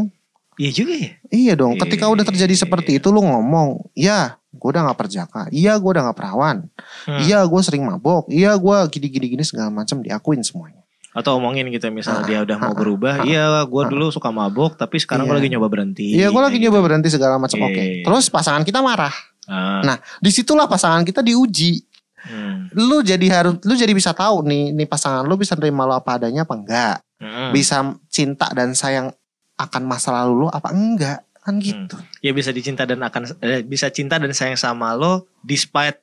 Iya 0.55 0.71
juga 0.71 0.93
ya. 0.95 1.11
iya 1.31 1.53
dong. 1.55 1.73
Ketika 1.77 2.05
udah 2.07 2.25
terjadi 2.25 2.55
Iya. 2.55 2.63
seperti 2.63 2.91
itu 2.99 3.09
lo 3.11 3.23
ngomong, 3.23 3.91
ya 3.95 4.39
gue 4.49 4.69
udah 4.71 4.91
nggak 4.91 4.99
perjaka, 4.99 5.43
iya 5.51 5.75
gue 5.77 5.87
udah 5.87 6.03
nggak 6.11 6.19
perawan, 6.19 6.67
Hmm. 7.07 7.21
iya 7.23 7.43
gue 7.43 7.61
sering 7.63 7.83
mabok, 7.83 8.27
iya 8.27 8.55
gue 8.55 8.77
gini 8.91 9.07
gini 9.07 9.27
gini 9.35 9.43
segala 9.43 9.71
macam 9.71 9.99
diakuin 9.99 10.43
semuanya. 10.43 10.83
Atau 11.19 11.35
omongin 11.37 11.67
gitu 11.69 11.91
misalnya 11.91 12.23
Ah, 12.23 12.27
dia 12.27 12.39
udah 12.47 12.57
mau 12.57 12.71
ah, 12.71 12.77
berubah. 12.79 13.15
ah, 13.21 13.27
Iya, 13.27 13.67
gue 13.67 13.83
ah. 13.83 13.89
dulu 13.91 14.07
suka 14.09 14.31
mabok, 14.31 14.79
tapi 14.79 15.03
sekarang 15.03 15.27
gue 15.27 15.35
Iya. 15.35 15.41
lagi 15.43 15.51
nyoba 15.51 15.67
berhenti. 15.67 16.07
Iya 16.15 16.31
gue 16.31 16.39
lagi 16.39 16.59
nyoba 16.59 16.79
gitu. 16.79 16.87
berhenti 16.87 17.09
segala 17.11 17.35
macam. 17.37 17.59
Oke, 17.61 17.75
Iya. 17.75 18.05
terus 18.07 18.31
pasangan 18.31 18.63
kita 18.63 18.79
marah. 18.79 19.11
Ah, 19.45 19.83
Nah 19.83 19.97
di 20.19 20.31
situlah 20.31 20.65
pasangan 20.65 21.03
kita 21.03 21.19
diuji. 21.21 21.83
hmm. 22.21 22.79
Lu 22.79 23.01
jadi 23.01 23.27
harus, 23.29 23.59
lu 23.63 23.75
jadi 23.75 23.91
bisa 23.91 24.11
tahu 24.13 24.45
nih, 24.45 24.71
nih 24.73 24.87
pasangan 24.87 25.25
lu 25.25 25.35
bisa 25.35 25.55
nerima 25.55 25.83
lo 25.83 25.95
apa 25.95 26.15
adanya 26.15 26.43
apa 26.43 26.55
enggak. 26.55 26.97
Mm-mm. 27.19 27.51
Bisa 27.51 27.83
cinta 28.07 28.47
dan 28.53 28.73
sayang 28.73 29.11
akan 29.57 29.83
masa 29.83 30.15
lalu 30.15 30.45
lo 30.45 30.49
apa 30.49 30.71
enggak 30.71 31.27
kan 31.41 31.59
gitu. 31.59 31.97
Ya 32.21 32.31
bisa 32.31 32.53
dicinta 32.53 32.85
dan 32.85 33.01
akan 33.01 33.35
eh, 33.41 33.65
bisa 33.65 33.89
cinta 33.89 34.21
dan 34.21 34.31
sayang 34.31 34.55
sama 34.55 34.93
lo 34.93 35.27
despite 35.41 35.99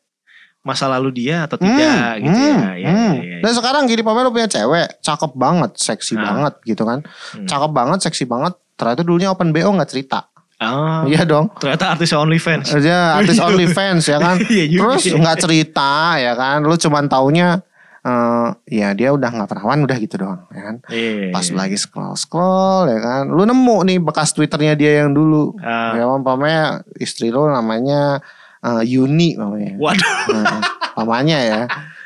masa 0.66 0.89
lalu 0.89 1.13
dia 1.16 1.45
atau 1.45 1.55
tidak 1.55 2.18
gitu 2.20 2.34
ya. 2.34 2.57
hmm, 2.57 2.74
Ya, 2.76 2.89
hmm. 2.89 3.13
ya, 3.13 3.22
ya, 3.22 3.38
Dan 3.39 3.51
sekarang 3.53 3.86
gini 3.86 4.01
Pamela 4.01 4.28
punya 4.28 4.49
cewek, 4.49 4.97
cakep 4.99 5.32
banget, 5.32 5.72
seksi 5.78 6.18
Ah. 6.18 6.22
banget 6.26 6.53
gitu 6.66 6.84
kan. 6.84 7.05
Hmm. 7.32 7.45
Cakep 7.45 7.70
banget, 7.70 7.99
seksi 8.01 8.26
banget. 8.26 8.57
Ternyata 8.74 9.01
dulunya 9.01 9.30
open 9.30 9.53
BO 9.53 9.70
nggak 9.72 9.88
cerita. 9.88 10.26
Ah, 10.55 11.03
Iya 11.05 11.22
dong. 11.24 11.51
ternyata 11.53 11.93
artis 11.93 12.09
OnlyFans. 12.11 12.74
Dia 12.76 13.13
artis 13.13 13.38
OnlyFans 13.45 14.03
ya 14.05 14.18
kan. 14.18 14.36
Iya. 14.49 14.80
Terus 14.82 15.03
nggak 15.13 15.38
cerita 15.39 16.18
ya 16.18 16.34
kan. 16.34 16.59
Lu 16.59 16.74
cuman 16.74 17.05
taunya 17.05 17.61
eh 18.01 18.47
ya 18.72 18.93
dia 18.93 19.09
udah 19.09 19.28
nggak 19.28 19.49
perawan 19.49 19.82
udah 19.82 19.97
gitu 19.97 20.16
doang 20.18 20.45
ya 20.49 20.61
kan. 20.63 20.76
Iya, 20.88 21.30
Pas 21.30 21.45
iya. 21.45 21.55
lagi 21.55 21.74
scroll 21.76 22.13
scroll 22.16 22.86
ya 22.88 22.99
kan. 22.99 23.24
Lu 23.28 23.43
nemu 23.43 23.78
nih 23.84 23.97
bekas 23.99 24.32
twitternya 24.32 24.74
dia 24.74 25.01
yang 25.01 25.11
dulu. 25.11 25.53
Ah, 25.57 25.93
Ya 25.93 26.05
pampamnya 26.07 26.61
istri 26.95 27.30
lu 27.30 27.45
namanya 27.45 28.22
eh, 28.66 28.84
Yuni 28.89 29.36
namanya. 29.39 29.78
waduh. 29.78 30.13
Nah, 30.34 30.59
pamannya 30.93 31.39
ya. 31.39 31.61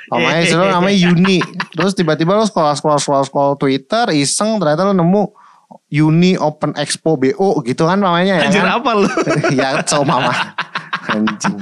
Pamannya 0.06 0.42
istri 0.44 0.58
lu 0.58 0.68
namanya 0.68 0.98
Yuni. 0.98 1.40
Terus 1.72 1.94
tiba-tiba 1.94 2.36
scroll 2.44 2.76
scroll 2.76 3.00
scroll 3.00 3.24
scroll 3.24 3.54
Twitter 3.56 4.10
iseng 4.12 4.60
ternyata 4.60 4.84
lu 4.84 4.94
nemu 4.94 5.24
Uni 5.90 6.34
Open 6.36 6.74
Expo 6.74 7.14
BO 7.14 7.62
gitu 7.62 7.86
kan 7.86 7.98
namanya 7.98 8.42
ya 8.42 8.50
Anjir 8.50 8.62
kan? 8.62 8.78
apa 8.78 8.90
lu? 8.94 9.06
ya 9.60 9.82
so 9.86 10.02
mama 10.02 10.34
anjing 11.06 11.58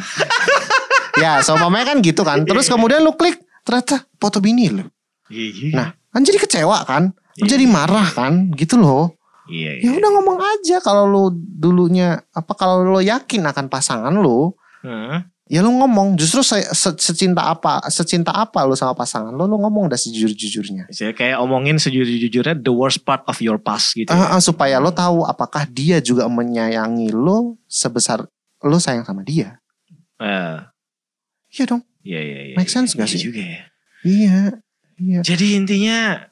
ya 1.18 1.40
so 1.40 1.56
mamanya 1.56 1.92
kan 1.92 1.98
gitu 2.00 2.24
kan 2.24 2.44
terus 2.44 2.68
kemudian 2.68 3.04
lu 3.04 3.16
klik 3.16 3.36
ternyata 3.64 4.04
foto 4.16 4.40
bini 4.40 4.72
lu 4.72 4.84
Iya, 5.28 5.48
iya. 5.52 5.72
nah 5.76 5.88
kan 6.08 6.24
jadi 6.24 6.40
kecewa 6.40 6.88
kan 6.88 7.12
lu 7.36 7.44
Iya. 7.44 7.52
jadi 7.52 7.66
marah 7.68 8.08
kan 8.12 8.48
gitu 8.56 8.80
loh 8.80 9.12
Iya, 9.48 9.80
ya 9.80 9.92
iya. 9.92 10.00
udah 10.00 10.10
ngomong 10.12 10.40
aja 10.40 10.80
kalau 10.80 11.04
lu 11.04 11.24
dulunya 11.36 12.20
apa 12.32 12.52
kalau 12.52 12.84
lu 12.84 13.00
yakin 13.00 13.44
akan 13.44 13.68
pasangan 13.68 14.12
lu 14.12 14.52
Hmm. 14.80 15.26
ya 15.46 15.60
lu 15.60 15.74
ngomong 15.74 16.14
justru 16.16 16.42
se- 16.42 16.70
se- 16.70 16.98
secinta 16.98 17.42
apa 17.42 17.82
secinta 17.88 18.30
apa 18.30 18.62
lu 18.62 18.74
sama 18.74 18.94
pasangan 18.94 19.32
lu 19.32 19.44
lu 19.44 19.58
ngomong 19.58 19.88
udah 19.88 19.96
sejujur-jujurnya 19.96 20.86
Jadi 20.88 21.12
kayak 21.14 21.40
omongin 21.40 21.76
sejujur-jujurnya 21.76 22.56
the 22.56 22.70
worst 22.70 23.02
part 23.02 23.24
of 23.26 23.40
your 23.40 23.56
past 23.56 23.94
gitu. 23.94 24.06
ya. 24.06 24.14
Ah, 24.14 24.36
ah, 24.36 24.42
supaya 24.42 24.78
lo 24.78 24.92
tahu 24.92 25.24
apakah 25.24 25.66
dia 25.66 25.98
juga 26.00 26.28
menyayangi 26.28 27.10
lo 27.10 27.56
sebesar 27.66 28.28
lo 28.60 28.78
sayang 28.78 29.02
sama 29.02 29.22
dia 29.22 29.58
iya 31.48 31.64
dong 31.64 31.82
iya, 32.04 32.20
iya, 32.20 32.40
iya. 32.44 32.56
Make 32.56 32.70
sense 32.70 32.94
gak 32.94 33.04
Iya 33.04 33.12
sih? 33.12 33.22
juga 33.22 33.42
ya. 33.42 33.62
iya 34.04 34.38
iya 34.98 35.20
Jadi 35.22 35.56
intinya 35.56 36.28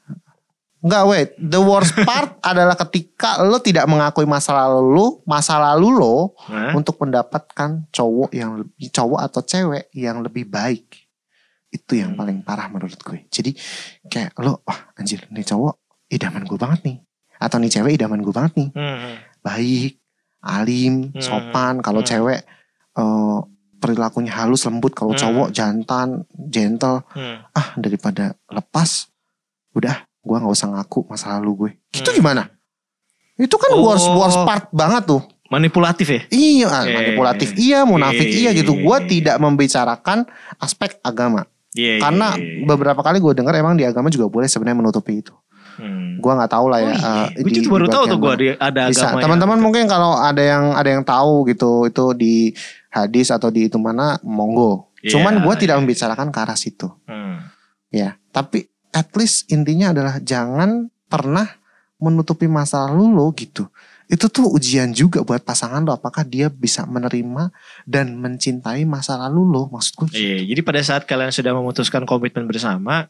Enggak 0.86 1.04
wait 1.10 1.30
The 1.36 1.58
worst 1.58 1.98
part 2.08 2.38
adalah 2.40 2.78
ketika 2.78 3.42
lo 3.42 3.58
tidak 3.58 3.90
mengakui 3.90 4.24
masa 4.24 4.54
lalu 4.54 4.94
lo 4.94 5.08
Masa 5.26 5.58
lalu 5.58 5.90
lo 5.92 6.16
Hah? 6.46 6.78
Untuk 6.78 7.02
mendapatkan 7.02 7.90
cowok 7.90 8.30
yang 8.32 8.62
lebih 8.62 8.94
Cowok 8.94 9.20
atau 9.20 9.42
cewek 9.42 9.90
yang 9.92 10.22
lebih 10.22 10.46
baik 10.46 10.86
Itu 11.68 11.98
yang 11.98 12.14
Hmm. 12.14 12.22
paling 12.22 12.38
parah 12.40 12.70
menurut 12.70 12.96
gue 12.96 13.26
Jadi 13.28 13.58
kayak 14.06 14.38
lo 14.38 14.62
Wah 14.62 14.94
anjir 14.94 15.26
nih 15.28 15.42
cowok 15.44 15.74
idaman 16.08 16.46
gue 16.46 16.56
banget 16.56 16.80
nih 16.86 16.98
Atau 17.36 17.58
nih 17.58 17.72
cewek 17.72 17.98
idaman 17.98 18.22
gue 18.22 18.32
banget 18.32 18.54
nih 18.56 18.70
Hmm. 18.72 19.18
Baik 19.42 19.98
Alim 20.40 21.10
Hmm. 21.10 21.18
Sopan 21.18 21.82
Kalau 21.82 22.00
Hmm. 22.00 22.08
cewek 22.08 22.46
eh, 22.94 23.40
Perilakunya 23.76 24.32
halus 24.36 24.64
lembut 24.64 24.94
Kalau 24.94 25.12
Hmm. 25.12 25.20
cowok 25.20 25.48
jantan 25.50 26.30
Gentle 26.30 27.02
Hmm. 27.10 27.42
ah 27.52 27.74
daripada 27.76 28.38
lepas 28.48 29.10
udah 29.74 30.06
gua 30.26 30.42
nggak 30.42 30.52
usah 30.52 30.68
ngaku 30.70 31.00
masa 31.06 31.38
lalu 31.38 31.52
gue 31.56 31.72
gitu 31.94 32.10
Hmm. 32.10 32.18
gimana 32.18 32.44
itu 33.36 33.54
kan 33.54 33.70
Oh. 33.72 33.86
worst 33.86 34.08
worst 34.10 34.40
part 34.42 34.66
banget 34.72 35.06
tuh 35.06 35.22
Manipulatif 35.46 36.08
ya? 36.10 36.22
iya 36.28 36.66
ah, 36.68 36.84
Eh. 36.84 36.92
manipulatif 36.92 37.54
iya 37.54 37.86
munafik 37.86 38.26
Eh. 38.26 38.42
iya 38.42 38.50
gitu 38.52 38.74
gua 38.76 38.98
tidak 39.00 39.38
membicarakan 39.38 40.26
aspek 40.58 40.98
agama 41.00 41.46
Iya. 41.72 42.02
karena 42.02 42.34
iya, 42.34 42.42
iya. 42.42 42.66
beberapa 42.66 43.00
kali 43.00 43.20
gue 43.20 43.34
dengar 43.36 43.54
emang 43.54 43.76
di 43.76 43.84
agama 43.84 44.08
juga 44.08 44.26
boleh 44.26 44.48
sebenarnya 44.48 44.82
menutupi 44.82 45.20
itu 45.20 45.36
Hmm. 45.76 46.18
gua 46.18 46.34
nggak 46.36 46.50
tahu 46.50 46.66
lah 46.66 46.80
Oh 46.80 46.82
ya 46.82 46.88
iya. 46.90 47.12
eh, 47.30 47.44
Gue 47.44 47.52
di- 47.52 47.60
juga 47.60 47.72
baru 47.76 47.86
tahu 47.86 48.04
tuh 48.08 48.18
gue 48.18 48.32
ada, 48.32 48.46
ada 48.64 48.82
bisa 48.88 49.06
agama 49.06 49.22
teman-teman 49.22 49.60
mungkin 49.60 49.84
kalau 49.86 50.16
ada 50.16 50.40
yang 50.40 50.72
ada 50.72 50.90
yang 50.90 51.04
tahu 51.04 51.46
gitu 51.46 51.86
itu 51.86 52.06
di 52.16 52.36
hadis 52.90 53.28
atau 53.30 53.48
di 53.50 53.68
itu 53.68 53.76
mana 53.76 54.18
monggo 54.24 54.90
Iya, 54.98 55.14
cuman 55.14 55.38
gua 55.38 55.54
tidak 55.54 55.76
iya. 55.76 55.82
membicarakan 55.84 56.32
ke 56.32 56.40
arah 56.40 56.56
situ 56.56 56.90
Hmm. 57.06 57.38
Ya, 57.92 58.18
tapi 58.30 58.66
at 58.96 59.12
least 59.14 59.52
intinya 59.52 59.92
adalah 59.92 60.16
jangan 60.18 60.88
pernah 61.06 61.46
menutupi 61.98 62.48
masa 62.48 62.88
lalu 62.88 63.12
lo 63.12 63.28
gitu. 63.32 63.68
Itu 64.06 64.30
tuh 64.30 64.46
ujian 64.48 64.94
juga 64.94 65.22
buat 65.22 65.42
pasangan 65.42 65.82
lo 65.82 65.92
apakah 65.92 66.22
dia 66.24 66.48
bisa 66.48 66.86
menerima 66.86 67.50
dan 67.84 68.16
mencintai 68.16 68.86
masa 68.86 69.18
lalu 69.18 69.42
lo 69.44 69.64
maksud 69.68 69.94
gue. 69.98 70.08
gitu. 70.08 70.22
Iya, 70.22 70.38
jadi 70.48 70.62
pada 70.62 70.80
saat 70.80 71.04
kalian 71.04 71.30
sudah 71.30 71.52
memutuskan 71.52 72.06
komitmen 72.06 72.46
bersama, 72.46 73.10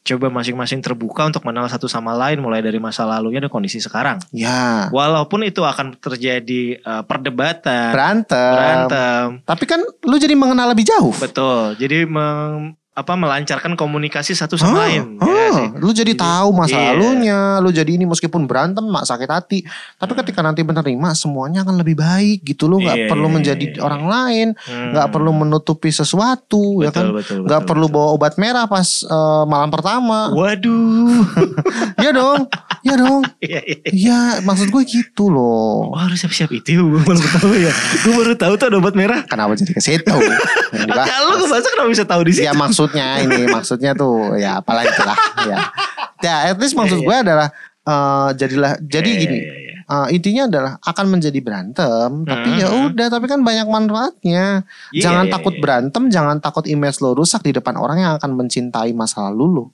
coba 0.00 0.30
masing-masing 0.30 0.78
terbuka 0.78 1.26
untuk 1.26 1.42
mengenal 1.42 1.66
satu 1.66 1.90
sama 1.90 2.14
lain 2.14 2.38
mulai 2.38 2.62
dari 2.62 2.78
masa 2.78 3.02
lalunya 3.02 3.42
dan 3.42 3.50
kondisi 3.50 3.82
sekarang. 3.82 4.22
Ya, 4.30 4.86
Walaupun 4.88 5.42
itu 5.42 5.66
akan 5.66 5.98
terjadi 5.98 6.78
eh, 6.78 7.02
perdebatan, 7.02 7.90
berantem. 7.90 8.52
berantem, 8.54 9.24
Tapi 9.42 9.64
kan 9.66 9.82
lu 9.82 10.14
jadi 10.14 10.38
mengenal 10.38 10.70
lebih 10.70 10.86
jauh. 10.86 11.10
betul. 11.12 11.74
Jadi 11.74 12.06
mem- 12.06 12.78
apa 12.96 13.12
melancarkan 13.12 13.76
komunikasi 13.76 14.32
satu 14.32 14.56
sama 14.56 14.72
Ah, 14.72 14.88
lain. 14.88 15.20
ah, 15.20 15.28
ya 15.28 15.28
nggak 15.28 15.50
sih? 15.52 15.68
lu 15.76 15.90
jadi 15.92 16.04
Jadi, 16.06 16.12
tahu 16.16 16.48
masa 16.50 16.72
iya. 16.72 16.84
lalunya, 16.90 17.38
lu 17.58 17.68
jadi 17.68 17.90
ini 17.92 18.04
meskipun 18.04 18.46
berantem 18.46 18.80
mak 18.82 19.04
sakit 19.04 19.26
hati, 19.26 19.58
tapi 19.94 20.10
Hmm. 20.10 20.20
ketika 20.22 20.40
nanti 20.40 20.62
menerima 20.62 21.12
semuanya 21.12 21.60
akan 21.60 21.76
lebih 21.76 21.92
baik 21.94 22.40
gitu 22.42 22.64
lu 22.64 22.78
nggak 22.78 22.96
Iya, 22.96 23.06
perlu 23.06 23.28
iya, 23.28 23.34
menjadi 23.34 23.64
iya, 23.66 23.74
iya. 23.74 23.82
orang 23.82 24.02
lain, 24.02 24.48
Hmm. 24.56 24.90
nggak 24.90 25.08
perlu 25.10 25.30
menutupi 25.30 25.90
sesuatu 25.90 26.80
ya 26.80 26.88
kan. 26.88 27.10
betul, 27.10 27.20
betul, 27.20 27.38
nggak 27.44 27.60
betul, 27.60 27.68
perlu 27.68 27.86
betul. 27.86 27.96
bawa 28.00 28.08
obat 28.12 28.34
merah 28.36 28.64
pas 28.64 28.88
eh, 29.02 29.44
malam 29.44 29.68
pertama. 29.68 30.32
Waduh. 30.32 31.20
Iya 31.98 32.10
dong, 32.12 32.40
iya 32.80 32.94
dong. 32.96 33.22
Iya, 33.44 33.60
iya. 33.62 33.76
Iya, 33.86 34.18
maksud 34.40 34.68
gue 34.68 34.82
gitu 34.82 35.28
loh. 35.28 35.90
Wah 35.90 36.06
harus 36.06 36.18
siap-siap 36.18 36.48
itu 36.50 36.72
ya, 36.72 36.80
gue 36.80 36.98
baru 36.98 37.20
tahu 37.20 37.52
ya. 37.54 37.72
Gue 38.00 38.12
baru 38.14 38.32
tahu 38.34 38.52
tuh 38.56 38.66
ada 38.66 38.76
obat 38.76 38.94
merah. 38.94 39.20
Kenapa 39.22 39.52
jadi 39.54 39.70
ke 39.70 39.80
situ? 39.80 40.08
Kalau 40.86 41.32
gue 41.36 41.48
baca 41.48 41.66
kenapa 41.66 41.88
bisa 41.88 42.04
tahu 42.04 42.22
di 42.22 42.32
situ? 42.32 42.44
Ya 42.44 42.52
maksudnya 42.86 43.06
ini, 43.20 43.50
maksudnya 43.50 43.92
tuh 43.92 44.14
ya 44.36 44.58
apalah 44.58 44.82
itulah. 44.82 45.18
ya. 45.44 45.58
Ya, 46.18 46.34
at 46.48 46.56
least 46.56 46.72
maksud 46.72 46.96
Iya, 46.96 47.04
gue 47.04 47.16
adalah 47.22 47.48
eh, 47.82 48.28
jadilah 48.34 48.72
jadi 48.80 49.04
Iya, 49.08 49.20
gini. 49.20 49.38
iya, 49.38 49.54
iya. 49.54 49.74
eh, 49.84 50.06
intinya 50.14 50.42
adalah 50.46 50.72
akan 50.80 51.06
menjadi 51.08 51.38
berantem, 51.38 52.10
tapi 52.22 52.48
ya 52.56 52.66
Hmm. 52.66 52.88
udah, 52.88 53.06
tapi 53.06 53.26
kan 53.26 53.42
banyak 53.42 53.66
manfaatnya. 53.66 54.62
Iya, 54.90 55.02
jangan 55.02 55.26
iya, 55.26 55.32
takut 55.32 55.54
iya. 55.54 55.60
berantem, 55.60 56.02
jangan 56.08 56.36
takut 56.38 56.64
image 56.64 56.98
lo 56.98 57.12
rusak 57.12 57.42
di 57.42 57.50
depan 57.50 57.74
orang 57.74 57.98
yang 58.00 58.12
akan 58.16 58.32
mencintai 58.34 58.90
masa 58.90 59.26
lalu 59.26 59.46
lo. 59.50 59.64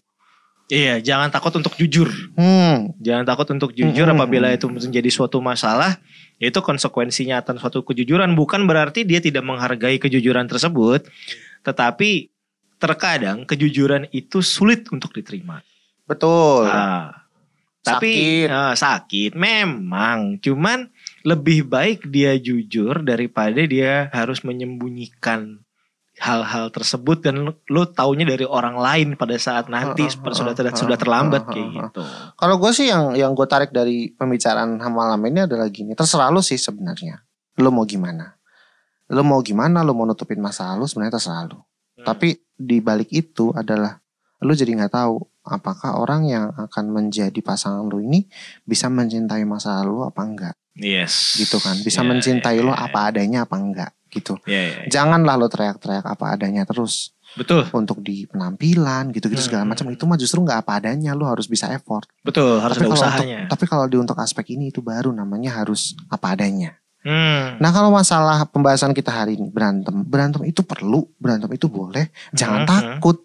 Iya, 0.67 1.05
jangan 1.05 1.29
takut 1.29 1.53
untuk 1.53 1.77
jujur. 1.77 2.09
Hmm, 2.33 2.97
Jangan 2.97 3.29
takut 3.29 3.45
untuk 3.53 3.77
jujur 3.77 4.09
Mm-mm. 4.09 4.17
apabila 4.17 4.49
itu 4.49 4.65
menjadi 4.67 5.05
suatu 5.13 5.37
masalah. 5.39 6.01
Itu 6.41 6.65
konsekuensinya 6.65 7.45
atas 7.45 7.61
suatu 7.61 7.85
kejujuran. 7.85 8.33
Bukan 8.33 8.65
berarti 8.65 9.05
dia 9.05 9.21
tidak 9.21 9.45
menghargai 9.45 10.01
kejujuran 10.01 10.49
tersebut. 10.49 11.05
Tetapi 11.61 12.32
terkadang 12.83 13.47
kejujuran 13.47 14.11
itu 14.11 14.43
sulit 14.43 14.91
untuk 14.91 15.15
diterima. 15.15 15.63
betul. 16.03 16.67
Ah. 16.67 17.23
Tapi 17.83 18.47
Sakit. 18.47 18.55
ah, 18.55 18.75
sakit 18.79 19.33
memang. 19.35 20.39
Cuman 20.39 20.87
lebih 21.27 21.67
baik 21.67 22.07
dia 22.15 22.39
jujur 22.39 23.03
daripada 23.03 23.59
dia 23.67 24.07
harus 24.15 24.47
menyembunyikan 24.47 25.63
hal-hal 26.23 26.71
tersebut 26.71 27.25
dan 27.25 27.43
lu, 27.43 27.53
lu 27.67 27.83
taunya 27.91 28.23
dari 28.23 28.47
orang 28.47 28.79
lain 28.79 29.09
pada 29.19 29.35
saat 29.35 29.67
nanti 29.67 30.07
Uh, 30.07 30.15
uh, 30.15 30.31
sudah 30.31 30.55
uh, 30.55 30.59
sudah, 30.59 30.71
uh, 30.71 30.79
sudah 30.79 30.97
terlambat 30.99 31.43
uh, 31.43 31.49
uh, 31.49 31.53
kayak 31.53 31.67
uh. 31.67 31.73
gitu. 31.83 32.03
Kalau 32.39 32.55
gue 32.63 32.71
sih 32.71 32.87
yang 32.87 33.19
yang 33.19 33.35
gue 33.35 33.47
tarik 33.51 33.75
dari 33.75 34.15
pembicaraan 34.15 34.79
malam 34.79 35.19
ini 35.27 35.51
adalah 35.51 35.67
gini, 35.67 35.99
terserah 35.99 36.31
lu 36.31 36.39
sih 36.39 36.61
sebenarnya. 36.61 37.19
Lu 37.59 37.75
mau 37.75 37.83
gimana? 37.83 38.39
Lu 39.11 39.27
mau 39.27 39.43
gimana? 39.43 39.83
Lu 39.83 39.93
mau 39.93 40.07
nutupin 40.07 40.39
masa 40.39 40.71
lalu 40.73 40.87
sebenarnya 40.87 41.19
terserah 41.19 41.43
lu. 41.51 41.59
Hmm. 41.59 42.07
Tapi 42.07 42.39
di 42.63 42.79
balik 42.79 43.11
itu 43.11 43.51
adalah 43.51 43.99
lu 44.39 44.53
jadi 44.53 44.75
nggak 44.75 44.93
tahu 44.93 45.19
apakah 45.43 45.99
orang 45.99 46.23
yang 46.25 46.45
akan 46.53 46.85
menjadi 46.89 47.39
pasangan 47.39 47.83
lu 47.83 47.99
ini 47.99 48.27
bisa 48.63 48.87
mencintai 48.87 49.43
masa 49.43 49.83
lalu 49.83 50.07
apa 50.07 50.23
enggak 50.23 50.55
Yes. 50.73 51.37
gitu 51.37 51.61
kan. 51.61 51.77
Bisa 51.79 52.01
Ya, 52.01 52.09
mencintai 52.09 52.57
ya, 52.57 52.65
lu 52.65 52.73
ya, 52.73 52.81
apa 52.81 53.13
adanya 53.13 53.45
apa 53.45 53.57
enggak 53.57 53.93
gitu. 54.09 54.41
Ya, 54.45 54.57
ya, 54.63 54.73
ya. 54.81 54.89
Janganlah 54.89 55.37
lu 55.37 55.45
teriak-teriak 55.47 56.01
apa 56.03 56.33
adanya 56.33 56.65
terus 56.65 57.13
Betul, 57.33 57.65
untuk 57.73 58.01
di 58.01 58.25
penampilan 58.25 59.09
gitu-gitu 59.09 59.41
segala 59.43 59.65
Hmm. 59.65 59.73
macam 59.73 59.89
itu 59.89 60.05
mah 60.05 60.17
justru 60.17 60.41
nggak 60.41 60.65
apa 60.65 60.81
adanya 60.81 61.13
lu 61.13 61.25
harus 61.25 61.45
bisa 61.45 61.69
effort. 61.71 62.05
betul 62.21 62.57
harus 62.57 62.77
Tapi 62.77 62.85
ada 62.85 62.93
usahanya. 62.95 63.39
Untuk, 63.39 63.51
tapi 63.51 63.65
kalau 63.67 63.85
di 63.85 63.97
untuk 63.97 64.17
aspek 64.17 64.53
ini 64.53 64.69
itu 64.69 64.81
baru 64.81 65.09
namanya 65.11 65.53
harus 65.55 65.93
apa 66.09 66.33
adanya. 66.33 66.77
Hmm. 67.03 67.59
Nah 67.59 67.71
kalau 67.75 67.91
masalah 67.91 68.47
pembahasan 68.47 68.95
kita 68.95 69.11
hari 69.11 69.35
ini 69.35 69.51
berantem, 69.51 70.07
berantem 70.07 70.47
itu 70.47 70.63
perlu, 70.63 71.03
berantem 71.19 71.51
itu 71.51 71.67
boleh, 71.67 72.11
jangan 72.31 72.63
Mhm. 72.63 72.69
takut. 72.71 73.19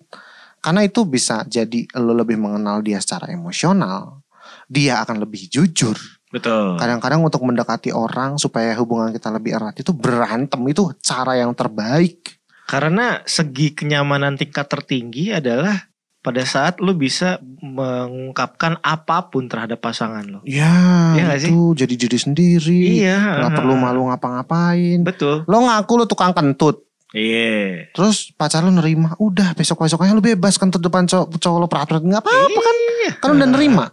Karena 0.57 0.81
itu 0.83 1.05
bisa 1.05 1.45
jadi 1.45 1.85
lo 1.95 2.17
lebih 2.17 2.35
mengenal 2.35 2.81
dia 2.81 2.97
secara 2.97 3.29
emosional. 3.29 4.25
Dia 4.67 5.05
akan 5.05 5.23
lebih 5.23 5.47
jujur. 5.47 5.95
betul. 6.27 6.75
Kadang-kadang 6.75 7.23
untuk 7.23 7.39
mendekati 7.39 7.95
orang 7.95 8.35
supaya 8.35 8.75
hubungan 8.75 9.15
kita 9.15 9.31
lebih 9.31 9.55
erat 9.55 9.79
itu 9.79 9.95
berantem 9.95 10.59
itu 10.67 10.91
cara 10.99 11.39
yang 11.39 11.55
terbaik. 11.55 12.35
Karena 12.67 13.23
segi 13.23 13.71
kenyamanan 13.71 14.35
tingkat 14.35 14.67
tertinggi 14.67 15.31
adalah 15.31 15.86
pada 16.27 16.43
saat 16.43 16.83
lu 16.83 16.91
bisa 16.91 17.39
mengungkapkan 17.63 18.75
apa 18.81 19.31
pun 19.31 19.47
terhadap 19.47 19.79
pasangan 19.79 20.27
lo. 20.27 20.39
Ya, 20.43 21.15
Iya 21.15 21.23
nggak 21.25 21.39
sih? 21.39 21.49
itu 21.49 21.59
jadi 21.73 21.93
diri 21.95 22.17
sendiri. 22.17 22.81
Iya. 22.99 23.17
Nggak 23.39 23.53
perlu 23.55 23.73
malu 23.73 24.11
ngapa-ngapain. 24.11 24.99
Betul. 25.01 25.47
Lo 25.47 25.57
ngaku 25.61 25.93
lo 25.93 26.05
tukang 26.05 26.35
kentut. 26.35 26.83
Iya. 27.09 27.87
Terus 27.91 28.35
pacar 28.35 28.59
lo 28.59 28.69
nerima, 28.69 29.15
udah 29.15 29.55
besok 29.55 29.81
besoknya 29.81 30.11
lo 30.11 30.19
bebas 30.19 30.59
kentut 30.59 30.83
depan 30.83 31.07
cowok, 31.07 31.39
cowok 31.39 31.57
lo 31.57 31.67
perhatian 31.67 32.03
nggak 32.03 32.19
apa-apa 32.19 32.59
kan? 32.59 32.75
Iya. 32.75 33.11
Kan 33.17 33.29
udah 33.33 33.47
nerima. 33.47 33.85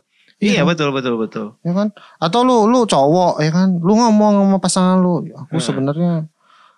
Iya 0.42 0.60
kan? 0.60 0.66
betul 0.66 0.90
betul 0.90 1.14
betul. 1.16 1.46
ya 1.62 1.72
kan? 1.72 1.94
Atau 2.18 2.42
lu 2.42 2.66
lu 2.66 2.82
cowok 2.84 3.38
ya 3.38 3.54
kan? 3.54 3.78
Lu 3.78 3.94
ngomong 3.94 4.34
sama 4.44 4.58
pasangan 4.58 4.98
lu, 4.98 5.22
aku 5.30 5.56
Hmm. 5.56 5.62
sebenarnya 5.62 6.12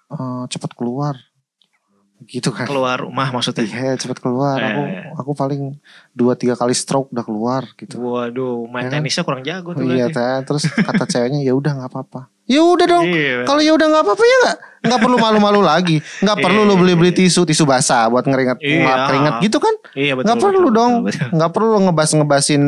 eh, 0.07 0.43
cepat 0.47 0.77
keluar. 0.77 1.17
Gitu 2.19 2.49
kan. 2.49 2.65
Keluar 2.65 2.97
rumah 2.99 3.29
maksudnya. 3.29 3.61
Iya, 3.63 3.93
cepat 3.95 4.19
keluar. 4.19 4.57
Aku 4.57 4.83
Eh. 4.83 5.13
aku 5.13 5.31
paling 5.33 5.77
dua 6.11 6.33
tiga 6.33 6.57
kali 6.57 6.73
stroke 6.73 7.13
udah 7.13 7.21
keluar 7.21 7.63
gitu. 7.75 8.01
Waduh, 8.01 8.65
main 8.67 8.89
Ya 8.89 8.91
kan? 8.91 9.01
tenisnya 9.01 9.23
kurang 9.23 9.43
jago 9.43 9.77
tuh 9.77 9.85
Iya, 9.85 10.09
teh. 10.09 10.37
terus 10.43 10.65
kata 10.89 11.05
ceweknya 11.05 11.45
ya 11.45 11.53
udah 11.53 11.77
nggak 11.77 11.91
apa-apa. 11.93 12.33
Ya 12.47 12.63
udah 12.63 12.87
dong. 12.87 13.05
Iya. 13.05 13.45
Kalau 13.45 13.61
ya 13.61 13.73
udah 13.75 13.87
nggak 13.87 14.03
apa-apa 14.03 14.25
ya 14.25 14.37
nggak 14.41 14.57
nggak 14.87 15.01
perlu 15.03 15.17
malu-malu 15.19 15.61
lagi. 15.61 15.97
Nggak 16.19 16.39
perlu 16.41 16.61
lu 16.63 16.75
beli-beli 16.75 17.13
tisu 17.13 17.43
tisu 17.43 17.63
basah 17.63 18.07
buat 18.07 18.23
ngeringat 18.23 18.59
Iya. 18.59 19.07
keringat 19.07 19.35
gitu 19.43 19.59
kan? 19.59 19.75
Iya 19.93 20.13
betul. 20.15 20.27
Nggak 20.27 20.39
perlu 20.41 20.59
betul, 20.63 20.73
dong. 20.73 20.93
betul, 21.03 21.11
betul. 21.21 21.29
Nggak 21.37 21.51
perlu 21.53 21.75
ngebas-ngebasin 21.85 22.63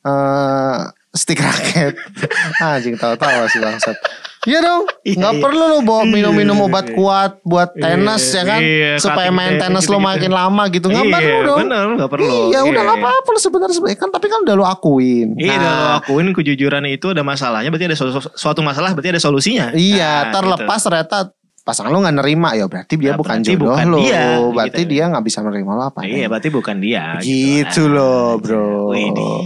eh 0.00 0.76
stick 1.10 1.38
raket. 1.38 1.96
Anjing 2.62 2.94
tahu-tahu 2.94 3.48
sih 3.48 3.58
bangsat. 3.58 3.96
Iya 4.40 4.62
dong, 4.62 4.86
Iya, 5.02 5.18
nggak 5.18 5.34
iya. 5.34 5.42
perlu 5.42 5.62
lu 5.66 5.78
bawa 5.82 6.00
Iya, 6.00 6.14
minum-minum 6.14 6.56
obat 6.62 6.86
kuat 6.90 7.42
buat 7.42 7.74
tenis 7.74 8.22
ya 8.30 8.46
kan, 8.46 8.60
supaya 8.96 9.28
main 9.28 9.58
tenis 9.58 9.84
lu 9.84 9.98
gitu-gitu. 9.98 10.08
makin 10.08 10.30
lama 10.30 10.62
gitu. 10.68 10.86
Nggak 10.86 11.04
perlu 11.10 11.38
dong. 11.42 11.58
Bener, 11.60 11.86
nggak 11.98 12.08
perlu. 12.08 12.34
Iya 12.48 12.60
udah 12.62 12.82
nggak 12.82 12.98
apa-apa 12.98 13.28
lu 13.28 13.40
sebenarnya 13.40 13.74
sebenarnya 13.74 13.98
kan, 13.98 14.08
tapi 14.08 14.26
kan 14.26 14.38
udah 14.40 14.54
lu 14.54 14.64
akuin. 14.64 15.28
Iya, 15.34 15.52
Nah, 15.52 15.58
udah 15.58 15.72
lo 15.74 15.86
akuin 15.98 16.26
kejujuran 16.32 16.86
itu 16.86 17.10
ada 17.10 17.20
masalahnya, 17.20 17.68
berarti 17.68 17.86
ada 17.88 17.96
su- 17.98 18.32
suatu 18.32 18.62
masalah, 18.62 18.94
berarti 18.94 19.10
ada 19.10 19.20
solusinya. 19.20 19.74
Iya, 19.74 20.30
Nah, 20.30 20.32
terlepas 20.32 20.80
ternyata 20.80 21.18
pasangan 21.60 21.90
lu 21.90 22.00
nggak 22.00 22.16
nerima 22.16 22.54
ya 22.54 22.64
berarti 22.64 22.94
dia 22.96 23.12
Nah, 23.12 23.18
bukan 23.18 23.36
berarti 23.36 23.50
jodoh 23.52 23.68
bukan 23.68 23.86
dia, 24.00 24.22
berarti 24.48 24.80
gitu. 24.80 24.90
dia 24.90 25.02
nggak 25.04 25.24
bisa 25.26 25.38
menerima 25.42 25.70
lo 25.70 25.82
apa 25.84 26.00
gitu. 26.00 26.14
Iya, 26.14 26.26
berarti 26.26 26.48
bukan 26.48 26.76
dia. 26.78 27.04
Gitu 27.20 27.82
loh, 27.84 28.38
bro. 28.38 28.94
Widih. 28.94 29.44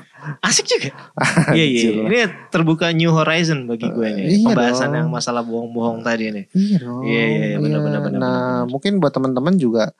Asik 0.38 0.66
juga. 0.66 0.90
Iya, 1.50 1.64
iya. 1.66 1.90
Ini 2.00 2.18
terbuka 2.48 2.90
new 2.90 3.10
horizon 3.10 3.66
bagi 3.66 3.86
gue 3.86 4.08
nih. 4.08 4.24
Iya 4.36 4.46
Pembahasan 4.46 4.88
dong. 4.88 4.96
yang 4.96 5.08
masalah 5.08 5.42
bohong-bohong 5.42 6.00
tadi 6.00 6.30
nih. 6.30 6.44
Iya 6.50 6.76
dong. 6.78 7.02
Iya, 7.02 7.22
iya, 7.24 7.44
iya, 7.46 7.58
benar, 7.58 7.78
Iya. 7.80 7.88
Nah, 7.90 8.02
benar. 8.06 8.60
mungkin 8.66 8.92
buat 8.96 9.10
teman-teman 9.10 9.54
juga 9.54 9.90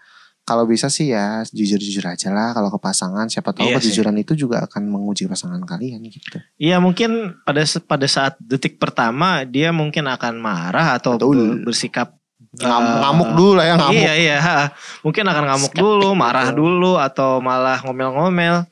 kalau 0.43 0.65
bisa 0.65 0.87
sih 0.87 1.11
ya 1.11 1.47
jujur-jujur 1.47 2.03
aja 2.03 2.27
lah 2.29 2.51
kalau 2.51 2.69
ke 2.69 2.79
pasangan 2.79 3.27
siapa 3.27 3.51
tahu 3.51 3.67
Iya 3.67 3.77
sih. 3.77 3.87
kejujuran 3.87 4.17
itu 4.19 4.33
juga 4.35 4.65
akan 4.65 4.83
menguji 4.85 5.25
pasangan 5.25 5.63
kalian 5.63 6.03
gitu. 6.05 6.43
Iya 6.57 6.79
mungkin 6.79 7.39
pada 7.43 7.63
pada 7.81 8.07
saat 8.07 8.35
detik 8.39 8.77
pertama 8.77 9.43
dia 9.43 9.71
mungkin 9.71 10.07
akan 10.07 10.37
marah 10.37 10.97
atau 10.97 11.15
Betul. 11.15 11.39
ber- 11.61 11.71
bersikap 11.71 12.09
Ngam- 12.51 12.83
eh, 12.83 12.99
ngamuk 12.99 13.31
dulu 13.33 13.53
lah 13.55 13.65
ya 13.65 13.75
ngamuk. 13.79 13.95
Iya 13.95 14.13
iya, 14.17 14.37
ha. 14.43 14.59
mungkin 15.07 15.23
akan 15.23 15.45
ngamuk 15.45 15.71
Skeptik 15.71 15.85
dulu, 15.87 16.09
gitu. 16.11 16.19
marah 16.19 16.49
dulu 16.51 16.93
atau 16.99 17.39
malah 17.39 17.79
ngomel-ngomel. 17.87 18.67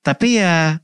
Tapi 0.00 0.40
ya 0.42 0.80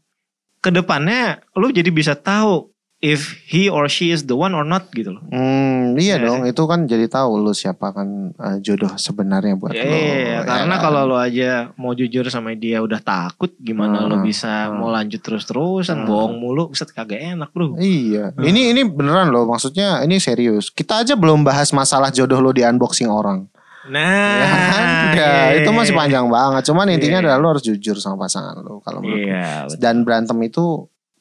ke 0.66 0.74
depannya 0.74 1.22
lu 1.54 1.70
jadi 1.70 1.86
bisa 1.88 2.12
tahu 2.12 2.66
if 2.96 3.44
he 3.44 3.68
or 3.68 3.86
she 3.86 4.08
is 4.08 4.24
the 4.24 4.32
one 4.32 4.50
or 4.50 4.64
not 4.64 4.88
gitu 4.90 5.12
loh. 5.12 5.20
Hmm, 5.28 5.94
iya 5.94 6.16
Iya 6.16 6.24
dong. 6.26 6.40
Itu 6.42 6.64
kan 6.64 6.88
jadi 6.88 7.06
tahu 7.06 7.38
lu 7.38 7.52
siapa 7.52 7.92
kan 7.92 8.32
eh, 8.32 8.56
jodoh 8.58 8.96
sebenarnya 8.96 9.52
buat 9.54 9.70
Iya, 9.70 9.84
lo. 9.84 9.94
iya, 9.94 10.38
karena 10.42 10.74
ya 10.74 10.80
kalau 10.80 11.02
kan? 11.04 11.10
lo 11.12 11.16
aja 11.16 11.50
mau 11.76 11.92
jujur 11.92 12.24
sama 12.26 12.56
dia 12.56 12.80
udah 12.80 12.98
takut, 12.98 13.52
gimana 13.60 14.00
lo 14.00 14.16
Hmm, 14.16 14.24
bisa 14.24 14.66
hmm. 14.66 14.74
mau 14.74 14.88
lanjut 14.88 15.20
terus-terusan 15.20 16.02
Hmm. 16.02 16.08
bohong 16.08 16.34
mulu, 16.40 16.72
bisa 16.72 16.88
kagak 16.88 17.20
enak 17.36 17.52
bro. 17.52 17.76
Iya, 17.76 18.32
Hmm. 18.32 18.42
ini 18.42 18.72
ini 18.72 18.82
beneran 18.82 19.28
loh. 19.28 19.44
Maksudnya 19.44 20.00
ini 20.00 20.16
serius. 20.16 20.72
Kita 20.72 21.04
aja 21.04 21.14
belum 21.14 21.44
bahas 21.44 21.70
masalah 21.70 22.08
jodoh 22.08 22.40
lo 22.40 22.50
di 22.50 22.64
unboxing 22.64 23.06
orang. 23.06 23.44
Nah, 23.86 24.36
Ya 24.36 24.46
kan? 24.46 24.84
Ya, 25.14 25.32
iya, 25.52 25.62
itu 25.62 25.70
masih 25.70 25.94
iya. 25.94 26.00
panjang 26.02 26.26
banget. 26.26 26.62
Cuman 26.66 26.86
intinya 26.90 27.18
Iya. 27.18 27.24
adalah 27.30 27.38
lo 27.38 27.48
harus 27.54 27.64
jujur 27.64 27.96
sama 27.96 28.16
pasangan 28.18 28.58
lo. 28.58 28.82
Kalau 28.82 29.00
menurut. 29.00 29.22
Iya, 29.22 29.66
betul. 29.66 29.78
Dan 29.78 29.96
berantem 30.02 30.38
itu 30.42 30.64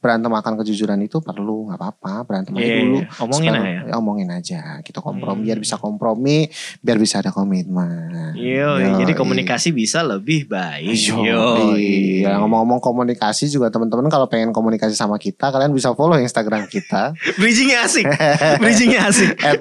berantem 0.06 0.30
akan 0.30 0.54
kejujuran 0.56 1.02
itu 1.02 1.18
perlu 1.20 1.66
nggak 1.66 1.78
apa-apa 1.78 2.14
berantem 2.24 2.54
aja 2.54 2.62
Iya, 2.64 2.78
dulu 2.80 2.98
iya. 3.00 3.08
Omongin 3.18 3.52
aja. 3.52 3.66
ya, 3.66 3.94
omongin 3.96 4.30
aja 4.30 4.60
kita 4.80 5.00
kompromi 5.00 5.34
Hmm. 5.36 5.44
biar 5.44 5.58
bisa 5.58 5.76
kompromi 5.76 6.38
biar 6.80 6.98
bisa 6.98 7.16
ada 7.18 7.30
komitmen 7.30 8.38
Yo, 8.38 8.78
Yoi. 8.78 9.00
jadi 9.00 9.14
komunikasi 9.14 9.72
bisa 9.72 10.00
lebih 10.00 10.46
baik. 10.46 10.94
Yo, 10.94 11.18
Yoi. 11.18 12.22
iya. 12.22 12.38
ngomong-ngomong 12.38 12.78
komunikasi 12.78 13.48
juga 13.48 13.68
teman-teman 13.68 14.06
kalau 14.06 14.26
pengen 14.26 14.52
komunikasi 14.52 14.94
sama 14.94 15.18
kita 15.18 15.50
kalian 15.50 15.72
bisa 15.72 15.90
follow 15.92 16.14
Instagram 16.16 16.68
kita 16.68 17.18
Bridgingnya 17.40 17.82
asik. 17.82 18.06
Bridgingnya 18.62 19.08
asik. 19.08 19.34
at 19.48 19.58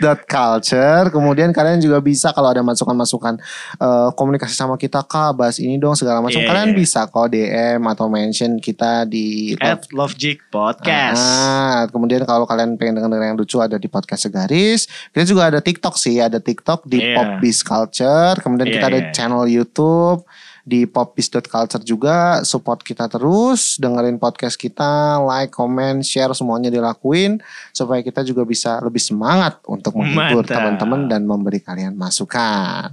popis.culture 0.00 1.10
kemudian 1.10 1.50
kalian 1.50 1.78
juga 1.78 2.00
bisa 2.00 2.30
kalau 2.30 2.48
ada 2.48 2.62
masukan-masukan 2.62 3.36
eh, 3.76 4.08
komunikasi 4.12 4.52
sama 4.52 4.74
kita 4.74 5.02
kak 5.02 5.34
bahas 5.34 5.58
ini 5.58 5.76
dong 5.76 5.94
segala 5.94 6.18
macam 6.18 6.36
Iya, 6.36 6.48
kalian 6.48 6.70
iya. 6.72 6.78
bisa 6.78 7.00
kok 7.04 7.28
DM 7.28 7.82
atau 7.84 8.06
mention 8.08 8.56
kita 8.56 9.04
di 9.04 9.52
At 9.60 9.92
Love 9.92 10.16
Jig 10.16 10.40
Podcast. 10.48 11.20
Ah, 11.20 11.84
kemudian 11.92 12.24
kalau 12.24 12.48
kalian 12.48 12.80
pengen 12.80 12.98
denger 12.98 13.20
yang 13.20 13.36
lucu 13.36 13.60
ada 13.60 13.76
di 13.76 13.86
podcast 13.86 14.26
segaris. 14.26 14.88
Kita 15.12 15.28
juga 15.28 15.52
ada 15.52 15.60
TikTok 15.60 15.94
sih, 15.94 16.16
ada 16.18 16.40
TikTok 16.40 16.88
di 16.88 16.98
Iya. 16.98 17.14
Popbiz 17.14 17.60
Culture. 17.60 18.40
Kemudian 18.40 18.72
Iya, 18.72 18.74
kita 18.80 18.86
ada 18.88 19.00
iya. 19.04 19.12
channel 19.12 19.44
YouTube 19.44 20.24
di 20.60 20.84
popbiz.culture 20.86 21.82
juga. 21.82 22.46
Support 22.46 22.84
kita 22.84 23.10
terus, 23.10 23.74
dengerin 23.76 24.20
podcast 24.20 24.54
kita, 24.54 25.18
like, 25.18 25.50
comment, 25.50 26.04
share 26.04 26.30
semuanya 26.30 26.70
dilakuin 26.70 27.40
supaya 27.72 28.04
kita 28.04 28.22
juga 28.22 28.44
bisa 28.44 28.78
lebih 28.78 29.00
semangat 29.02 29.58
untuk 29.66 29.96
menghibur 29.98 30.46
teman-teman 30.46 31.10
dan 31.10 31.26
memberi 31.26 31.58
kalian 31.58 31.96
masukan. 31.96 32.92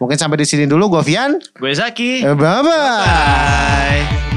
Mungkin 0.00 0.16
sampai 0.16 0.40
di 0.40 0.46
sini 0.48 0.64
dulu, 0.64 0.98
gue 0.98 1.02
Vian. 1.04 1.36
Gue 1.58 1.74
Zaki. 1.74 2.24
Bye 2.24 2.34
bye. 2.38 2.62
Bye. 2.64 4.27